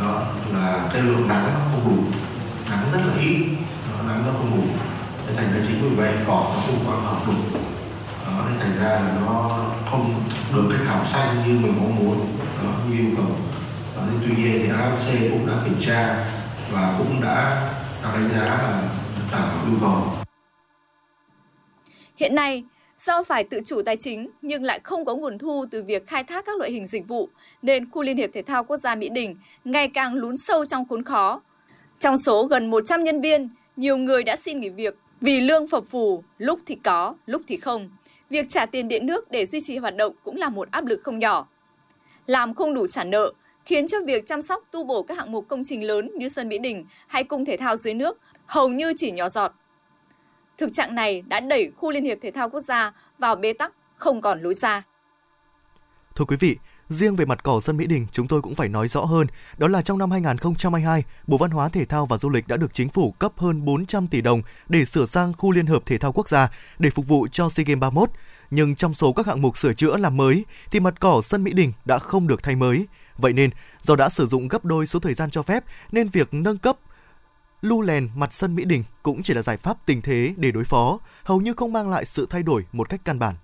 đó 0.00 0.22
là 0.54 0.90
cái 0.92 1.02
lượng 1.02 1.28
nắng 1.28 1.50
nó 1.54 1.60
không 1.70 1.96
đủ, 1.96 2.02
nắng 2.70 2.78
rất 2.92 3.00
là 3.06 3.22
ít, 3.22 3.46
đó, 3.90 4.02
nắng 4.08 4.22
nó 4.26 4.32
không 4.32 4.50
đủ. 4.56 4.62
Thế 5.26 5.34
thành 5.36 5.52
ra 5.52 5.60
chính 5.66 5.82
vì 5.82 5.96
vậy 5.96 6.12
cỏ 6.26 6.52
nó 6.54 6.60
không 6.66 6.84
quang 6.86 7.04
hợp 7.04 7.26
đủ. 7.26 7.60
Đó, 8.26 8.44
nên 8.48 8.58
thành 8.60 8.78
ra 8.78 8.88
là 8.88 9.14
nó 9.26 9.60
không 9.90 10.14
được 10.54 10.64
cái 10.70 10.86
thảm 10.86 11.06
xanh 11.06 11.36
như 11.46 11.58
mình 11.60 11.74
mong 11.80 11.96
muốn, 11.96 12.18
đó, 12.64 12.70
như 12.88 12.98
yêu 12.98 13.10
cầu. 13.16 13.36
Đó, 13.96 14.02
nên 14.06 14.20
tuy 14.26 14.42
nhiên 14.42 14.60
thì 14.62 14.68
AFC 14.68 15.30
cũng 15.30 15.46
đã 15.46 15.52
kiểm 15.64 15.80
tra 15.80 16.24
và 16.72 16.94
cũng 16.98 17.20
đã, 17.22 17.70
theo 18.12 18.20
đánh 18.20 18.30
giá 18.30 18.44
là 18.44 18.88
đảm 19.32 19.48
bảo 19.48 19.66
nhu 19.70 19.76
cầu. 19.80 20.02
Hiện 22.16 22.34
nay, 22.34 22.64
do 22.96 23.22
phải 23.22 23.44
tự 23.44 23.60
chủ 23.64 23.82
tài 23.82 23.96
chính 23.96 24.30
nhưng 24.42 24.64
lại 24.64 24.80
không 24.84 25.04
có 25.04 25.14
nguồn 25.14 25.38
thu 25.38 25.64
từ 25.70 25.82
việc 25.82 26.06
khai 26.06 26.24
thác 26.24 26.44
các 26.44 26.58
loại 26.58 26.70
hình 26.70 26.86
dịch 26.86 27.08
vụ, 27.08 27.28
nên 27.62 27.90
khu 27.90 28.02
Liên 28.02 28.16
hiệp 28.16 28.30
Thể 28.32 28.42
thao 28.42 28.64
Quốc 28.64 28.76
gia 28.76 28.94
Mỹ 28.94 29.08
Đình 29.08 29.36
ngày 29.64 29.88
càng 29.88 30.14
lún 30.14 30.36
sâu 30.36 30.64
trong 30.64 30.88
khốn 30.88 31.04
khó. 31.04 31.40
Trong 31.98 32.16
số 32.16 32.44
gần 32.44 32.70
100 32.70 33.04
nhân 33.04 33.20
viên, 33.20 33.48
nhiều 33.76 33.96
người 33.96 34.24
đã 34.24 34.36
xin 34.36 34.60
nghỉ 34.60 34.68
việc 34.68 34.96
vì 35.20 35.40
lương 35.40 35.66
phập 35.66 35.84
phù, 35.90 36.24
lúc 36.38 36.60
thì 36.66 36.74
có, 36.74 37.14
lúc 37.26 37.42
thì 37.46 37.56
không. 37.56 37.90
Việc 38.30 38.46
trả 38.48 38.66
tiền 38.66 38.88
điện 38.88 39.06
nước 39.06 39.30
để 39.30 39.46
duy 39.46 39.60
trì 39.60 39.78
hoạt 39.78 39.96
động 39.96 40.14
cũng 40.24 40.36
là 40.36 40.48
một 40.48 40.68
áp 40.70 40.86
lực 40.86 41.00
không 41.02 41.18
nhỏ. 41.18 41.46
Làm 42.26 42.54
không 42.54 42.74
đủ 42.74 42.86
trả 42.86 43.04
nợ, 43.04 43.32
khiến 43.68 43.86
cho 43.86 43.98
việc 44.06 44.26
chăm 44.26 44.42
sóc 44.42 44.62
tu 44.70 44.84
bổ 44.84 45.02
các 45.02 45.18
hạng 45.18 45.32
mục 45.32 45.48
công 45.48 45.64
trình 45.64 45.86
lớn 45.86 46.10
như 46.16 46.28
sân 46.28 46.48
Mỹ 46.48 46.58
Đình 46.58 46.84
hay 47.06 47.24
cung 47.24 47.44
thể 47.44 47.56
thao 47.56 47.76
dưới 47.76 47.94
nước 47.94 48.18
hầu 48.46 48.68
như 48.68 48.92
chỉ 48.96 49.10
nhỏ 49.10 49.28
giọt. 49.28 49.52
Thực 50.58 50.72
trạng 50.72 50.94
này 50.94 51.22
đã 51.22 51.40
đẩy 51.40 51.72
khu 51.76 51.90
Liên 51.90 52.04
hiệp 52.04 52.18
Thể 52.22 52.30
thao 52.30 52.50
Quốc 52.50 52.60
gia 52.60 52.92
vào 53.18 53.36
bế 53.36 53.52
tắc, 53.52 53.72
không 53.96 54.20
còn 54.20 54.42
lối 54.42 54.54
ra. 54.54 54.82
Thưa 56.14 56.24
quý 56.24 56.36
vị, 56.40 56.56
riêng 56.88 57.16
về 57.16 57.24
mặt 57.24 57.42
cỏ 57.42 57.60
sân 57.60 57.76
Mỹ 57.76 57.86
Đình, 57.86 58.06
chúng 58.12 58.28
tôi 58.28 58.42
cũng 58.42 58.54
phải 58.54 58.68
nói 58.68 58.88
rõ 58.88 59.04
hơn, 59.04 59.26
đó 59.58 59.68
là 59.68 59.82
trong 59.82 59.98
năm 59.98 60.10
2022, 60.10 61.04
Bộ 61.26 61.36
Văn 61.38 61.50
hóa 61.50 61.68
Thể 61.68 61.84
thao 61.84 62.06
và 62.06 62.18
Du 62.18 62.30
lịch 62.30 62.48
đã 62.48 62.56
được 62.56 62.74
chính 62.74 62.88
phủ 62.88 63.14
cấp 63.18 63.32
hơn 63.36 63.64
400 63.64 64.06
tỷ 64.06 64.20
đồng 64.20 64.42
để 64.68 64.84
sửa 64.84 65.06
sang 65.06 65.32
khu 65.38 65.52
Liên 65.52 65.66
hợp 65.66 65.82
Thể 65.86 65.98
thao 65.98 66.12
Quốc 66.12 66.28
gia 66.28 66.50
để 66.78 66.90
phục 66.90 67.06
vụ 67.08 67.26
cho 67.32 67.48
SEA 67.48 67.64
Games 67.64 67.80
31. 67.80 68.10
Nhưng 68.50 68.74
trong 68.74 68.94
số 68.94 69.12
các 69.12 69.26
hạng 69.26 69.42
mục 69.42 69.58
sửa 69.58 69.72
chữa 69.72 69.96
làm 69.96 70.16
mới 70.16 70.44
thì 70.70 70.80
mặt 70.80 70.94
cỏ 71.00 71.20
sân 71.24 71.44
Mỹ 71.44 71.52
Đình 71.52 71.72
đã 71.84 71.98
không 71.98 72.26
được 72.26 72.42
thay 72.42 72.56
mới. 72.56 72.86
Vậy 73.18 73.32
nên, 73.32 73.50
do 73.82 73.96
đã 73.96 74.08
sử 74.08 74.26
dụng 74.26 74.48
gấp 74.48 74.64
đôi 74.64 74.86
số 74.86 75.00
thời 75.00 75.14
gian 75.14 75.30
cho 75.30 75.42
phép 75.42 75.64
nên 75.92 76.08
việc 76.08 76.34
nâng 76.34 76.58
cấp 76.58 76.78
lưu 77.62 77.80
lèn 77.80 78.08
mặt 78.14 78.32
sân 78.32 78.54
Mỹ 78.54 78.64
Đình 78.64 78.84
cũng 79.02 79.22
chỉ 79.22 79.34
là 79.34 79.42
giải 79.42 79.56
pháp 79.56 79.86
tình 79.86 80.02
thế 80.02 80.34
để 80.36 80.50
đối 80.50 80.64
phó, 80.64 80.98
hầu 81.24 81.40
như 81.40 81.54
không 81.54 81.72
mang 81.72 81.90
lại 81.90 82.04
sự 82.04 82.26
thay 82.30 82.42
đổi 82.42 82.64
một 82.72 82.88
cách 82.88 83.00
căn 83.04 83.18
bản. 83.18 83.34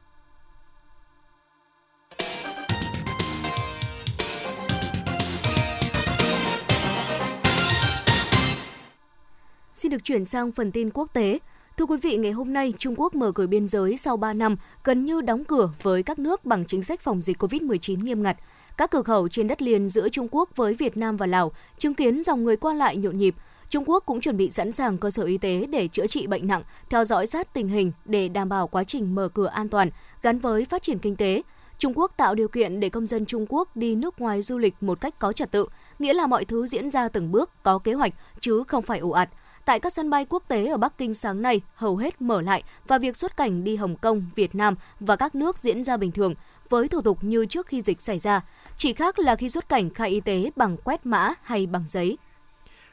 Xin 9.75 9.93
được 9.93 10.05
chuyển 10.05 10.25
sang 10.25 10.53
phần 10.53 10.73
tin 10.73 10.91
quốc 10.91 11.11
tế. 11.13 11.39
Thưa 11.77 11.87
quý 11.87 11.97
vị, 12.03 12.17
ngày 12.17 12.33
hôm 12.33 12.53
nay, 12.53 12.73
Trung 12.79 12.95
Quốc 12.97 13.15
mở 13.15 13.33
cửa 13.33 13.47
biên 13.47 13.67
giới 13.67 13.97
sau 13.97 14.17
3 14.17 14.33
năm, 14.33 14.57
gần 14.85 15.05
như 15.05 15.21
đóng 15.21 15.45
cửa 15.45 15.71
với 15.83 16.03
các 16.03 16.19
nước 16.19 16.45
bằng 16.45 16.65
chính 16.65 16.83
sách 16.83 17.01
phòng 17.01 17.23
dịch 17.23 17.43
COVID-19 17.43 18.05
nghiêm 18.05 18.23
ngặt. 18.23 18.37
Các 18.77 18.91
cửa 18.91 19.03
khẩu 19.03 19.29
trên 19.29 19.49
đất 19.49 19.63
liền 19.63 19.89
giữa 19.89 20.09
Trung 20.09 20.29
Quốc 20.31 20.51
với 20.57 20.75
Việt 20.75 20.97
Nam 20.97 21.17
và 21.17 21.27
Lào 21.27 21.53
chứng 21.79 21.95
kiến 21.95 22.23
dòng 22.23 22.45
người 22.45 22.57
qua 22.57 22.75
lại 22.75 22.97
nhộn 22.97 23.19
nhịp. 23.19 23.35
Trung 23.71 23.85
Quốc 23.87 24.03
cũng 24.07 24.21
chuẩn 24.21 24.37
bị 24.37 24.51
sẵn 24.51 24.73
sàng 24.73 24.99
cơ 24.99 25.11
sở 25.11 25.23
y 25.23 25.39
tế 25.39 25.67
để 25.67 25.89
chữa 25.89 26.07
trị 26.07 26.27
bệnh 26.27 26.47
nặng, 26.47 26.63
theo 26.91 27.05
dõi 27.05 27.27
sát 27.27 27.55
tình 27.55 27.69
hình 27.69 27.93
để 28.05 28.29
đảm 28.29 28.49
bảo 28.49 28.69
quá 28.69 28.85
trình 28.85 29.15
mở 29.15 29.29
cửa 29.29 29.47
an 29.47 29.69
toàn 29.69 29.91
gắn 30.23 30.39
với 30.39 30.65
phát 30.65 30.83
triển 30.83 30.99
kinh 30.99 31.17
tế. 31.17 31.43
Trung 31.79 31.93
Quốc 31.97 32.13
tạo 32.17 32.35
điều 32.35 32.49
kiện 32.49 32.81
để 32.81 32.89
công 32.89 33.07
dân 33.07 33.27
Trung 33.27 33.47
Quốc 33.49 33.77
đi 33.77 33.95
nước 33.95 34.21
ngoài 34.21 34.43
du 34.43 34.59
lịch 34.59 34.75
một 34.81 35.01
cách 35.01 35.19
có 35.19 35.33
trật 35.33 35.51
tự, 35.51 35.67
nghĩa 35.99 36.13
là 36.13 36.27
mọi 36.27 36.45
thứ 36.45 36.67
diễn 36.67 36.91
ra 36.91 37.09
từng 37.09 37.33
bước, 37.33 37.51
có 37.63 37.79
kế 37.79 37.93
hoạch 37.93 38.13
chứ 38.41 38.65
không 38.69 38.83
phải 38.83 38.99
ồ 38.99 39.11
ạt. 39.11 39.31
Tại 39.65 39.81
các 39.81 39.93
sân 39.93 40.11
bay 40.11 40.27
quốc 40.29 40.43
tế 40.49 40.67
ở 40.67 40.77
Bắc 40.77 40.99
Kinh 40.99 41.15
sáng 41.15 41.43
nay 41.43 41.61
hầu 41.75 41.97
hết 41.97 42.23
mở 42.23 42.41
lại 42.41 42.63
và 42.87 42.99
việc 42.99 43.17
xuất 43.17 43.37
cảnh 43.37 43.65
đi 43.65 43.77
Hồng 43.77 43.97
Kông, 43.97 44.27
Việt 44.35 44.55
Nam 44.55 44.75
và 45.01 45.17
các 45.17 45.35
nước 45.35 45.59
diễn 45.59 45.85
ra 45.85 45.97
bình 45.97 46.13
thường 46.13 46.35
với 46.75 46.89
thủ 46.89 47.03
tục 47.03 47.19
như 47.25 47.47
trước 47.47 47.67
khi 47.67 47.83
dịch 47.83 48.01
xảy 48.01 48.19
ra. 48.19 48.41
Chỉ 48.77 48.93
khác 48.93 49.19
là 49.19 49.37
khi 49.37 49.49
xuất 49.49 49.69
cảnh 49.69 49.91
khai 49.91 50.11
y 50.11 50.21
tế 50.21 50.51
bằng 50.57 50.77
quét 50.77 51.07
mã 51.07 51.33
hay 51.43 51.67
bằng 51.67 51.85
giấy. 51.89 52.19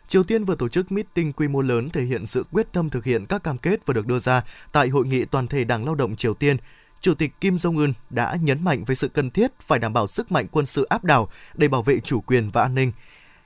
Triều 0.08 0.24
Tiên 0.24 0.44
vừa 0.44 0.56
tổ 0.56 0.70
chức 0.70 0.91
meeting 0.91 1.34
quy 1.34 1.48
mô 1.48 1.62
lớn 1.62 1.89
thể 1.89 2.02
hiện 2.02 2.26
sự 2.26 2.44
quyết 2.52 2.67
tâm 2.74 2.89
thực 2.89 3.04
hiện 3.06 3.26
các 3.26 3.44
cam 3.44 3.58
kết 3.58 3.86
vừa 3.86 3.94
được 3.94 4.08
đưa 4.08 4.20
ra 4.20 4.44
tại 4.72 4.89
hội 4.89 5.06
nghị 5.06 5.26
toàn 5.26 5.48
thể 5.48 5.63
Đảng 5.63 5.86
Lao 5.86 5.96
động 5.96 6.15
Triều 6.15 6.34
Tiên. 6.34 6.58
Chủ 7.02 7.13
tịch 7.13 7.32
Kim 7.41 7.56
Jong-un 7.56 7.94
đã 8.10 8.38
nhấn 8.41 8.63
mạnh 8.63 8.84
về 8.84 8.96
sự 8.96 9.08
cần 9.08 9.32
thiết 9.32 9.52
phải 9.60 9.80
đảm 9.80 9.94
bảo 9.94 10.08
sức 10.08 10.32
mạnh 10.32 10.48
quân 10.52 10.65
sự 10.65 10.84
áp 10.84 11.04
đảo 11.04 11.30
để 11.54 11.67
bảo 11.67 11.84
vệ 11.84 12.00
chủ 12.00 12.22
quyền 12.22 12.50
và 12.52 12.62
an 12.62 12.76
ninh. 12.76 12.91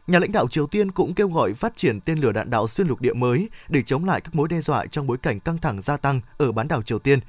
Nhà 0.08 0.19
lãnh 0.19 0.32
đạo 0.32 0.48
Triều 0.48 0.67
Tiên 0.67 0.91
cũng 0.91 1.13
kêu 1.13 1.30
gọi 1.30 1.54
phát 1.54 1.76
triển 1.76 2.02
tên 2.02 2.19
lửa 2.19 2.32
đạn 2.32 2.50
đạo 2.50 2.67
xuyên 2.67 2.88
lục 2.88 3.02
địa 3.02 3.13
mới 3.13 3.50
để 3.69 3.82
chống 3.82 4.06
lại 4.06 4.21
các 4.21 4.36
mối 4.36 4.48
đe 4.48 4.62
dọa 4.62 4.86
trong 4.86 5.08
bối 5.08 5.17
cảnh 5.17 5.39
căng 5.39 5.58
thẳng 5.58 5.82
gia 5.82 5.98
tăng 5.98 6.21
ở 6.38 6.52
bán 6.52 6.67
đảo 6.67 6.82
Triều 6.82 7.00
Tiên. 7.00 7.19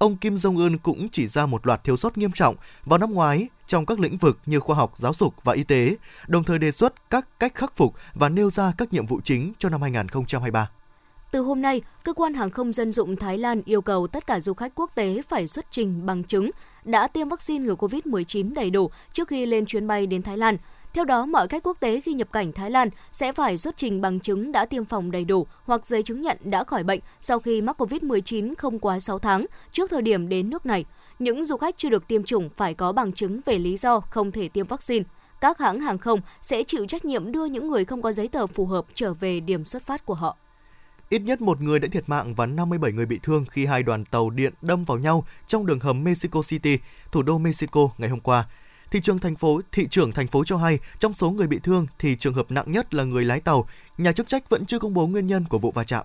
Ông 0.00 0.16
Kim 0.16 0.34
Jong-un 0.34 0.78
cũng 0.82 1.08
chỉ 1.08 1.28
ra 1.28 1.46
một 1.46 1.66
loạt 1.66 1.84
thiếu 1.84 1.96
sót 1.96 2.18
nghiêm 2.18 2.32
trọng 2.32 2.54
vào 2.84 2.98
năm 2.98 3.14
ngoái 3.14 3.48
trong 3.66 3.86
các 3.86 4.00
lĩnh 4.00 4.16
vực 4.16 4.38
như 4.46 4.60
khoa 4.60 4.76
học, 4.76 4.92
giáo 4.96 5.14
dục 5.14 5.34
và 5.44 5.52
y 5.52 5.64
tế, 5.64 5.96
đồng 6.28 6.44
thời 6.44 6.58
đề 6.58 6.72
xuất 6.72 7.10
các 7.10 7.40
cách 7.40 7.54
khắc 7.54 7.74
phục 7.74 7.94
và 8.14 8.28
nêu 8.28 8.50
ra 8.50 8.72
các 8.78 8.92
nhiệm 8.92 9.06
vụ 9.06 9.20
chính 9.24 9.52
cho 9.58 9.68
năm 9.68 9.82
2023. 9.82 10.70
Từ 11.30 11.40
hôm 11.40 11.62
nay, 11.62 11.82
cơ 12.04 12.12
quan 12.12 12.34
hàng 12.34 12.50
không 12.50 12.72
dân 12.72 12.92
dụng 12.92 13.16
Thái 13.16 13.38
Lan 13.38 13.62
yêu 13.64 13.80
cầu 13.80 14.06
tất 14.06 14.26
cả 14.26 14.40
du 14.40 14.54
khách 14.54 14.72
quốc 14.74 14.90
tế 14.94 15.22
phải 15.28 15.48
xuất 15.48 15.66
trình 15.70 16.06
bằng 16.06 16.24
chứng 16.24 16.50
đã 16.84 17.08
tiêm 17.08 17.28
vaccine 17.28 17.64
ngừa 17.64 17.74
COVID-19 17.74 18.54
đầy 18.54 18.70
đủ 18.70 18.90
trước 19.12 19.28
khi 19.28 19.46
lên 19.46 19.66
chuyến 19.66 19.86
bay 19.86 20.06
đến 20.06 20.22
Thái 20.22 20.36
Lan. 20.36 20.56
Theo 20.94 21.04
đó, 21.04 21.26
mọi 21.26 21.48
khách 21.48 21.62
quốc 21.62 21.76
tế 21.80 22.00
khi 22.00 22.14
nhập 22.14 22.32
cảnh 22.32 22.52
Thái 22.52 22.70
Lan 22.70 22.90
sẽ 23.12 23.32
phải 23.32 23.58
xuất 23.58 23.76
trình 23.76 24.00
bằng 24.00 24.20
chứng 24.20 24.52
đã 24.52 24.64
tiêm 24.64 24.84
phòng 24.84 25.10
đầy 25.10 25.24
đủ 25.24 25.46
hoặc 25.64 25.86
giấy 25.86 26.02
chứng 26.02 26.22
nhận 26.22 26.38
đã 26.44 26.64
khỏi 26.64 26.84
bệnh 26.84 27.00
sau 27.20 27.38
khi 27.38 27.62
mắc 27.62 27.80
COVID-19 27.80 28.54
không 28.58 28.78
quá 28.78 29.00
6 29.00 29.18
tháng 29.18 29.46
trước 29.72 29.90
thời 29.90 30.02
điểm 30.02 30.28
đến 30.28 30.50
nước 30.50 30.66
này. 30.66 30.84
Những 31.18 31.44
du 31.44 31.56
khách 31.56 31.74
chưa 31.78 31.88
được 31.88 32.08
tiêm 32.08 32.24
chủng 32.24 32.48
phải 32.56 32.74
có 32.74 32.92
bằng 32.92 33.12
chứng 33.12 33.40
về 33.46 33.58
lý 33.58 33.76
do 33.76 34.00
không 34.00 34.32
thể 34.32 34.48
tiêm 34.48 34.66
vaccine. 34.66 35.04
Các 35.40 35.58
hãng 35.58 35.80
hàng 35.80 35.98
không 35.98 36.20
sẽ 36.40 36.62
chịu 36.62 36.86
trách 36.86 37.04
nhiệm 37.04 37.32
đưa 37.32 37.44
những 37.44 37.70
người 37.70 37.84
không 37.84 38.02
có 38.02 38.12
giấy 38.12 38.28
tờ 38.28 38.46
phù 38.46 38.66
hợp 38.66 38.86
trở 38.94 39.14
về 39.14 39.40
điểm 39.40 39.64
xuất 39.64 39.82
phát 39.82 40.06
của 40.06 40.14
họ. 40.14 40.36
Ít 41.08 41.18
nhất 41.18 41.40
một 41.40 41.60
người 41.60 41.78
đã 41.78 41.88
thiệt 41.92 42.08
mạng 42.08 42.34
và 42.34 42.46
57 42.46 42.92
người 42.92 43.06
bị 43.06 43.18
thương 43.22 43.44
khi 43.50 43.66
hai 43.66 43.82
đoàn 43.82 44.04
tàu 44.04 44.30
điện 44.30 44.52
đâm 44.62 44.84
vào 44.84 44.98
nhau 44.98 45.24
trong 45.46 45.66
đường 45.66 45.80
hầm 45.80 46.04
Mexico 46.04 46.42
City, 46.48 46.78
thủ 47.12 47.22
đô 47.22 47.38
Mexico 47.38 47.88
ngày 47.98 48.08
hôm 48.08 48.20
qua. 48.20 48.46
Thị 48.90 49.00
trường 49.00 49.18
thành 49.18 49.36
phố, 49.36 49.60
thị 49.72 49.88
trưởng 49.90 50.12
thành 50.12 50.26
phố 50.26 50.44
cho 50.44 50.56
hay, 50.56 50.78
trong 50.98 51.12
số 51.12 51.30
người 51.30 51.46
bị 51.46 51.58
thương 51.62 51.86
thì 51.98 52.16
trường 52.16 52.34
hợp 52.34 52.50
nặng 52.50 52.72
nhất 52.72 52.94
là 52.94 53.04
người 53.04 53.24
lái 53.24 53.40
tàu. 53.40 53.68
Nhà 53.98 54.12
chức 54.12 54.28
trách 54.28 54.48
vẫn 54.48 54.66
chưa 54.66 54.78
công 54.78 54.94
bố 54.94 55.06
nguyên 55.06 55.26
nhân 55.26 55.44
của 55.44 55.58
vụ 55.58 55.72
va 55.72 55.84
chạm. 55.84 56.04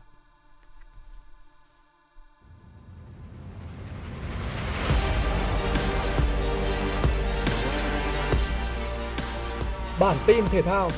Bản 9.99 10.17
tin 10.25 10.45
thể 10.51 10.61
thao. 10.61 10.91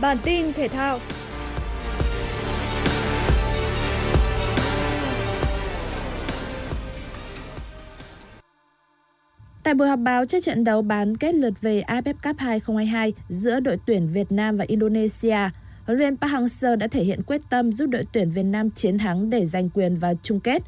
Bản 0.00 0.16
tin 0.24 0.52
thể 0.52 0.68
thao. 0.68 0.98
Tại 9.74 9.78
buổi 9.78 9.88
họp 9.88 9.98
báo 9.98 10.26
trước 10.26 10.40
trận 10.44 10.64
đấu 10.64 10.82
bán 10.82 11.16
kết 11.16 11.34
lượt 11.34 11.60
về 11.60 11.82
AFF 11.86 12.14
Cup 12.22 12.38
2022 12.38 13.12
giữa 13.28 13.60
đội 13.60 13.78
tuyển 13.86 14.08
Việt 14.08 14.32
Nam 14.32 14.56
và 14.56 14.64
Indonesia, 14.68 15.38
huấn 15.84 15.98
luyện 15.98 16.16
Park 16.16 16.32
Hang-seo 16.32 16.76
đã 16.76 16.86
thể 16.86 17.04
hiện 17.04 17.22
quyết 17.22 17.40
tâm 17.50 17.72
giúp 17.72 17.86
đội 17.86 18.02
tuyển 18.12 18.30
Việt 18.30 18.42
Nam 18.42 18.70
chiến 18.70 18.98
thắng 18.98 19.30
để 19.30 19.46
giành 19.46 19.70
quyền 19.70 19.96
vào 19.96 20.14
chung 20.22 20.40
kết. 20.40 20.62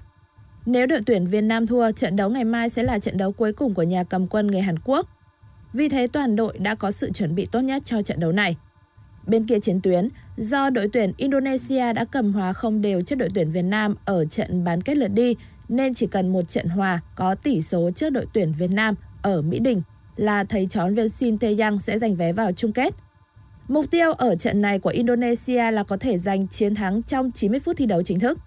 Nếu 0.66 0.86
đội 0.86 1.00
tuyển 1.06 1.26
Việt 1.26 1.40
Nam 1.40 1.66
thua, 1.66 1.92
trận 1.92 2.16
đấu 2.16 2.30
ngày 2.30 2.44
mai 2.44 2.68
sẽ 2.68 2.82
là 2.82 2.98
trận 2.98 3.16
đấu 3.16 3.32
cuối 3.32 3.52
cùng 3.52 3.74
của 3.74 3.82
nhà 3.82 4.04
cầm 4.04 4.26
quân 4.26 4.46
người 4.46 4.60
Hàn 4.60 4.78
Quốc. 4.84 5.08
Vì 5.72 5.88
thế 5.88 6.06
toàn 6.06 6.36
đội 6.36 6.58
đã 6.58 6.74
có 6.74 6.90
sự 6.90 7.10
chuẩn 7.10 7.34
bị 7.34 7.46
tốt 7.46 7.60
nhất 7.60 7.82
cho 7.84 8.02
trận 8.02 8.20
đấu 8.20 8.32
này. 8.32 8.56
Bên 9.26 9.46
kia 9.46 9.60
chiến 9.60 9.80
tuyến, 9.80 10.08
do 10.36 10.70
đội 10.70 10.88
tuyển 10.92 11.12
Indonesia 11.16 11.92
đã 11.92 12.04
cầm 12.04 12.32
hòa 12.32 12.52
không 12.52 12.82
đều 12.82 13.02
trước 13.02 13.16
đội 13.16 13.28
tuyển 13.34 13.50
Việt 13.50 13.62
Nam 13.62 13.94
ở 14.04 14.24
trận 14.24 14.64
bán 14.64 14.82
kết 14.82 14.96
lượt 14.96 15.08
đi, 15.08 15.36
nên 15.68 15.94
chỉ 15.94 16.06
cần 16.06 16.28
một 16.28 16.48
trận 16.48 16.68
hòa 16.68 17.00
có 17.14 17.34
tỷ 17.34 17.62
số 17.62 17.90
trước 17.90 18.10
đội 18.10 18.26
tuyển 18.32 18.52
Việt 18.52 18.70
Nam 18.70 18.94
ở 19.22 19.42
Mỹ 19.42 19.58
Đình 19.58 19.82
là 20.16 20.44
thầy 20.44 20.66
chón 20.66 20.94
viên 20.94 21.08
Shin 21.08 21.36
Tae-yang 21.36 21.78
sẽ 21.78 21.98
giành 21.98 22.14
vé 22.14 22.32
vào 22.32 22.52
chung 22.52 22.72
kết. 22.72 22.94
Mục 23.68 23.84
tiêu 23.90 24.12
ở 24.12 24.36
trận 24.36 24.60
này 24.60 24.78
của 24.78 24.90
Indonesia 24.90 25.70
là 25.70 25.82
có 25.82 25.96
thể 25.96 26.18
giành 26.18 26.48
chiến 26.48 26.74
thắng 26.74 27.02
trong 27.02 27.32
90 27.32 27.60
phút 27.60 27.76
thi 27.76 27.86
đấu 27.86 28.02
chính 28.02 28.20
thức. 28.20 28.38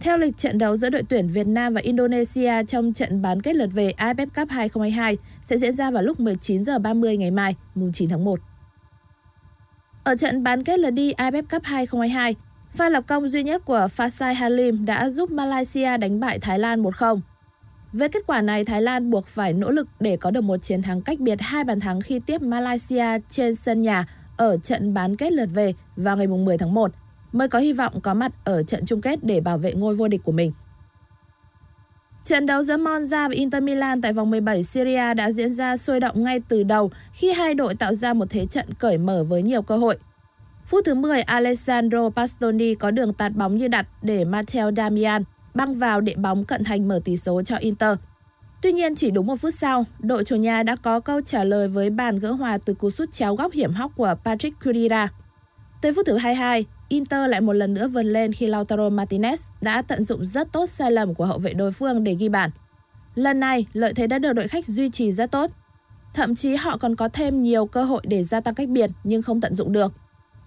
Theo 0.00 0.18
lịch 0.18 0.36
trận 0.36 0.58
đấu 0.58 0.76
giữa 0.76 0.90
đội 0.90 1.02
tuyển 1.08 1.28
Việt 1.28 1.46
Nam 1.46 1.74
và 1.74 1.80
Indonesia 1.80 2.64
trong 2.68 2.92
trận 2.92 3.22
bán 3.22 3.42
kết 3.42 3.56
lượt 3.56 3.70
về 3.72 3.92
AFF 3.96 4.26
Cup 4.26 4.50
2022 4.50 5.18
sẽ 5.44 5.58
diễn 5.58 5.74
ra 5.74 5.90
vào 5.90 6.02
lúc 6.02 6.20
19 6.20 6.64
giờ 6.64 6.78
30 6.78 7.16
ngày 7.16 7.30
mai, 7.30 7.56
mùng 7.74 7.92
9 7.92 8.08
tháng 8.08 8.24
1. 8.24 8.40
Ở 10.04 10.16
trận 10.16 10.42
bán 10.42 10.64
kết 10.64 10.78
lượt 10.78 10.90
đi 10.90 11.12
AFF 11.12 11.42
Cup 11.42 11.62
2022, 11.64 12.36
Pha 12.72 12.88
lập 12.88 13.04
công 13.06 13.28
duy 13.28 13.42
nhất 13.42 13.62
của 13.64 13.88
Fasai 13.96 14.34
Halim 14.34 14.84
đã 14.84 15.10
giúp 15.10 15.30
Malaysia 15.30 15.96
đánh 15.96 16.20
bại 16.20 16.38
Thái 16.38 16.58
Lan 16.58 16.82
1-0. 16.82 17.20
Với 17.92 18.08
kết 18.08 18.20
quả 18.26 18.40
này, 18.40 18.64
Thái 18.64 18.82
Lan 18.82 19.10
buộc 19.10 19.26
phải 19.26 19.52
nỗ 19.52 19.70
lực 19.70 19.88
để 20.00 20.16
có 20.16 20.30
được 20.30 20.40
một 20.40 20.62
chiến 20.62 20.82
thắng 20.82 21.02
cách 21.02 21.20
biệt 21.20 21.40
hai 21.40 21.64
bàn 21.64 21.80
thắng 21.80 22.00
khi 22.00 22.20
tiếp 22.26 22.42
Malaysia 22.42 23.18
trên 23.30 23.54
sân 23.54 23.80
nhà 23.80 24.06
ở 24.36 24.56
trận 24.56 24.94
bán 24.94 25.16
kết 25.16 25.32
lượt 25.32 25.48
về 25.54 25.74
vào 25.96 26.16
ngày 26.16 26.26
10 26.26 26.58
tháng 26.58 26.74
1, 26.74 26.92
mới 27.32 27.48
có 27.48 27.58
hy 27.58 27.72
vọng 27.72 28.00
có 28.00 28.14
mặt 28.14 28.32
ở 28.44 28.62
trận 28.62 28.86
chung 28.86 29.00
kết 29.00 29.24
để 29.24 29.40
bảo 29.40 29.58
vệ 29.58 29.74
ngôi 29.74 29.94
vô 29.94 30.08
địch 30.08 30.20
của 30.24 30.32
mình. 30.32 30.52
Trận 32.24 32.46
đấu 32.46 32.62
giữa 32.62 32.76
Monza 32.76 33.28
và 33.28 33.34
Inter 33.34 33.62
Milan 33.62 34.02
tại 34.02 34.12
vòng 34.12 34.30
17 34.30 34.62
Syria 34.62 35.14
đã 35.14 35.32
diễn 35.32 35.52
ra 35.52 35.76
sôi 35.76 36.00
động 36.00 36.24
ngay 36.24 36.40
từ 36.48 36.62
đầu 36.62 36.90
khi 37.12 37.32
hai 37.32 37.54
đội 37.54 37.74
tạo 37.74 37.94
ra 37.94 38.12
một 38.14 38.26
thế 38.30 38.46
trận 38.46 38.74
cởi 38.78 38.98
mở 38.98 39.24
với 39.24 39.42
nhiều 39.42 39.62
cơ 39.62 39.76
hội. 39.76 39.98
Phút 40.72 40.84
thứ 40.84 40.94
10, 40.94 41.22
Alessandro 41.22 42.10
Pastoni 42.10 42.74
có 42.74 42.90
đường 42.90 43.12
tạt 43.12 43.32
bóng 43.32 43.56
như 43.56 43.68
đặt 43.68 43.86
để 44.02 44.24
Matteo 44.24 44.70
Damian 44.76 45.24
băng 45.54 45.74
vào 45.74 46.00
để 46.00 46.14
bóng 46.16 46.44
cận 46.44 46.64
thành 46.64 46.88
mở 46.88 47.00
tỷ 47.04 47.16
số 47.16 47.42
cho 47.42 47.56
Inter. 47.56 47.98
Tuy 48.62 48.72
nhiên 48.72 48.94
chỉ 48.94 49.10
đúng 49.10 49.26
một 49.26 49.36
phút 49.36 49.54
sau, 49.54 49.84
đội 49.98 50.24
chủ 50.24 50.36
nhà 50.36 50.62
đã 50.62 50.76
có 50.76 51.00
câu 51.00 51.20
trả 51.20 51.44
lời 51.44 51.68
với 51.68 51.90
bàn 51.90 52.18
gỡ 52.18 52.32
hòa 52.32 52.58
từ 52.58 52.74
cú 52.74 52.90
sút 52.90 53.12
chéo 53.12 53.34
góc 53.34 53.52
hiểm 53.52 53.72
hóc 53.72 53.92
của 53.96 54.14
Patrick 54.24 54.64
Curira. 54.64 55.08
Tới 55.82 55.92
phút 55.92 56.06
thứ 56.06 56.16
22, 56.16 56.64
Inter 56.88 57.30
lại 57.30 57.40
một 57.40 57.52
lần 57.52 57.74
nữa 57.74 57.88
vươn 57.88 58.06
lên 58.06 58.32
khi 58.32 58.46
Lautaro 58.46 58.88
Martinez 58.88 59.36
đã 59.60 59.82
tận 59.82 60.02
dụng 60.02 60.24
rất 60.24 60.52
tốt 60.52 60.70
sai 60.70 60.90
lầm 60.90 61.14
của 61.14 61.26
hậu 61.26 61.38
vệ 61.38 61.52
đối 61.52 61.72
phương 61.72 62.04
để 62.04 62.14
ghi 62.14 62.28
bàn. 62.28 62.50
Lần 63.14 63.40
này, 63.40 63.66
lợi 63.72 63.94
thế 63.94 64.06
đã 64.06 64.18
được 64.18 64.32
đội 64.32 64.48
khách 64.48 64.66
duy 64.66 64.90
trì 64.90 65.12
rất 65.12 65.30
tốt. 65.30 65.50
Thậm 66.14 66.34
chí 66.34 66.54
họ 66.54 66.76
còn 66.76 66.96
có 66.96 67.08
thêm 67.08 67.42
nhiều 67.42 67.66
cơ 67.66 67.84
hội 67.84 68.02
để 68.04 68.22
gia 68.22 68.40
tăng 68.40 68.54
cách 68.54 68.68
biệt 68.68 68.90
nhưng 69.04 69.22
không 69.22 69.40
tận 69.40 69.54
dụng 69.54 69.72
được. 69.72 69.92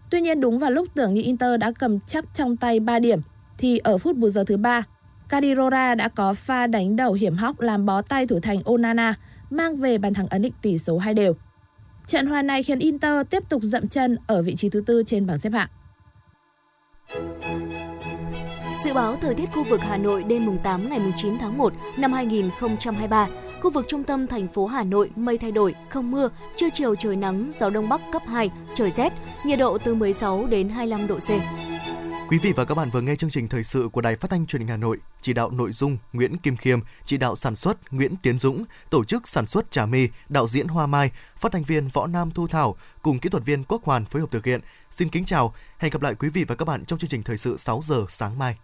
Tuy 0.10 0.22
nhiên 0.22 0.41
đúng 0.41 0.60
vào 0.60 0.72
lúc 0.72 0.88
tưởng 0.94 1.13
như 1.13 1.22
Inter 1.22 1.60
đã 1.60 1.72
cầm 1.80 2.00
chắc 2.00 2.26
trong 2.34 2.58
tay 2.58 2.80
3 2.80 3.00
điểm 3.00 3.20
thì 3.58 3.78
ở 3.78 3.98
phút 3.98 4.15
bù 4.15 4.30
giờ 4.30 4.44
thứ 4.48 4.58
3, 4.58 4.84
Cadirora 5.30 5.96
đã 5.96 6.08
có 6.08 6.34
pha 6.34 6.68
đánh 6.68 6.96
đầu 6.96 7.13
hiểm 7.13 7.36
hóc 7.36 7.60
làm 7.60 7.86
bó 7.86 8.02
tay 8.02 8.28
thủ 8.28 8.39
thành 8.39 8.63
Onana, 8.65 9.13
mang 9.50 9.78
về 9.78 9.98
bàn 9.98 10.13
thắng 10.13 10.28
ấn 10.28 10.41
định 10.41 10.54
tỷ 10.62 10.78
số 10.78 10.98
hai 10.98 11.13
đều. 11.13 11.34
Trận 12.08 12.26
hòa 12.26 12.41
này 12.41 12.63
khiến 12.63 12.80
Inter 12.80 13.28
tiếp 13.30 13.50
tục 13.50 13.62
dậm 13.63 13.88
chân 13.88 14.18
ở 14.28 14.41
vị 14.41 14.56
trí 14.56 14.70
thứ 14.70 14.84
tư 14.86 15.04
trên 15.06 15.26
bảng 15.26 15.39
xếp 15.39 15.50
hạng. 15.54 15.70
Dự 18.84 18.94
báo 18.94 19.15
thời 19.22 19.36
tiết 19.36 19.46
khu 19.54 19.63
vực 19.63 19.80
Hà 19.82 19.98
Nội 19.98 20.24
đêm 20.24 20.46
mùng 20.46 20.58
8 20.63 20.89
ngày 20.89 21.00
mùng 21.00 21.13
9 21.18 21.38
tháng 21.38 21.58
1 21.58 21.74
năm 21.98 22.13
2023. 22.13 23.28
Khu 23.65 23.71
vực 23.71 23.86
trung 23.88 24.04
tâm 24.04 24.28
thành 24.28 24.47
phố 24.47 24.65
Hà 24.65 24.84
Nội 24.84 25.10
mây 25.15 25.38
thay 25.38 25.51
đổi, 25.51 25.75
không 25.89 26.12
mưa, 26.12 26.30
trưa 26.56 26.69
chiều 26.73 26.95
trời 26.95 27.15
nắng, 27.15 27.49
gió 27.54 27.69
đông 27.69 27.89
bắc 27.89 28.01
cấp 28.12 28.21
2, 28.28 28.49
trời 28.75 28.91
rét, 28.91 29.13
nhiệt 29.45 29.60
độ 29.60 29.78
từ 29.78 29.95
16 29.95 30.45
đến 30.45 30.69
25 30.69 31.08
độ 31.08 31.19
C. 31.19 31.30
Quý 32.30 32.38
vị 32.41 32.51
và 32.56 32.65
các 32.65 32.75
bạn 32.75 32.89
vừa 32.89 33.01
nghe 33.01 33.15
chương 33.15 33.30
trình 33.30 33.47
thời 33.47 33.63
sự 33.63 33.89
của 33.91 34.01
Đài 34.01 34.15
Phát 34.15 34.32
thanh 34.32 34.45
Truyền 34.45 34.60
hình 34.60 34.69
Hà 34.69 34.78
Nội, 34.78 34.97
chỉ 35.21 35.34
đạo 35.34 35.51
nội 35.51 35.71
dung 35.71 35.97
Nguyễn 36.13 36.38
Kim 36.38 36.58
Khiêm, 36.58 36.80
chỉ 37.06 37.17
đạo 37.17 37.36
sản 37.36 37.56
xuất 37.56 37.93
Nguyễn 37.93 38.15
Tiến 38.15 38.39
Dũng, 38.39 38.65
tổ 38.89 39.04
chức 39.04 39.28
sản 39.28 39.45
xuất 39.45 39.71
Trà 39.71 39.86
My, 39.86 40.08
đạo 40.30 40.47
diễn 40.47 40.67
Hoa 40.67 40.88
Mai, 40.88 41.12
phát 41.38 41.51
thanh 41.51 41.63
viên 41.63 41.88
Võ 41.88 42.08
Nam 42.08 42.32
Thu 42.32 42.47
Thảo 42.47 42.75
cùng 43.01 43.19
kỹ 43.19 43.30
thuật 43.30 43.45
viên 43.45 43.63
Quốc 43.63 43.84
Hoàn 43.84 44.06
phối 44.06 44.21
hợp 44.21 44.32
thực 44.32 44.45
hiện. 44.45 44.62
Xin 44.91 45.10
kính 45.10 45.25
chào, 45.25 45.54
hẹn 45.78 45.91
gặp 45.91 46.01
lại 46.01 46.15
quý 46.15 46.30
vị 46.30 46.43
và 46.47 46.56
các 46.56 46.65
bạn 46.65 46.86
trong 46.86 46.99
chương 46.99 47.10
trình 47.10 47.23
thời 47.23 47.38
sự 47.38 47.58
6 47.58 47.82
giờ 47.86 48.06
sáng 48.10 48.39
mai. 48.39 48.56